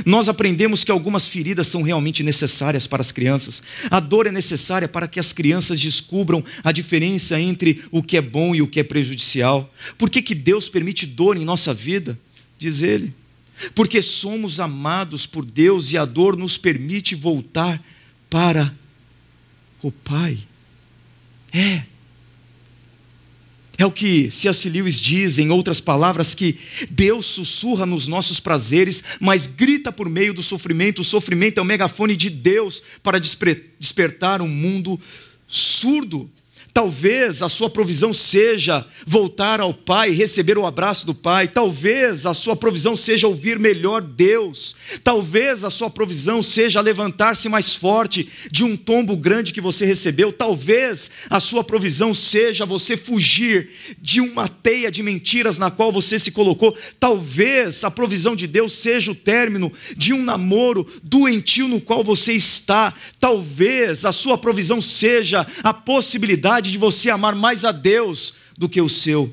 Nós 0.04 0.28
aprendemos 0.28 0.84
que 0.84 0.90
algumas 0.90 1.28
feridas 1.28 1.66
são 1.66 1.82
realmente 1.82 2.22
necessárias 2.22 2.86
para 2.86 3.00
as 3.00 3.12
crianças. 3.12 3.62
A 3.90 4.00
dor 4.00 4.26
é 4.26 4.32
necessária 4.32 4.88
para 4.88 5.06
que 5.06 5.20
as 5.20 5.32
crianças 5.32 5.80
descubram 5.80 6.44
a 6.64 6.72
diferença 6.72 7.40
entre 7.40 7.84
o 7.90 8.02
que 8.02 8.16
é 8.16 8.20
bom 8.20 8.54
e 8.54 8.62
o 8.62 8.66
que 8.66 8.80
é 8.80 8.84
prejudicial. 8.84 9.72
Por 9.96 10.10
que, 10.10 10.20
que 10.20 10.34
Deus 10.34 10.68
permite 10.68 11.06
dor 11.06 11.36
em 11.36 11.44
nossa 11.44 11.72
vida? 11.72 12.18
Diz 12.58 12.82
ele 12.82 13.14
porque 13.74 14.02
somos 14.02 14.60
amados 14.60 15.26
por 15.26 15.44
Deus 15.44 15.90
e 15.92 15.98
a 15.98 16.04
dor 16.04 16.36
nos 16.36 16.58
permite 16.58 17.14
voltar 17.14 17.82
para 18.28 18.74
o 19.82 19.90
Pai. 19.90 20.38
É. 21.52 21.84
É 23.78 23.84
o 23.84 23.90
que 23.90 24.30
C.S. 24.30 24.68
Lewis 24.68 25.00
diz, 25.00 25.38
em 25.38 25.50
outras 25.50 25.80
palavras, 25.80 26.34
que 26.34 26.58
Deus 26.90 27.26
sussurra 27.26 27.84
nos 27.84 28.06
nossos 28.08 28.40
prazeres, 28.40 29.04
mas 29.20 29.46
grita 29.46 29.92
por 29.92 30.08
meio 30.08 30.32
do 30.32 30.42
sofrimento. 30.42 31.00
O 31.00 31.04
sofrimento 31.04 31.58
é 31.58 31.62
o 31.62 31.66
megafone 31.66 32.16
de 32.16 32.30
Deus 32.30 32.82
para 33.02 33.20
despertar 33.20 34.40
um 34.40 34.48
mundo 34.48 34.98
surdo. 35.46 36.30
Talvez 36.76 37.40
a 37.40 37.48
sua 37.48 37.70
provisão 37.70 38.12
seja 38.12 38.86
voltar 39.06 39.62
ao 39.62 39.72
Pai, 39.72 40.10
receber 40.10 40.58
o 40.58 40.66
abraço 40.66 41.06
do 41.06 41.14
Pai. 41.14 41.48
Talvez 41.48 42.26
a 42.26 42.34
sua 42.34 42.54
provisão 42.54 42.94
seja 42.94 43.26
ouvir 43.26 43.58
melhor 43.58 44.02
Deus. 44.02 44.76
Talvez 45.02 45.64
a 45.64 45.70
sua 45.70 45.88
provisão 45.88 46.42
seja 46.42 46.82
levantar-se 46.82 47.48
mais 47.48 47.74
forte 47.74 48.28
de 48.52 48.62
um 48.62 48.76
tombo 48.76 49.16
grande 49.16 49.54
que 49.54 49.60
você 49.62 49.86
recebeu. 49.86 50.30
Talvez 50.30 51.10
a 51.30 51.40
sua 51.40 51.64
provisão 51.64 52.12
seja 52.12 52.66
você 52.66 52.94
fugir 52.94 53.70
de 53.98 54.20
uma 54.20 54.46
teia 54.46 54.90
de 54.90 55.02
mentiras 55.02 55.56
na 55.56 55.70
qual 55.70 55.90
você 55.90 56.18
se 56.18 56.30
colocou. 56.30 56.76
Talvez 57.00 57.84
a 57.84 57.90
provisão 57.90 58.36
de 58.36 58.46
Deus 58.46 58.74
seja 58.74 59.10
o 59.10 59.14
término 59.14 59.72
de 59.96 60.12
um 60.12 60.22
namoro 60.22 60.86
doentio 61.02 61.68
no 61.68 61.80
qual 61.80 62.04
você 62.04 62.34
está. 62.34 62.92
Talvez 63.18 64.04
a 64.04 64.12
sua 64.12 64.36
provisão 64.36 64.82
seja 64.82 65.46
a 65.62 65.72
possibilidade 65.72 66.65
de 66.70 66.78
você 66.78 67.10
amar 67.10 67.34
mais 67.34 67.64
a 67.64 67.72
Deus 67.72 68.34
do 68.56 68.68
que 68.68 68.80
o 68.80 68.88
seu. 68.88 69.32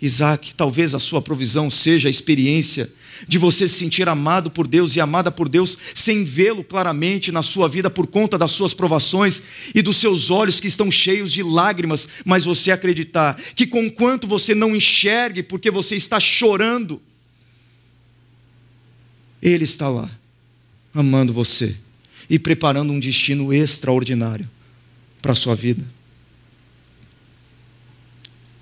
Isaac, 0.00 0.54
talvez 0.54 0.94
a 0.94 0.98
sua 0.98 1.20
provisão 1.20 1.70
seja 1.70 2.08
a 2.08 2.10
experiência 2.10 2.90
de 3.28 3.38
você 3.38 3.68
se 3.68 3.76
sentir 3.76 4.08
amado 4.08 4.50
por 4.50 4.66
Deus 4.66 4.96
e 4.96 5.00
amada 5.00 5.30
por 5.30 5.48
Deus 5.48 5.76
sem 5.94 6.24
vê-lo 6.24 6.64
claramente 6.64 7.30
na 7.30 7.42
sua 7.42 7.68
vida 7.68 7.90
por 7.90 8.06
conta 8.06 8.38
das 8.38 8.50
suas 8.50 8.72
provações 8.72 9.42
e 9.74 9.82
dos 9.82 9.98
seus 9.98 10.30
olhos 10.30 10.58
que 10.58 10.68
estão 10.68 10.90
cheios 10.90 11.30
de 11.30 11.42
lágrimas, 11.42 12.08
mas 12.24 12.46
você 12.46 12.70
acreditar 12.70 13.38
que 13.54 13.66
conquanto 13.66 14.26
você 14.26 14.54
não 14.54 14.74
enxergue 14.74 15.42
porque 15.42 15.70
você 15.70 15.96
está 15.96 16.18
chorando, 16.18 17.00
Ele 19.42 19.64
está 19.64 19.88
lá, 19.88 20.10
amando 20.94 21.32
você 21.32 21.76
e 22.28 22.38
preparando 22.38 22.92
um 22.92 23.00
destino 23.00 23.52
extraordinário 23.52 24.48
para 25.20 25.32
a 25.32 25.36
sua 25.36 25.54
vida. 25.54 25.84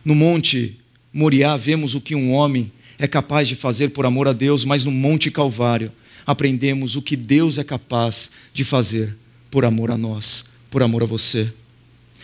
No 0.09 0.15
Monte 0.15 0.75
Moriá 1.13 1.55
vemos 1.55 1.95
o 1.95 2.01
que 2.01 2.15
um 2.15 2.33
homem 2.33 2.73
é 2.99 3.07
capaz 3.07 3.47
de 3.47 3.55
fazer 3.55 3.91
por 3.91 4.07
amor 4.07 4.27
a 4.27 4.33
Deus, 4.33 4.65
mas 4.65 4.83
no 4.83 4.91
Monte 4.91 5.31
Calvário 5.31 5.93
aprendemos 6.27 6.97
o 6.97 7.03
que 7.03 7.15
Deus 7.15 7.59
é 7.59 7.63
capaz 7.63 8.31
de 8.55 8.65
fazer 8.65 9.15
por 9.51 9.67
amor 9.67 9.91
a 9.91 9.99
nós, 9.99 10.47
por 10.71 10.83
amor 10.83 11.03
a 11.03 11.05
você. 11.05 11.53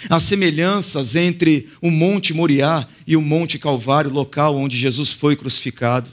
As 0.09 0.23
semelhanças 0.23 1.15
entre 1.15 1.69
o 1.79 1.91
Monte 1.91 2.33
Moriá 2.33 2.89
e 3.07 3.19
o 3.19 3.21
Monte 3.21 3.59
Calvário, 3.59 4.11
local 4.11 4.57
onde 4.57 4.79
Jesus 4.79 5.13
foi 5.13 5.37
crucificado. 5.37 6.11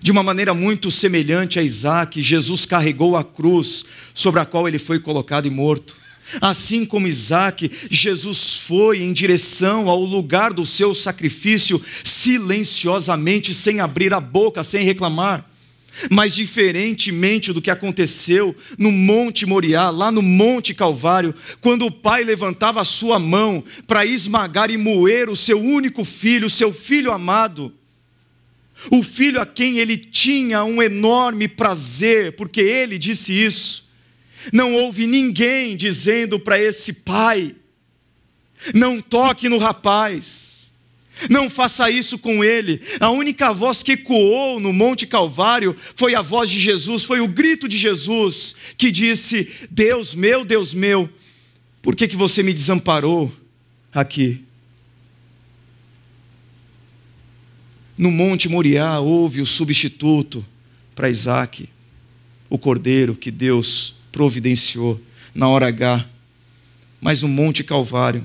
De 0.00 0.12
uma 0.12 0.22
maneira 0.22 0.54
muito 0.54 0.92
semelhante 0.92 1.58
a 1.58 1.62
Isaac, 1.64 2.22
Jesus 2.22 2.64
carregou 2.64 3.16
a 3.16 3.24
cruz 3.24 3.84
sobre 4.14 4.38
a 4.38 4.44
qual 4.44 4.68
ele 4.68 4.78
foi 4.78 5.00
colocado 5.00 5.46
e 5.46 5.50
morto. 5.50 6.01
Assim 6.40 6.84
como 6.84 7.06
Isaac, 7.06 7.70
Jesus 7.90 8.60
foi 8.60 9.02
em 9.02 9.12
direção 9.12 9.88
ao 9.88 10.02
lugar 10.02 10.52
do 10.52 10.64
seu 10.64 10.94
sacrifício 10.94 11.82
silenciosamente, 12.04 13.52
sem 13.52 13.80
abrir 13.80 14.14
a 14.14 14.20
boca, 14.20 14.64
sem 14.64 14.84
reclamar. 14.84 15.48
Mas 16.10 16.34
diferentemente 16.34 17.52
do 17.52 17.60
que 17.60 17.70
aconteceu 17.70 18.56
no 18.78 18.90
Monte 18.90 19.44
Moriá, 19.44 19.90
lá 19.90 20.10
no 20.10 20.22
Monte 20.22 20.72
Calvário, 20.72 21.34
quando 21.60 21.84
o 21.84 21.90
pai 21.90 22.24
levantava 22.24 22.80
a 22.80 22.84
sua 22.84 23.18
mão 23.18 23.62
para 23.86 24.06
esmagar 24.06 24.70
e 24.70 24.78
moer 24.78 25.28
o 25.28 25.36
seu 25.36 25.60
único 25.60 26.02
filho, 26.04 26.46
o 26.46 26.50
seu 26.50 26.72
filho 26.72 27.12
amado, 27.12 27.72
o 28.90 29.02
filho 29.02 29.40
a 29.40 29.46
quem 29.46 29.78
ele 29.78 29.96
tinha 29.98 30.64
um 30.64 30.82
enorme 30.82 31.46
prazer, 31.46 32.32
porque 32.36 32.60
ele 32.60 32.98
disse 32.98 33.32
isso. 33.32 33.81
Não 34.52 34.74
houve 34.74 35.06
ninguém 35.06 35.76
dizendo 35.76 36.40
para 36.40 36.58
esse 36.58 36.92
pai: 36.92 37.54
não 38.74 39.00
toque 39.00 39.48
no 39.48 39.58
rapaz, 39.58 40.70
não 41.28 41.50
faça 41.50 41.90
isso 41.90 42.18
com 42.18 42.42
ele. 42.42 42.80
A 43.00 43.10
única 43.10 43.52
voz 43.52 43.82
que 43.82 43.92
ecoou 43.92 44.58
no 44.58 44.72
Monte 44.72 45.06
Calvário 45.06 45.76
foi 45.94 46.14
a 46.14 46.22
voz 46.22 46.48
de 46.48 46.58
Jesus, 46.58 47.04
foi 47.04 47.20
o 47.20 47.28
grito 47.28 47.68
de 47.68 47.76
Jesus 47.76 48.54
que 48.76 48.90
disse: 48.90 49.50
Deus 49.70 50.14
meu, 50.14 50.44
Deus 50.44 50.72
meu, 50.72 51.08
por 51.80 51.94
que, 51.94 52.08
que 52.08 52.16
você 52.16 52.42
me 52.42 52.52
desamparou 52.52 53.32
aqui? 53.92 54.42
No 57.96 58.10
Monte 58.10 58.48
Moriá 58.48 58.98
houve 58.98 59.40
o 59.40 59.46
substituto 59.46 60.44
para 60.94 61.10
Isaac, 61.10 61.68
o 62.48 62.58
cordeiro 62.58 63.14
que 63.14 63.30
Deus 63.30 63.94
providenciou 64.12 65.00
na 65.34 65.48
hora 65.48 65.66
H. 65.66 66.08
Mas 67.00 67.22
no 67.22 67.28
Monte 67.28 67.64
Calvário, 67.64 68.24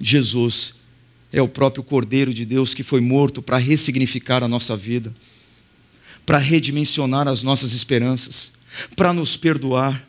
Jesus 0.00 0.74
é 1.32 1.42
o 1.42 1.48
próprio 1.48 1.82
Cordeiro 1.82 2.32
de 2.32 2.44
Deus 2.44 2.72
que 2.72 2.82
foi 2.82 3.00
morto 3.00 3.42
para 3.42 3.58
ressignificar 3.58 4.42
a 4.42 4.48
nossa 4.48 4.76
vida, 4.76 5.14
para 6.24 6.38
redimensionar 6.38 7.28
as 7.28 7.42
nossas 7.42 7.72
esperanças, 7.72 8.52
para 8.96 9.12
nos 9.12 9.36
perdoar, 9.36 10.06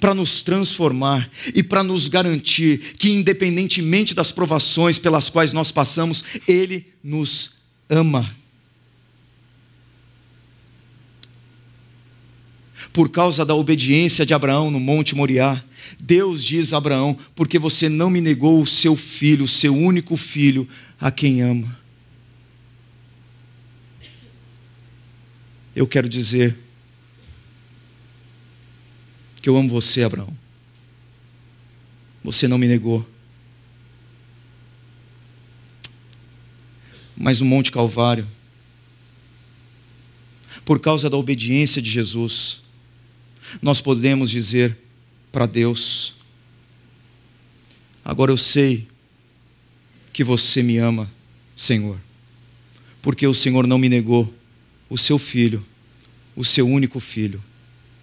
para 0.00 0.14
nos 0.14 0.42
transformar 0.42 1.30
e 1.54 1.62
para 1.62 1.82
nos 1.82 2.08
garantir 2.08 2.94
que, 2.98 3.10
independentemente 3.10 4.14
das 4.14 4.32
provações 4.32 4.98
pelas 4.98 5.30
quais 5.30 5.52
nós 5.52 5.70
passamos, 5.70 6.24
Ele 6.48 6.86
nos 7.02 7.52
ama. 7.88 8.43
Por 12.94 13.08
causa 13.08 13.44
da 13.44 13.56
obediência 13.56 14.24
de 14.24 14.32
Abraão 14.32 14.70
no 14.70 14.78
Monte 14.78 15.16
Moriá. 15.16 15.62
Deus 16.00 16.44
diz 16.44 16.72
a 16.72 16.76
Abraão: 16.76 17.18
porque 17.34 17.58
você 17.58 17.88
não 17.88 18.08
me 18.08 18.20
negou 18.20 18.62
o 18.62 18.66
seu 18.66 18.96
filho, 18.96 19.44
o 19.44 19.48
seu 19.48 19.76
único 19.76 20.16
filho, 20.16 20.66
a 20.98 21.10
quem 21.10 21.42
ama. 21.42 21.76
Eu 25.74 25.88
quero 25.88 26.08
dizer 26.08 26.56
que 29.42 29.48
eu 29.48 29.56
amo 29.56 29.68
você, 29.68 30.04
Abraão. 30.04 30.32
Você 32.22 32.46
não 32.46 32.58
me 32.58 32.68
negou. 32.68 33.04
Mas 37.16 37.40
no 37.40 37.46
Monte 37.46 37.72
Calvário, 37.72 38.26
por 40.64 40.78
causa 40.78 41.10
da 41.10 41.16
obediência 41.16 41.82
de 41.82 41.90
Jesus, 41.90 42.63
nós 43.60 43.80
podemos 43.80 44.30
dizer 44.30 44.76
para 45.30 45.46
Deus: 45.46 46.14
Agora 48.04 48.30
eu 48.30 48.36
sei 48.36 48.86
que 50.12 50.22
você 50.22 50.62
me 50.62 50.78
ama, 50.78 51.10
Senhor, 51.56 51.98
porque 53.02 53.26
o 53.26 53.34
Senhor 53.34 53.66
não 53.66 53.78
me 53.78 53.88
negou 53.88 54.32
o 54.88 54.96
seu 54.96 55.18
filho, 55.18 55.64
o 56.36 56.44
seu 56.44 56.68
único 56.68 57.00
filho, 57.00 57.42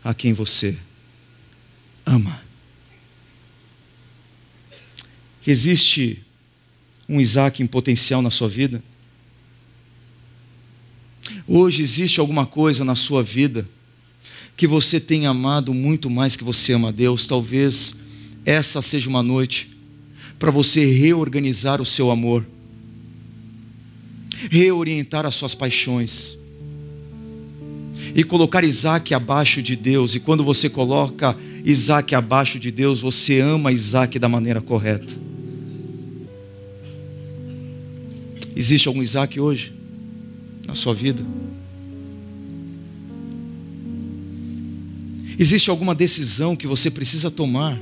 a 0.03 0.13
quem 0.13 0.33
você 0.33 0.77
ama. 2.05 2.41
Existe 5.45 6.21
um 7.07 7.19
Isaac 7.19 7.61
em 7.61 7.67
potencial 7.67 8.21
na 8.21 8.31
sua 8.31 8.47
vida? 8.47 8.83
Hoje 11.47 11.81
existe 11.81 12.19
alguma 12.19 12.45
coisa 12.45 12.85
na 12.85 12.95
sua 12.95 13.23
vida 13.23 13.67
que 14.61 14.67
você 14.67 14.99
tem 14.99 15.25
amado 15.25 15.73
muito 15.73 16.07
mais 16.07 16.35
que 16.35 16.43
você 16.43 16.73
ama 16.73 16.89
a 16.89 16.91
Deus, 16.91 17.25
talvez 17.25 17.95
essa 18.45 18.79
seja 18.79 19.09
uma 19.09 19.23
noite 19.23 19.75
para 20.37 20.51
você 20.51 20.85
reorganizar 20.85 21.81
o 21.81 21.85
seu 21.85 22.11
amor, 22.11 22.45
reorientar 24.51 25.25
as 25.25 25.33
suas 25.33 25.55
paixões 25.55 26.37
e 28.13 28.23
colocar 28.23 28.63
Isaac 28.63 29.11
abaixo 29.15 29.63
de 29.63 29.75
Deus. 29.75 30.13
E 30.13 30.19
quando 30.19 30.43
você 30.43 30.69
coloca 30.69 31.35
Isaac 31.65 32.13
abaixo 32.13 32.59
de 32.59 32.69
Deus, 32.69 32.99
você 32.99 33.39
ama 33.39 33.71
Isaac 33.71 34.19
da 34.19 34.29
maneira 34.29 34.61
correta. 34.61 35.11
Existe 38.55 38.87
algum 38.87 39.01
Isaac 39.01 39.39
hoje 39.39 39.73
na 40.67 40.75
sua 40.75 40.93
vida? 40.93 41.25
Existe 45.41 45.71
alguma 45.71 45.95
decisão 45.95 46.55
que 46.55 46.67
você 46.67 46.91
precisa 46.91 47.31
tomar 47.31 47.81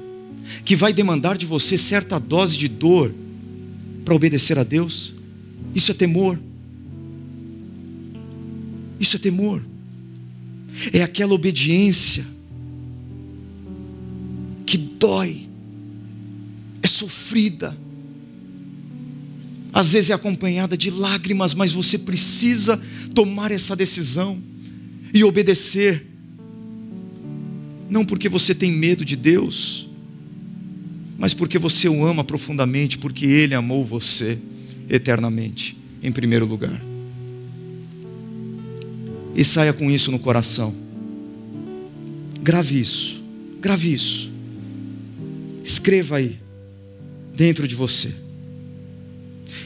que 0.63 0.77
vai 0.77 0.93
demandar 0.93 1.37
de 1.37 1.45
você 1.45 1.77
certa 1.77 2.17
dose 2.17 2.57
de 2.57 2.69
dor 2.69 3.13
para 4.05 4.15
obedecer 4.15 4.57
a 4.57 4.63
Deus? 4.63 5.13
Isso 5.75 5.91
é 5.91 5.93
temor. 5.93 6.39
Isso 8.97 9.17
é 9.17 9.19
temor. 9.19 9.61
É 10.93 11.03
aquela 11.03 11.33
obediência 11.33 12.25
que 14.65 14.77
dói, 14.77 15.49
é 16.81 16.87
sofrida, 16.87 17.77
Às 19.73 19.91
vezes 19.91 20.11
é 20.11 20.13
acompanhada 20.13 20.77
de 20.77 20.89
lágrimas, 20.89 21.53
mas 21.53 21.73
você 21.73 21.97
precisa 21.97 22.81
tomar 23.13 23.51
essa 23.51 23.75
decisão 23.75 24.41
e 25.13 25.25
obedecer. 25.25 26.08
Não 27.89 28.05
porque 28.05 28.29
você 28.29 28.53
tem 28.53 28.71
medo 28.71 29.03
de 29.03 29.15
Deus, 29.15 29.89
mas 31.17 31.33
porque 31.33 31.57
você 31.57 31.89
o 31.89 32.05
ama 32.05 32.23
profundamente, 32.23 32.99
porque 32.99 33.25
Ele 33.25 33.55
amou 33.55 33.83
você 33.83 34.37
eternamente, 34.87 35.75
em 36.03 36.11
primeiro 36.11 36.45
lugar. 36.45 36.79
E 39.35 39.43
saia 39.43 39.73
com 39.73 39.89
isso 39.89 40.11
no 40.11 40.19
coração. 40.19 40.73
Grave 42.41 42.79
isso, 42.79 43.21
grave 43.59 43.91
isso. 43.91 44.31
Escreva 45.63 46.17
aí, 46.17 46.37
dentro 47.35 47.67
de 47.67 47.75
você. 47.75 48.13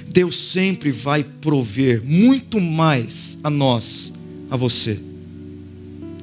Deus 0.09 0.37
sempre 0.37 0.91
vai 0.91 1.23
prover 1.23 2.01
muito 2.05 2.61
mais 2.61 3.37
a 3.43 3.49
nós, 3.49 4.13
a 4.49 4.55
você, 4.55 4.99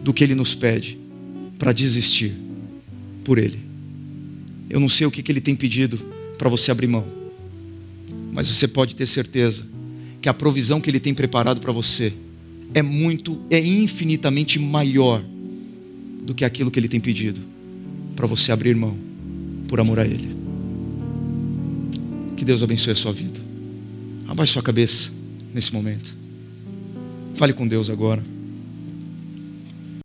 do 0.02 0.14
que 0.14 0.24
Ele 0.24 0.34
nos 0.34 0.54
pede 0.54 0.99
para 1.60 1.72
desistir 1.74 2.32
por 3.22 3.38
Ele. 3.38 3.60
Eu 4.70 4.80
não 4.80 4.88
sei 4.88 5.06
o 5.06 5.10
que, 5.10 5.22
que 5.22 5.30
Ele 5.30 5.42
tem 5.42 5.54
pedido 5.54 6.00
para 6.38 6.48
você 6.48 6.70
abrir 6.70 6.86
mão, 6.86 7.06
mas 8.32 8.48
você 8.48 8.66
pode 8.66 8.96
ter 8.96 9.06
certeza 9.06 9.62
que 10.22 10.28
a 10.28 10.34
provisão 10.34 10.80
que 10.80 10.88
Ele 10.88 10.98
tem 10.98 11.12
preparado 11.12 11.60
para 11.60 11.70
você 11.70 12.14
é 12.72 12.80
muito, 12.80 13.38
é 13.50 13.60
infinitamente 13.60 14.58
maior 14.58 15.22
do 16.22 16.34
que 16.34 16.46
aquilo 16.46 16.70
que 16.70 16.80
Ele 16.80 16.88
tem 16.88 16.98
pedido 17.00 17.42
para 18.16 18.26
você 18.26 18.52
abrir 18.52 18.74
mão 18.74 18.96
por 19.68 19.78
amor 19.80 19.98
a 19.98 20.06
Ele. 20.06 20.34
Que 22.38 22.44
Deus 22.44 22.62
abençoe 22.62 22.94
a 22.94 22.96
sua 22.96 23.12
vida. 23.12 23.38
Abaixe 24.26 24.54
sua 24.54 24.62
cabeça 24.62 25.10
nesse 25.52 25.74
momento. 25.74 26.14
Fale 27.34 27.52
com 27.52 27.68
Deus 27.68 27.90
agora. 27.90 28.24